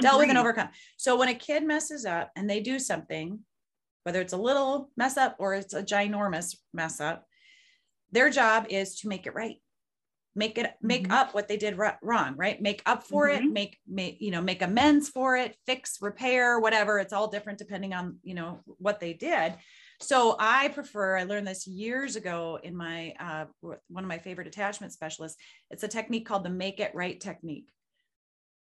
Dealt 0.00 0.18
with 0.20 0.28
and 0.30 0.38
overcome. 0.38 0.70
So 0.96 1.16
when 1.16 1.28
a 1.28 1.34
kid 1.34 1.64
messes 1.64 2.06
up 2.06 2.30
and 2.36 2.48
they 2.48 2.60
do 2.60 2.78
something, 2.78 3.44
whether 4.04 4.20
it's 4.20 4.34
a 4.34 4.38
little 4.38 4.92
mess 4.96 5.16
up 5.16 5.36
or 5.38 5.54
it's 5.54 5.74
a 5.74 5.82
ginormous 5.82 6.56
mess 6.72 7.00
up, 7.00 7.26
their 8.10 8.30
job 8.30 8.66
is 8.70 9.00
to 9.00 9.08
make 9.08 9.26
it 9.26 9.34
right 9.34 9.56
make 10.38 10.56
it 10.56 10.72
make 10.80 11.08
Mhm. 11.08 11.12
up 11.12 11.34
what 11.34 11.48
they 11.48 11.56
did 11.56 11.76
ro- 11.76 11.96
wrong 12.00 12.36
right? 12.36 12.62
Make 12.62 12.80
up 12.86 13.02
for 13.02 13.28
it 13.28 13.42
Mhm. 13.42 13.52
make 13.52 13.78
make 13.86 14.20
you 14.20 14.30
know 14.30 14.40
make 14.40 14.62
amends 14.62 15.08
for 15.08 15.36
it 15.36 15.56
fix 15.66 16.00
repair 16.00 16.60
whatever. 16.60 16.98
It's 17.00 17.12
all 17.12 17.26
different 17.28 17.58
depending 17.58 17.92
on 17.92 18.20
you 18.22 18.34
know 18.34 18.60
what 18.78 19.00
they 19.00 19.12
did. 19.14 19.56
So 20.00 20.36
i 20.38 20.68
prefer 20.68 21.18
i 21.18 21.24
learned 21.24 21.48
this 21.48 21.66
years 21.66 22.14
ago 22.14 22.60
in 22.62 22.76
my 22.76 23.14
uh, 23.18 23.46
one 23.88 24.04
of 24.04 24.08
my 24.08 24.18
favorite 24.18 24.46
attachment 24.46 24.92
specialists. 24.92 25.38
It's 25.72 25.82
a 25.82 25.88
technique 25.88 26.24
called 26.26 26.44
the 26.44 26.50
make 26.50 26.78
it 26.78 26.94
right 26.94 27.20
technique. 27.20 27.68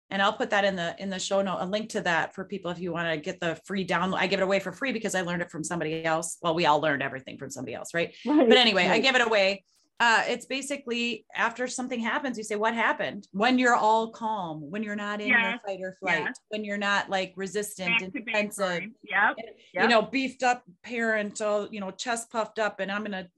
And 0.09 0.21
i'll 0.21 0.33
put 0.33 0.49
that 0.49 0.65
in 0.65 0.75
the 0.75 0.93
in 1.01 1.09
the 1.09 1.19
show 1.19 1.41
note 1.41 1.59
a 1.61 1.65
link 1.65 1.87
to 1.91 2.01
that 2.01 2.35
for 2.35 2.43
people 2.43 2.69
if 2.69 2.79
you 2.79 2.91
want 2.91 3.07
to 3.09 3.17
get 3.17 3.39
the 3.39 3.55
free 3.63 3.87
download. 3.87 4.17
I 4.19 4.27
give 4.27 4.41
it 4.41 4.43
away 4.43 4.59
for 4.59 4.73
free 4.73 4.91
because 4.91 5.15
i 5.15 5.21
learned 5.21 5.41
it 5.41 5.49
from 5.51 5.63
somebody 5.63 6.03
else. 6.03 6.37
Well 6.41 6.53
we 6.53 6.65
all 6.65 6.81
learned 6.81 7.01
everything 7.01 7.37
from 7.37 7.49
somebody 7.49 7.75
else 7.75 7.93
right? 7.93 8.13
Right, 8.25 8.49
but 8.49 8.57
anyway, 8.57 8.87
I 8.87 8.99
give 8.99 9.15
it 9.15 9.25
away. 9.25 9.63
Uh, 10.01 10.23
it's 10.25 10.47
basically 10.47 11.27
after 11.35 11.67
something 11.67 11.99
happens, 11.99 12.35
you 12.35 12.43
say, 12.43 12.55
What 12.55 12.73
happened? 12.73 13.27
When 13.33 13.59
you're 13.59 13.75
all 13.75 14.09
calm, 14.09 14.59
when 14.71 14.81
you're 14.81 14.95
not 14.95 15.21
in 15.21 15.29
the 15.29 15.59
fight 15.63 15.79
or 15.79 15.95
flight, 15.99 16.23
yeah. 16.23 16.31
when 16.49 16.63
you're 16.63 16.79
not 16.79 17.07
like 17.11 17.33
resistant 17.35 17.99
Back 17.99 18.01
and 18.01 18.13
defensive, 18.13 18.65
baseline. 18.65 18.91
Yep. 19.03 19.35
you 19.75 19.87
know, 19.87 20.01
beefed 20.01 20.41
up 20.41 20.63
parent, 20.81 21.39
all, 21.39 21.67
you 21.71 21.79
know, 21.79 21.91
chest 21.91 22.31
puffed 22.31 22.57
up, 22.57 22.79
and 22.79 22.91
I'm 22.91 23.01
going 23.01 23.11
to 23.11 23.29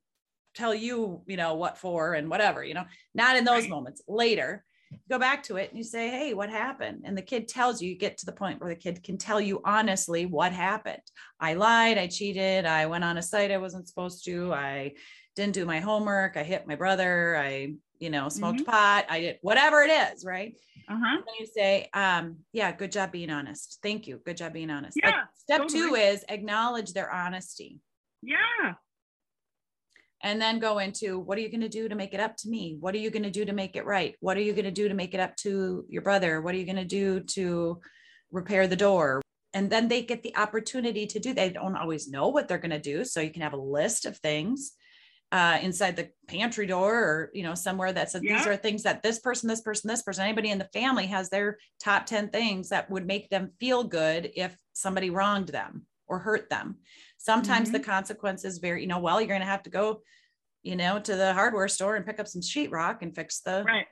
tell 0.56 0.74
you, 0.74 1.22
you 1.28 1.36
know, 1.36 1.56
what 1.56 1.78
for 1.78 2.14
and 2.14 2.30
whatever, 2.30 2.64
you 2.64 2.76
know, 2.76 2.86
not 3.14 3.36
in 3.36 3.44
those 3.44 3.64
Right. 3.64 3.70
moments. 3.70 4.02
Later, 4.08 4.64
go 5.10 5.20
back 5.20 5.44
to 5.44 5.58
it 5.58 5.70
and 5.70 5.78
you 5.78 5.84
say, 5.84 6.10
Hey, 6.10 6.34
what 6.34 6.50
happened? 6.50 7.02
And 7.04 7.18
the 7.18 7.22
kid 7.22 7.50
tells 7.50 7.82
you, 7.82 7.90
you 7.90 7.98
get 7.98 8.18
to 8.20 8.26
the 8.26 8.32
point 8.32 8.62
where 8.62 8.70
the 8.70 8.80
kid 8.80 9.04
can 9.04 9.18
tell 9.18 9.42
you 9.42 9.60
honestly 9.66 10.28
what 10.28 10.54
happened. 10.54 11.02
I 11.42 11.56
lied, 11.56 11.98
I 11.98 12.08
cheated, 12.08 12.66
I 12.66 12.86
went 12.86 13.04
on 13.04 13.18
a 13.18 13.22
site 13.22 13.52
I 13.52 13.58
wasn't 13.58 13.90
supposed 13.90 14.24
to, 14.26 14.54
I 14.54 14.94
didn't 15.36 15.54
do 15.54 15.66
my 15.66 15.80
homework, 15.80 16.38
I 16.38 16.44
hit 16.44 16.68
my 16.68 16.76
brother, 16.76 17.36
I, 17.38 17.74
you 18.00 18.10
know, 18.10 18.30
smoked 18.30 18.60
Mm-hmm. 18.62 18.72
pot, 18.72 19.06
I 19.10 19.20
did 19.22 19.38
whatever 19.42 19.82
it 19.82 19.90
is, 19.92 20.24
right? 20.26 20.56
Uh-huh. 20.90 21.18
And 21.18 21.26
you 21.40 21.46
say, 21.46 21.90
um, 21.94 22.38
yeah, 22.52 22.72
good 22.72 22.92
job 22.92 23.12
being 23.12 23.30
honest. 23.30 23.80
Thank 23.82 24.08
you. 24.08 24.22
Good 24.26 24.38
job 24.38 24.54
being 24.54 24.70
honest. 24.70 24.98
Like, 25.04 25.14
Yeah, 25.14 25.24
step 25.36 25.68
two 25.68 25.96
is 25.96 26.24
acknowledge 26.30 26.94
their 26.94 27.10
honesty 27.12 27.80
Yeah. 28.22 28.74
and 30.22 30.42
then 30.42 30.60
go 30.60 30.80
into 30.80 31.20
what 31.20 31.38
are 31.38 31.42
you 31.42 31.50
going 31.50 31.62
to 31.62 31.70
do 31.70 31.88
to 31.90 31.96
make 31.96 32.14
it 32.14 32.20
up 32.20 32.36
to 32.38 32.50
me? 32.50 32.78
What 32.80 32.94
are 32.96 33.00
you 33.00 33.10
going 33.10 33.24
to 33.24 33.32
do 33.32 33.46
to 33.46 33.54
make 33.54 33.76
it 33.76 33.86
right? 33.86 34.16
What 34.20 34.38
are 34.38 34.42
you 34.42 34.54
going 34.54 34.66
to 34.66 34.72
do 34.72 34.88
to 34.90 34.94
make 34.94 35.14
it 35.14 35.20
up 35.20 35.36
to 35.38 35.86
your 35.90 36.02
brother? 36.02 36.42
What 36.42 36.54
are 36.54 36.58
you 36.58 36.66
going 36.66 36.76
to 36.76 36.86
do 36.86 37.22
to 37.22 37.80
repair 38.32 38.68
the 38.68 38.76
door? 38.76 39.22
And 39.56 39.70
then 39.70 39.88
they 39.88 40.02
get 40.02 40.24
the 40.24 40.36
opportunity 40.36 41.06
to 41.08 41.20
do. 41.20 41.34
They 41.34 41.50
don't 41.52 41.76
always 41.78 42.10
know 42.10 42.30
what 42.30 42.48
they're 42.48 42.58
going 42.58 42.72
to 42.72 42.80
do, 42.80 43.06
so 43.06 43.22
you 43.22 43.30
can 43.30 43.44
have 43.44 43.54
a 43.54 43.58
list 43.58 44.06
of 44.06 44.18
things 44.18 44.74
uh, 45.34 45.58
inside 45.64 45.96
the 45.96 46.10
pantry 46.28 46.68
door 46.68 46.94
or 46.94 47.32
you 47.34 47.42
know 47.42 47.56
somewhere 47.56 47.92
that 47.92 48.12
says 48.12 48.22
these 48.22 48.46
are 48.46 48.56
things 48.56 48.84
that 48.84 49.02
this 49.02 49.18
person, 49.18 49.50
this 49.50 49.62
person, 49.62 49.88
this 49.88 50.04
person, 50.04 50.24
anybody 50.24 50.52
in 50.52 50.60
the 50.60 50.70
family 50.72 51.08
has 51.08 51.30
their 51.30 51.58
top 51.84 52.06
ten 52.06 52.30
things 52.30 52.70
that 52.70 52.88
would 52.92 53.08
make 53.08 53.32
them 53.32 53.52
feel 53.60 53.84
good 53.84 54.32
if 54.36 54.56
somebody 54.74 55.10
wronged 55.10 55.50
them 55.50 55.88
or 56.08 56.20
hurt 56.20 56.52
them. 56.52 56.78
Sometimes 57.18 57.72
the 57.72 57.80
consequence 57.80 58.46
is 58.46 58.60
very, 58.60 58.82
you 58.82 58.88
know, 58.88 59.00
well, 59.00 59.20
you're 59.20 59.28
going 59.28 59.40
to 59.40 59.48
have 59.48 59.64
to 59.64 59.72
go, 59.72 60.02
you 60.62 60.76
know, 60.76 61.00
to 61.00 61.16
the 61.16 61.34
hardware 61.34 61.68
store 61.68 61.96
and 61.96 62.06
pick 62.06 62.20
up 62.20 62.28
some 62.28 62.42
sheetrock 62.42 63.02
and 63.02 63.16
fix 63.16 63.40
the 63.40 63.64
Right. 63.66 63.88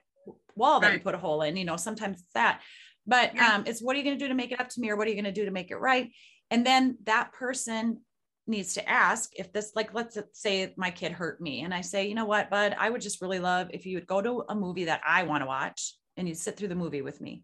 wall 0.55 0.79
that 0.81 0.93
you 0.93 0.99
put 0.99 1.15
a 1.15 1.17
hole 1.17 1.41
in. 1.41 1.57
You 1.57 1.65
know, 1.65 1.77
sometimes 1.77 2.21
it's 2.21 2.33
that. 2.35 2.61
But 3.07 3.33
Yeah. 3.33 3.55
um, 3.55 3.63
it's 3.65 3.81
what 3.81 3.95
are 3.95 3.97
you 3.99 4.05
going 4.05 4.19
to 4.19 4.23
do 4.23 4.27
to 4.27 4.35
make 4.35 4.51
it 4.51 4.59
up 4.59 4.69
to 4.69 4.79
me, 4.79 4.91
or 4.91 4.95
what 4.95 5.07
are 5.07 5.09
you 5.09 5.15
going 5.15 5.33
to 5.33 5.41
do 5.41 5.45
to 5.45 5.51
make 5.51 5.71
it 5.71 5.77
right? 5.77 6.11
And 6.51 6.63
then 6.63 6.99
that 7.05 7.31
person 7.31 8.01
needs 8.47 8.73
to 8.75 8.89
ask 8.89 9.29
if 9.37 9.51
this, 9.53 9.71
like, 9.75 9.93
let's 9.93 10.17
say 10.33 10.73
my 10.77 10.91
kid 10.91 11.11
hurt 11.11 11.39
me, 11.41 11.61
and 11.61 11.73
I 11.73 11.81
say, 11.81 12.07
you 12.07 12.15
know 12.15 12.25
what, 12.25 12.49
bud, 12.49 12.75
I 12.77 12.89
would 12.89 13.01
just 13.01 13.21
really 13.21 13.39
love 13.39 13.67
if 13.71 13.85
you 13.85 13.97
would 13.97 14.07
go 14.07 14.21
to 14.21 14.43
a 14.49 14.55
movie 14.55 14.85
that 14.85 15.01
I 15.05 15.23
want 15.23 15.41
to 15.43 15.47
watch, 15.47 15.95
and 16.17 16.27
you 16.27 16.35
sit 16.35 16.57
through 16.57 16.69
the 16.69 16.75
movie 16.75 17.01
with 17.01 17.21
me. 17.21 17.43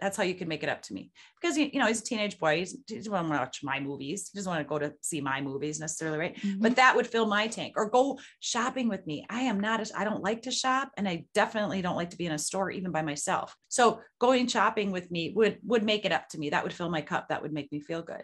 That's 0.00 0.16
how 0.16 0.22
you 0.22 0.34
can 0.34 0.48
make 0.48 0.62
it 0.62 0.68
up 0.68 0.80
to 0.82 0.94
me 0.94 1.10
because 1.40 1.58
you 1.58 1.78
know 1.78 1.86
he's 1.86 2.00
a 2.00 2.04
teenage 2.04 2.38
boy. 2.38 2.60
He's, 2.60 2.74
he 2.86 2.96
doesn't 2.96 3.12
want 3.12 3.30
to 3.30 3.38
watch 3.38 3.60
my 3.62 3.80
movies. 3.80 4.30
He 4.32 4.38
doesn't 4.38 4.50
want 4.50 4.64
to 4.64 4.68
go 4.68 4.78
to 4.78 4.94
see 5.02 5.20
my 5.20 5.42
movies 5.42 5.78
necessarily, 5.78 6.18
right? 6.18 6.36
Mm-hmm. 6.36 6.62
But 6.62 6.76
that 6.76 6.96
would 6.96 7.06
fill 7.06 7.26
my 7.26 7.46
tank. 7.48 7.74
Or 7.76 7.90
go 7.90 8.18
shopping 8.40 8.88
with 8.88 9.06
me. 9.06 9.26
I 9.28 9.42
am 9.42 9.60
not. 9.60 9.80
A, 9.80 9.98
I 9.98 10.04
don't 10.04 10.22
like 10.22 10.42
to 10.42 10.50
shop, 10.50 10.90
and 10.96 11.06
I 11.06 11.26
definitely 11.34 11.82
don't 11.82 11.96
like 11.96 12.10
to 12.10 12.16
be 12.16 12.24
in 12.24 12.32
a 12.32 12.38
store 12.38 12.70
even 12.70 12.92
by 12.92 13.02
myself. 13.02 13.54
So 13.68 14.00
going 14.18 14.46
shopping 14.46 14.90
with 14.90 15.10
me 15.10 15.34
would 15.36 15.58
would 15.64 15.84
make 15.84 16.06
it 16.06 16.12
up 16.12 16.28
to 16.30 16.38
me. 16.38 16.48
That 16.48 16.62
would 16.62 16.72
fill 16.72 16.88
my 16.88 17.02
cup. 17.02 17.28
That 17.28 17.42
would 17.42 17.52
make 17.52 17.70
me 17.70 17.80
feel 17.80 18.00
good. 18.00 18.22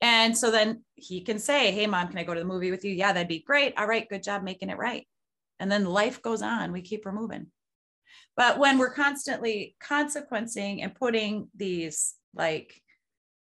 And 0.00 0.36
so 0.36 0.50
then 0.50 0.84
he 0.94 1.22
can 1.22 1.38
say, 1.38 1.72
Hey, 1.72 1.86
mom, 1.86 2.08
can 2.08 2.18
I 2.18 2.24
go 2.24 2.34
to 2.34 2.40
the 2.40 2.46
movie 2.46 2.70
with 2.70 2.84
you? 2.84 2.92
Yeah, 2.92 3.12
that'd 3.12 3.28
be 3.28 3.42
great. 3.42 3.74
All 3.78 3.86
right, 3.86 4.08
good 4.08 4.22
job 4.22 4.42
making 4.42 4.70
it 4.70 4.78
right. 4.78 5.06
And 5.58 5.70
then 5.72 5.84
life 5.86 6.22
goes 6.22 6.42
on. 6.42 6.72
We 6.72 6.82
keep 6.82 7.04
her 7.04 7.12
moving. 7.12 7.48
But 8.36 8.58
when 8.58 8.78
we're 8.78 8.92
constantly 8.94 9.76
consequencing 9.80 10.82
and 10.82 10.94
putting 10.94 11.48
these 11.54 12.16
like 12.34 12.80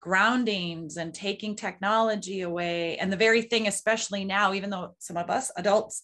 groundings 0.01 0.97
and 0.97 1.13
taking 1.13 1.55
technology 1.55 2.41
away, 2.41 2.97
and 2.97 3.11
the 3.11 3.17
very 3.17 3.43
thing, 3.43 3.67
especially 3.67 4.25
now, 4.25 4.53
even 4.53 4.69
though 4.69 4.95
some 4.99 5.17
of 5.17 5.29
us 5.29 5.51
adults 5.57 6.03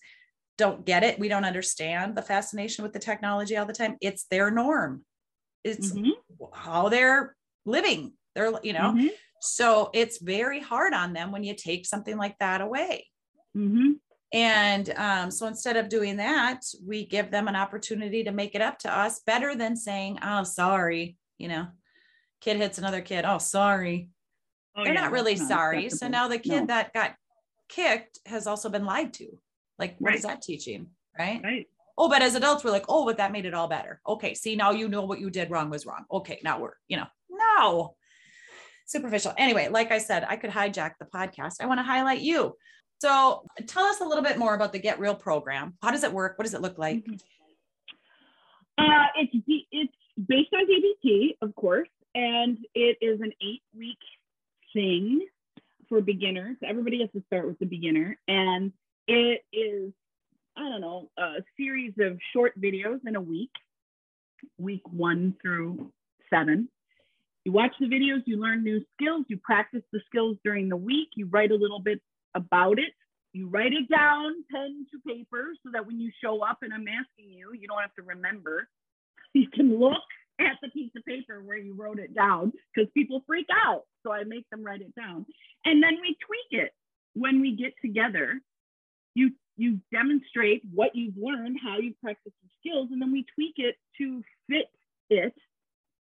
don't 0.57 0.85
get 0.85 1.03
it, 1.03 1.19
we 1.19 1.29
don't 1.29 1.45
understand 1.45 2.15
the 2.15 2.21
fascination 2.21 2.83
with 2.83 2.93
the 2.93 2.99
technology 2.99 3.57
all 3.57 3.65
the 3.65 3.73
time, 3.73 3.97
it's 4.01 4.25
their 4.25 4.51
norm. 4.51 5.05
It's 5.63 5.93
Mhm. 5.93 6.13
how 6.53 6.89
they're 6.89 7.35
living. 7.65 8.13
They're, 8.35 8.53
you 8.63 8.73
know, 8.73 8.95
Mhm. 8.95 9.19
So 9.41 9.89
it's 9.93 10.19
very 10.21 10.59
hard 10.59 10.93
on 10.93 11.13
them 11.13 11.31
when 11.31 11.43
you 11.43 11.53
take 11.55 11.85
something 11.85 12.17
like 12.17 12.37
that 12.39 12.61
away. 12.61 13.07
Mhm. 13.55 13.99
And 14.31 14.89
um, 14.95 15.31
so 15.31 15.47
instead 15.47 15.75
of 15.75 15.89
doing 15.89 16.17
that, 16.17 16.61
we 16.85 17.05
give 17.05 17.31
them 17.31 17.47
an 17.47 17.55
opportunity 17.55 18.23
to 18.25 18.31
make 18.31 18.53
it 18.53 18.61
up 18.61 18.77
to 18.79 18.95
us 18.95 19.21
better 19.21 19.55
than 19.55 19.75
saying, 19.75 20.19
oh, 20.21 20.43
sorry, 20.43 21.17
you 21.39 21.47
know, 21.47 21.67
kid 22.41 22.57
hits 22.57 22.77
another 22.77 23.01
kid. 23.01 23.25
Oh, 23.25 23.39
sorry. 23.39 24.09
Oh, 24.75 24.83
They're 24.83 24.93
yeah, 24.93 25.01
not 25.01 25.11
really 25.11 25.33
that's 25.33 25.47
sorry. 25.47 25.89
So 25.89 26.07
now 26.07 26.27
the 26.27 26.37
kid 26.37 26.61
No. 26.61 26.65
that 26.67 26.93
got 26.93 27.15
kicked 27.69 28.19
has 28.27 28.45
also 28.45 28.69
been 28.69 28.85
lied 28.85 29.13
to. 29.15 29.27
Like, 29.79 29.95
what 29.99 30.13
is 30.13 30.23
Right. 30.23 30.33
that 30.35 30.41
teaching? 30.43 30.91
Right. 31.17 31.41
Right. 31.43 31.67
Oh, 31.97 32.07
but 32.07 32.21
as 32.21 32.35
adults, 32.35 32.63
we're 32.63 32.71
like, 32.71 32.85
oh, 32.87 33.05
but 33.05 33.17
that 33.17 33.31
made 33.31 33.45
it 33.45 33.53
all 33.55 33.67
better. 33.67 33.99
Okay. 34.07 34.33
See, 34.35 34.55
now 34.55 34.71
you 34.71 34.87
know 34.89 35.05
what 35.05 35.19
you 35.19 35.29
did 35.31 35.49
wrong 35.49 35.69
was 35.71 35.85
wrong. 35.87 36.05
Okay. 36.11 36.39
Now 36.43 36.59
we're, 36.59 36.73
you 36.87 36.97
know, 36.97 37.07
no. 37.29 37.95
Superficial. 38.89 39.33
Anyway, 39.37 39.67
like 39.67 39.91
I 39.91 39.99
said, 39.99 40.25
I 40.27 40.35
could 40.35 40.49
hijack 40.49 40.93
the 40.99 41.05
podcast. 41.05 41.61
I 41.61 41.67
want 41.67 41.77
to 41.79 41.83
highlight 41.83 42.21
you. 42.21 42.55
So 42.99 43.43
tell 43.67 43.83
us 43.85 44.01
a 44.01 44.03
little 44.03 44.23
bit 44.23 44.39
more 44.39 44.55
about 44.55 44.73
the 44.73 44.79
Get 44.79 44.99
Real 44.99 45.13
program. 45.13 45.75
How 45.83 45.91
does 45.91 46.03
it 46.03 46.11
work? 46.11 46.39
What 46.39 46.45
does 46.45 46.55
it 46.55 46.61
look 46.61 46.79
like? 46.79 47.05
Mhm. 47.05 47.21
Uh, 48.79 49.05
it's 49.15 49.31
it's 49.71 49.93
based 50.27 50.51
on 50.55 50.65
DBT, 50.65 51.37
of 51.43 51.53
course, 51.53 51.87
and 52.15 52.57
it 52.73 52.97
is 52.99 53.21
an 53.21 53.31
eight 53.41 53.61
week 53.77 53.99
thing 54.73 55.27
for 55.87 56.01
beginners. 56.01 56.57
Everybody 56.63 57.01
has 57.01 57.11
to 57.11 57.21
start 57.27 57.45
with 57.45 57.59
the 57.59 57.67
beginner, 57.67 58.17
and 58.27 58.73
it 59.07 59.45
is 59.53 59.93
I 60.57 60.61
don't 60.67 60.81
know 60.81 61.11
a 61.15 61.43
series 61.57 61.93
of 61.99 62.19
short 62.33 62.59
videos 62.59 63.05
in 63.05 63.15
a 63.15 63.21
week, 63.21 63.51
week 64.57 64.81
one 64.89 65.35
through 65.43 65.93
seven. 66.31 66.69
You 67.45 67.51
watch 67.51 67.73
the 67.79 67.87
videos, 67.87 68.23
you 68.25 68.37
learn 68.37 68.63
new 68.63 68.83
skills, 68.93 69.25
you 69.29 69.37
practice 69.37 69.83
the 69.91 70.01
skills 70.07 70.37
during 70.43 70.69
the 70.69 70.75
week, 70.75 71.09
you 71.15 71.27
write 71.27 71.51
a 71.51 71.55
little 71.55 71.79
bit 71.79 72.01
about 72.35 72.79
it. 72.79 72.93
You 73.31 73.47
write 73.47 73.73
it 73.73 73.87
down, 73.89 74.43
pen 74.51 74.87
to 74.91 74.99
paper, 75.07 75.53
so 75.63 75.69
that 75.73 75.85
when 75.85 75.99
you 75.99 76.11
show 76.23 76.41
up 76.43 76.59
and 76.63 76.73
I'm 76.73 76.87
asking 76.87 77.31
you, 77.31 77.53
you 77.53 77.67
don't 77.67 77.81
have 77.81 77.93
to 77.95 78.03
remember. 78.03 78.67
You 79.31 79.47
can 79.47 79.79
look 79.79 80.01
at 80.39 80.57
the 80.59 80.69
piece 80.69 80.91
of 80.97 81.05
paper 81.05 81.43
where 81.43 81.55
you 81.55 81.75
wrote 81.75 81.99
it 81.99 82.15
down 82.15 82.51
because 82.73 82.89
people 82.95 83.23
freak 83.27 83.45
out. 83.53 83.83
So 84.01 84.11
I 84.11 84.23
make 84.23 84.49
them 84.49 84.63
write 84.63 84.81
it 84.81 84.95
down. 84.95 85.27
And 85.65 85.83
then 85.83 85.97
we 86.01 86.17
tweak 86.25 86.59
it 86.63 86.73
when 87.13 87.39
we 87.39 87.55
get 87.55 87.73
together. 87.79 88.41
You 89.13 89.33
you 89.55 89.81
demonstrate 89.91 90.63
what 90.73 90.95
you've 90.95 91.17
learned, 91.17 91.57
how 91.61 91.77
you 91.77 91.93
practice 92.01 92.33
the 92.41 92.49
skills, 92.59 92.89
and 92.91 92.99
then 92.99 93.11
we 93.11 93.25
tweak 93.35 93.55
it 93.57 93.75
to 93.99 94.23
fit 94.49 94.71
it 95.11 95.35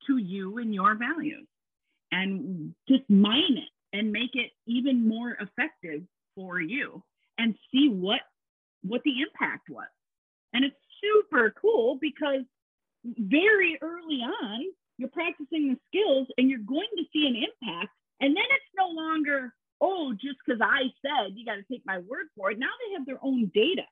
to 0.08 0.16
you 0.16 0.58
and 0.58 0.74
your 0.74 0.96
values 0.96 1.46
and 2.10 2.74
just 2.88 3.08
mine 3.08 3.56
it 3.56 3.96
and 3.96 4.12
make 4.12 4.30
it 4.34 4.50
even 4.66 5.08
more 5.08 5.36
effective 5.40 6.02
for 6.34 6.60
you 6.60 7.02
and 7.38 7.54
see 7.72 7.88
what 7.88 8.20
what 8.82 9.02
the 9.04 9.20
impact 9.20 9.68
was. 9.68 9.88
And 10.52 10.64
it's 10.64 10.76
super 11.02 11.52
cool 11.60 11.98
because 12.00 12.42
very 13.04 13.78
early 13.82 14.20
on 14.22 14.60
you're 14.98 15.08
practicing 15.08 15.68
the 15.68 15.78
skills 15.88 16.26
and 16.36 16.50
you're 16.50 16.58
going 16.60 16.88
to 16.96 17.04
see 17.12 17.26
an 17.26 17.36
impact. 17.36 17.90
And 18.20 18.36
then 18.36 18.44
it's 18.50 18.74
no 18.76 18.88
longer 18.88 19.54
oh 19.80 20.12
just 20.12 20.36
because 20.44 20.60
i 20.60 20.90
said 21.06 21.34
you 21.36 21.46
got 21.46 21.54
to 21.54 21.64
take 21.70 21.82
my 21.86 21.98
word 21.98 22.26
for 22.36 22.50
it. 22.50 22.58
Now 22.58 22.66
they 22.66 22.94
have 22.94 23.06
their 23.06 23.18
own 23.22 23.50
data. 23.54 23.86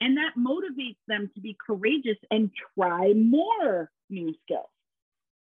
And 0.00 0.16
that 0.16 0.32
motivates 0.38 0.98
them 1.06 1.30
to 1.34 1.40
be 1.40 1.56
courageous 1.64 2.18
and 2.30 2.50
try 2.76 3.12
more 3.14 3.90
new 4.10 4.34
skills 4.42 4.68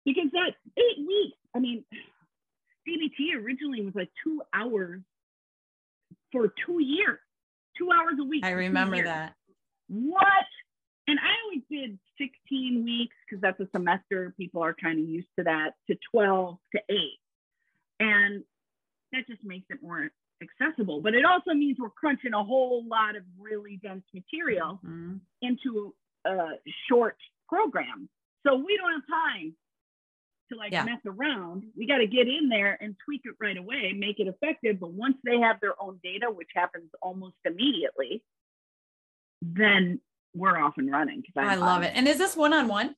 because 0.08 0.32
that 0.32 0.53
eight 0.78 0.99
weeks 1.05 1.38
i 1.55 1.60
mean 1.60 1.84
dbt 2.88 3.36
originally 3.43 3.82
was 3.86 3.93
like 3.95 4.10
two 4.24 4.41
hours 4.53 5.01
for 6.32 6.51
two 6.66 6.82
years 6.82 7.20
two 7.78 7.89
hours 7.91 8.16
a 8.20 8.24
week 8.24 8.43
I 8.43 8.51
remember 8.51 9.03
that. 9.03 9.34
what 9.89 10.47
and 11.08 11.20
i 11.20 11.32
always 11.45 11.62
did 11.70 11.99
16 12.18 12.84
weeks 12.84 13.16
because 13.30 13.41
that's 13.41 13.60
a 13.60 13.68
semester 13.76 14.34
people 14.38 14.64
are 14.64 14.74
kind 14.74 14.97
of 14.99 15.08
used 15.08 15.28
to 15.38 15.43
that 15.43 15.74
to 15.89 15.95
12 16.12 16.58
to 16.76 16.82
8 16.89 16.97
and 17.99 18.43
that 19.12 19.28
just 19.28 19.43
makes 19.43 19.66
it 19.70 19.80
more 19.84 20.10
accessible 20.41 21.01
but 21.01 21.14
it 21.16 21.26
also 21.26 21.53
means 21.53 21.78
we're 21.80 21.89
crunching 21.89 22.34
a 22.34 22.43
whole 22.43 22.84
lot 22.88 23.16
of 23.16 23.24
really 23.39 23.80
dense 23.84 24.03
material 24.14 24.80
Mhm. 24.86 25.20
into 25.41 25.93
a 26.26 26.60
short 26.89 27.16
program. 27.47 28.10
So 28.45 28.55
we 28.58 28.76
don't 28.78 28.91
have 28.91 29.08
time 29.08 29.55
to 30.50 30.56
like 30.58 30.72
Yeah. 30.72 30.84
mess 30.84 31.02
around. 31.06 31.66
We 31.76 31.88
got 31.88 31.98
to 31.98 32.08
get 32.08 32.28
in 32.28 32.50
there 32.50 32.78
and 32.82 32.95
tweak 33.06 33.22
it 33.26 33.36
right 33.39 33.58
away, 33.58 33.93
make 33.93 34.20
it 34.20 34.28
effective. 34.28 34.80
But 34.80 34.91
once 34.91 35.18
they 35.24 35.39
have 35.39 35.60
their 35.60 35.82
own 35.82 36.00
data, 36.04 36.30
which 36.30 36.50
happens 36.56 36.89
almost 37.02 37.36
immediately, 37.45 38.24
then 39.41 40.02
we're 40.34 40.58
off 40.58 40.78
and 40.78 40.91
running. 40.91 41.24
I'm 41.36 41.60
love 41.60 41.84
it. 41.84 41.93
And 41.95 42.08
is 42.08 42.18
this 42.18 42.36
one 42.36 42.54
on 42.54 42.68
one 42.68 42.95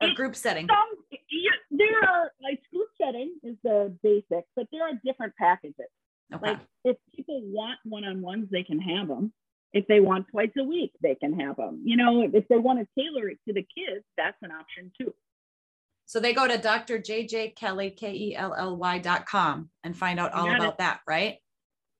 A 0.00 0.14
group 0.14 0.34
setting? 0.36 0.66
Some, 0.68 1.18
yeah, 1.30 1.50
there 1.70 2.08
are 2.08 2.32
like 2.40 2.60
group 2.72 2.88
setting 3.00 3.34
is 3.42 3.56
the 3.62 3.96
basic, 4.02 4.44
but 4.54 4.66
there 4.72 4.82
are 4.82 4.92
different 5.04 5.34
packages. 5.36 5.86
Okay. 6.34 6.52
Like 6.52 6.60
if 6.84 6.96
people 7.14 7.40
want 7.44 7.78
one-on-ones, 7.84 8.48
they 8.50 8.64
can 8.64 8.80
have 8.80 9.08
them. 9.08 9.32
If 9.72 9.86
they 9.88 10.00
want 10.00 10.28
twice 10.28 10.50
a 10.58 10.64
week, 10.64 10.92
they 11.02 11.14
can 11.14 11.38
have 11.38 11.56
them. 11.56 11.82
You 11.84 11.96
know, 11.96 12.22
if 12.22 12.48
they 12.48 12.56
want 12.56 12.78
to 12.80 12.86
tailor 12.98 13.28
it 13.28 13.38
to 13.46 13.52
the 13.52 13.62
kids, 13.62 14.04
that's 14.16 14.36
an 14.42 14.50
option 14.50 14.90
too. 14.98 15.14
So 16.06 16.20
they 16.20 16.32
go 16.32 16.46
to 16.46 16.56
Dr. 16.56 16.98
JJ 16.98 17.56
Kelly, 17.56 17.90
K 17.90 18.12
E 18.12 18.36
L 18.36 18.54
L 18.54 18.76
Y 18.76 18.98
dot 18.98 19.26
com 19.26 19.70
and 19.84 19.96
find 19.96 20.20
out 20.20 20.32
all 20.32 20.46
got 20.46 20.54
it. 20.54 20.60
about 20.60 20.78
that, 20.78 21.00
right? 21.06 21.38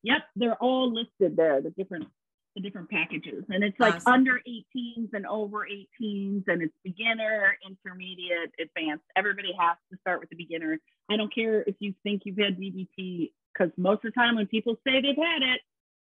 Yep, 0.04 0.22
they're 0.36 0.62
all 0.62 0.92
listed 0.92 1.36
there, 1.36 1.60
the 1.60 1.70
different 1.70 2.06
the 2.54 2.62
different 2.62 2.88
packages. 2.88 3.44
And 3.50 3.62
it's 3.62 3.78
like 3.78 3.96
Awesome. 3.96 4.12
under 4.12 4.40
18s 4.48 5.12
and 5.12 5.26
over 5.26 5.66
18s, 5.70 6.44
and 6.46 6.62
it's 6.62 6.72
beginner, 6.82 7.58
intermediate, 7.68 8.50
advanced. 8.58 9.04
Everybody 9.14 9.52
has 9.58 9.76
to 9.92 9.98
start 10.00 10.20
with 10.20 10.30
the 10.30 10.36
beginner. 10.36 10.78
I 11.10 11.18
don't 11.18 11.32
care 11.34 11.62
if 11.64 11.74
you 11.80 11.92
think 12.02 12.22
you've 12.24 12.38
had 12.38 12.58
DBT, 12.58 13.32
because 13.52 13.70
most 13.76 14.04
of 14.06 14.12
the 14.14 14.18
time 14.18 14.36
when 14.36 14.46
people 14.46 14.76
say 14.86 15.02
they've 15.02 15.16
had 15.16 15.42
it, 15.42 15.60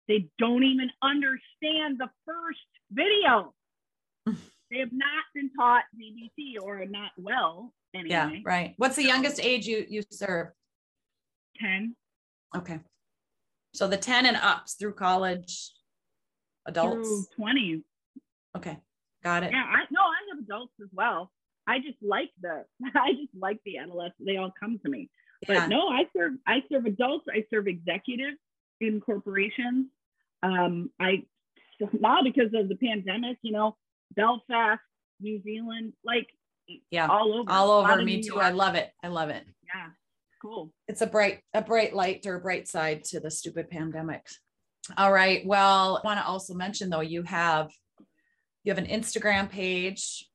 they 0.07 0.29
don't 0.39 0.63
even 0.63 0.91
understand 1.03 1.99
the 1.99 2.09
first 2.25 2.61
video. 2.93 3.53
they 4.71 4.79
have 4.79 4.93
not 4.93 5.25
been 5.35 5.51
taught 5.55 5.85
DBT 5.99 6.61
or 6.63 6.85
not 6.87 7.11
well 7.17 7.73
anyway. 7.95 8.11
Yeah, 8.11 8.31
right. 8.45 8.75
What's 8.77 8.97
the 8.97 9.05
youngest 9.05 9.41
age 9.41 9.67
you 9.67 9.85
you 9.89 10.03
serve? 10.11 10.49
10 11.61 11.95
Okay. 12.57 12.79
So 13.75 13.89
the 13.89 13.97
10 13.97 14.27
and 14.27 14.37
ups 14.37 14.75
through 14.75 14.95
college 14.95 15.73
adults. 16.67 17.09
through 17.09 17.25
20. 17.37 17.83
Okay. 18.57 18.79
Got 19.23 19.45
it. 19.45 19.53
Yeah, 19.53 19.65
I 19.65 19.85
no, 19.91 20.01
I 20.01 20.17
have 20.31 20.39
adults 20.45 20.73
as 20.83 20.89
well. 20.93 21.31
I 21.67 21.79
just 21.79 21.99
like 22.03 22.31
the 22.41 22.65
I 22.95 23.13
just 23.13 23.35
like 23.39 23.59
the 23.65 23.79
adolescents. 23.79 24.23
They 24.25 24.37
all 24.37 24.53
come 24.59 24.79
to 24.85 24.91
me. 24.91 25.11
But 25.47 25.55
Yeah. 25.55 25.67
no, 25.67 25.89
I 25.89 26.05
serve 26.17 26.35
I 26.47 26.63
serve 26.71 26.87
adults. 26.87 27.27
I 27.33 27.45
serve 27.51 27.67
executives 27.67 28.39
in 28.81 29.01
corporations. 29.01 29.87
Um, 30.43 30.91
I 31.01 31.25
now 31.93 32.23
because 32.23 32.53
of 32.55 32.69
the 32.69 32.77
pandemic, 32.77 33.39
you 33.43 33.53
know, 33.53 33.77
Belfast, 34.15 34.81
New 35.21 35.43
Zealand, 35.43 35.93
like 36.05 36.29
Yeah. 36.91 37.07
all 37.09 37.33
over, 37.35 37.51
All 37.51 37.71
over 37.71 38.03
me 38.03 38.23
too. 38.23 38.39
I 38.41 38.51
love 38.51 38.75
it. 38.75 38.91
I 39.03 39.09
love 39.09 39.31
it. 39.31 39.47
Yeah, 39.75 39.91
cool. 40.43 40.73
It's 40.87 41.01
a 41.01 41.07
bright, 41.07 41.43
a 41.55 41.63
bright 41.63 41.95
light 41.95 42.27
or 42.27 42.37
a 42.37 42.41
bright 42.41 42.69
side 42.69 43.05
to 43.05 43.21
the 43.21 43.31
stupid 43.31 43.71
pandemic. 43.71 44.27
All 44.97 45.13
right. 45.13 45.45
Well, 45.47 46.01
I 46.03 46.07
want 46.07 46.21
to 46.21 46.27
also 46.27 46.55
mention 46.55 46.91
though, 46.91 47.01
you 47.01 47.23
have 47.23 47.71
you 48.65 48.73
have 48.75 48.79
an 48.79 48.87
Instagram 48.91 49.49
page 49.51 50.27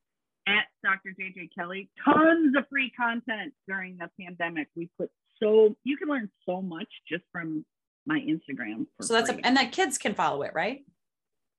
at 0.48 0.66
Dr. 0.84 1.14
JJ 1.20 1.50
Kelly. 1.58 1.90
Tons 2.04 2.56
of 2.58 2.68
free 2.70 2.92
content 2.92 3.54
during 3.68 3.98
the 3.98 4.10
pandemic. 4.20 4.68
We 4.76 4.90
put 4.98 5.10
so 5.42 5.76
you 5.84 5.98
can 5.98 6.08
learn 6.08 6.30
so 6.46 6.62
much 6.62 6.88
just 7.08 7.24
from 7.32 7.66
my 8.06 8.20
Instagram. 8.20 8.86
So 9.02 9.14
that's 9.14 9.30
a, 9.30 9.46
and 9.46 9.58
that 9.58 9.72
kids 9.72 9.98
can 9.98 10.14
follow 10.14 10.42
it, 10.44 10.52
right? 10.54 10.86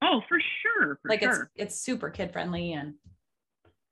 Oh, 0.05 0.21
for 0.29 0.37
sure. 0.61 0.99
For 1.01 1.09
like 1.09 1.21
sure. 1.21 1.49
it's 1.55 1.73
it's 1.75 1.81
super 1.81 2.09
kid 2.09 2.31
friendly 2.31 2.73
and 2.73 2.93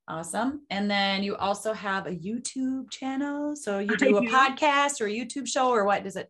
awesome. 0.07 0.61
And 0.69 0.89
then 0.89 1.23
you 1.23 1.35
also 1.35 1.73
have 1.73 2.05
a 2.07 2.11
YouTube 2.11 2.91
channel. 2.91 3.55
So 3.55 3.79
you 3.79 3.95
do 3.97 4.17
I 4.17 4.19
a 4.19 4.21
do. 4.21 4.27
podcast 4.29 5.01
or 5.01 5.05
a 5.07 5.11
YouTube 5.11 5.47
show 5.47 5.69
or 5.69 5.85
what 5.85 6.03
does 6.03 6.15
it? 6.15 6.29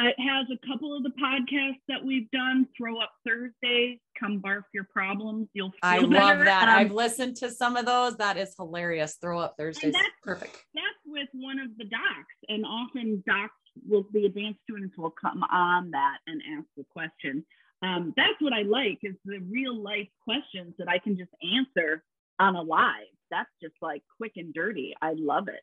It 0.00 0.14
has 0.20 0.46
a 0.52 0.66
couple 0.72 0.96
of 0.96 1.02
the 1.02 1.10
podcasts 1.20 1.80
that 1.88 2.04
we've 2.04 2.30
done. 2.30 2.68
Throw 2.76 3.00
up 3.00 3.10
Thursdays. 3.26 3.98
Come 4.20 4.40
barf 4.40 4.62
your 4.72 4.86
problems. 4.92 5.48
You'll. 5.54 5.70
Feel 5.70 5.78
I 5.82 5.98
love 5.98 6.38
that. 6.44 6.68
Um, 6.68 6.74
I've 6.76 6.92
listened 6.92 7.36
to 7.38 7.50
some 7.50 7.76
of 7.76 7.84
those. 7.84 8.16
That 8.18 8.36
is 8.36 8.54
hilarious. 8.56 9.16
Throw 9.20 9.40
up 9.40 9.56
Thursdays. 9.58 9.92
that's- 9.92 10.10
Perfect. 10.22 10.64
that's 10.72 10.86
with 11.04 11.28
one 11.32 11.58
of 11.58 11.76
the 11.78 11.84
docs, 11.84 12.36
and 12.48 12.64
often 12.64 13.24
docs 13.26 13.52
will 13.88 14.06
the 14.12 14.26
advanced 14.26 14.60
students 14.62 14.96
will 14.96 15.10
come 15.20 15.42
on 15.42 15.90
that 15.90 16.18
and 16.28 16.42
ask 16.56 16.66
the 16.76 16.84
question. 16.92 17.44
Um, 17.82 18.12
that's 18.16 18.40
what 18.40 18.52
I 18.52 18.62
like 18.62 18.98
is 19.02 19.14
the 19.24 19.38
real 19.38 19.76
life 19.76 20.08
questions 20.24 20.74
that 20.78 20.88
I 20.88 20.98
can 20.98 21.16
just 21.16 21.30
answer 21.56 22.02
on 22.40 22.56
a 22.56 22.62
live. 22.62 23.06
That's 23.30 23.50
just 23.62 23.74
like 23.80 24.02
quick 24.16 24.32
and 24.36 24.52
dirty. 24.52 24.94
I 25.00 25.14
love 25.16 25.48
it. 25.48 25.62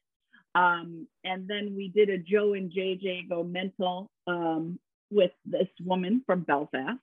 Um, 0.56 1.08
and 1.24 1.48
then 1.48 1.74
we 1.76 1.90
did 1.90 2.10
a 2.10 2.18
Joe 2.18 2.54
and 2.54 2.72
JJ 2.72 3.28
go 3.28 3.44
mental 3.44 4.10
um, 4.28 4.80
with 5.12 5.32
this 5.46 5.68
woman 5.84 6.24
from 6.26 6.42
Belfast. 6.42 7.00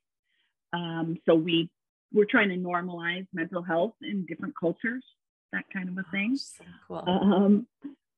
Um, 0.72 1.18
so 1.26 1.34
we 1.34 1.70
we're 2.14 2.26
trying 2.26 2.50
to 2.50 2.56
normalize 2.56 3.26
mental 3.32 3.62
health 3.62 3.94
in 4.02 4.26
different 4.26 4.54
cultures, 4.58 5.04
that 5.52 5.64
kind 5.72 5.88
of 5.88 5.98
a 5.98 6.04
thing. 6.10 6.36
So 6.36 6.64
cool. 6.88 7.64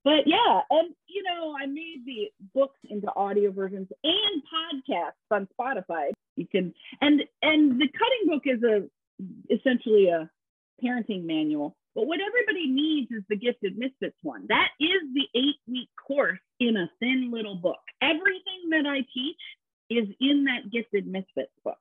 But 0.05 0.27
yeah, 0.27 0.61
and 0.71 0.95
you 1.07 1.23
know, 1.23 1.57
I 1.59 1.67
made 1.67 2.03
the 2.05 2.31
books 2.55 2.79
into 2.89 3.13
audio 3.17 3.51
versions 3.51 3.89
and 4.05 4.43
podcasts 4.43 5.13
on 5.31 5.49
Spotify. 5.59 6.11
You 6.37 6.47
can 6.47 6.75
and 7.01 7.23
and 7.43 7.81
the 7.81 7.89
cutting 7.89 8.29
book 8.29 8.43
is 8.45 8.63
a 8.63 8.89
essentially 9.53 10.09
a 10.09 10.31
parenting 10.85 11.25
manual. 11.25 11.77
But 11.95 12.07
what 12.07 12.19
everybody 12.21 12.67
needs 12.67 13.11
is 13.13 13.23
the 13.29 13.37
Gifted 13.37 13.79
Misfits 13.79 14.19
one. 14.23 14.47
That 14.49 14.69
is 14.81 15.01
the 15.15 15.27
eight 15.39 15.57
week 15.69 15.89
course 16.07 16.41
in 16.61 16.77
a 16.77 16.91
thin 17.01 17.31
little 17.33 17.55
book. 17.57 17.81
Everything 18.03 18.71
that 18.71 18.85
I 18.87 19.07
teach 19.15 19.41
is 19.91 20.09
in 20.21 20.45
that 20.45 20.71
Gifted 20.73 21.07
Misfits 21.07 21.53
book. 21.65 21.79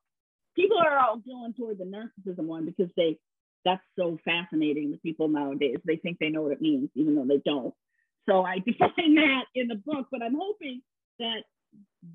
People 0.56 0.78
are 0.78 0.98
all 1.00 1.18
going 1.18 1.54
toward 1.56 1.80
the 1.80 1.86
narcissism 1.86 2.46
one 2.46 2.66
because 2.66 2.92
they 2.96 3.18
that's 3.66 3.82
so 3.98 4.20
fascinating 4.24 4.92
to 4.92 4.98
people 5.00 5.28
nowadays. 5.30 5.78
They 5.86 5.96
think 5.96 6.20
they 6.20 6.30
know 6.30 6.42
what 6.44 6.52
it 6.52 6.62
means, 6.62 6.90
even 6.96 7.16
though 7.16 7.26
they 7.26 7.42
don't. 7.44 7.74
So 8.30 8.44
I 8.44 8.60
define 8.66 9.16
that 9.16 9.46
in 9.56 9.68
the 9.68 9.76
book, 9.76 10.08
but 10.12 10.22
I'm 10.22 10.36
hoping 10.40 10.82
that 11.20 11.44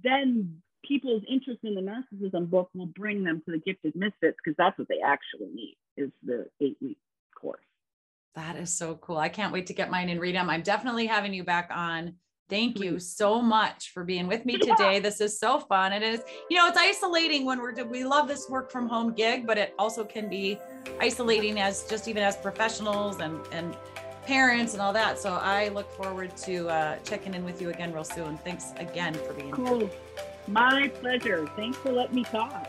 then 0.02 0.62
people's 0.84 1.22
interest 1.28 1.60
in 1.64 1.74
the 1.74 1.80
narcissism 1.80 2.48
book 2.48 2.70
will 2.74 2.86
bring 2.86 3.24
them 3.24 3.42
to 3.44 3.52
the 3.52 3.58
gifted 3.58 3.94
misfits 3.96 4.36
because 4.42 4.56
that's 4.56 4.78
what 4.78 4.88
they 4.88 5.00
actually 5.04 5.48
need 5.52 5.76
is 5.96 6.10
the 6.24 6.46
eight 6.60 6.76
week 6.80 6.98
course. 7.38 7.60
That 8.34 8.56
is 8.56 8.72
so 8.72 8.94
cool. 8.96 9.16
I 9.16 9.28
can't 9.28 9.52
wait 9.52 9.66
to 9.66 9.74
get 9.74 9.90
mine 9.90 10.08
and 10.08 10.20
read 10.20 10.36
them. 10.36 10.48
I'm 10.48 10.62
definitely 10.62 11.06
having 11.06 11.34
you 11.34 11.44
back 11.44 11.70
on. 11.74 12.14
Thank 12.48 12.78
you 12.78 12.98
so 12.98 13.42
much 13.42 13.90
for 13.92 14.04
being 14.04 14.26
with 14.26 14.46
me 14.46 14.56
today. 14.58 15.00
This 15.00 15.20
is 15.20 15.38
so 15.38 15.58
fun. 15.58 15.92
It 15.92 16.02
is, 16.02 16.22
you 16.48 16.56
know, 16.56 16.66
it's 16.66 16.78
isolating 16.78 17.44
when 17.44 17.60
we're 17.60 17.84
we 17.84 18.04
love 18.04 18.28
this 18.28 18.48
work 18.48 18.70
from 18.70 18.88
home 18.88 19.12
gig, 19.12 19.46
but 19.46 19.58
it 19.58 19.74
also 19.78 20.04
can 20.04 20.28
be 20.28 20.58
isolating 21.00 21.60
as 21.60 21.84
just 21.84 22.08
even 22.08 22.22
as 22.22 22.36
professionals 22.36 23.20
and 23.20 23.40
and 23.52 23.76
parents 24.28 24.74
and 24.74 24.82
all 24.82 24.92
that. 24.92 25.18
So 25.18 25.32
I 25.32 25.68
look 25.68 25.90
forward 25.92 26.36
to 26.36 26.68
uh, 26.68 26.96
checking 27.02 27.32
in 27.32 27.44
with 27.44 27.62
you 27.62 27.70
again 27.70 27.94
real 27.94 28.04
soon. 28.04 28.36
Thanks 28.38 28.72
again 28.76 29.14
for 29.14 29.32
being 29.32 29.46
here. 29.46 29.54
Cool. 29.54 29.90
My 30.46 30.88
pleasure. 31.00 31.48
Thanks 31.56 31.78
for 31.78 31.90
letting 31.90 32.14
me 32.14 32.24
talk. 32.24 32.68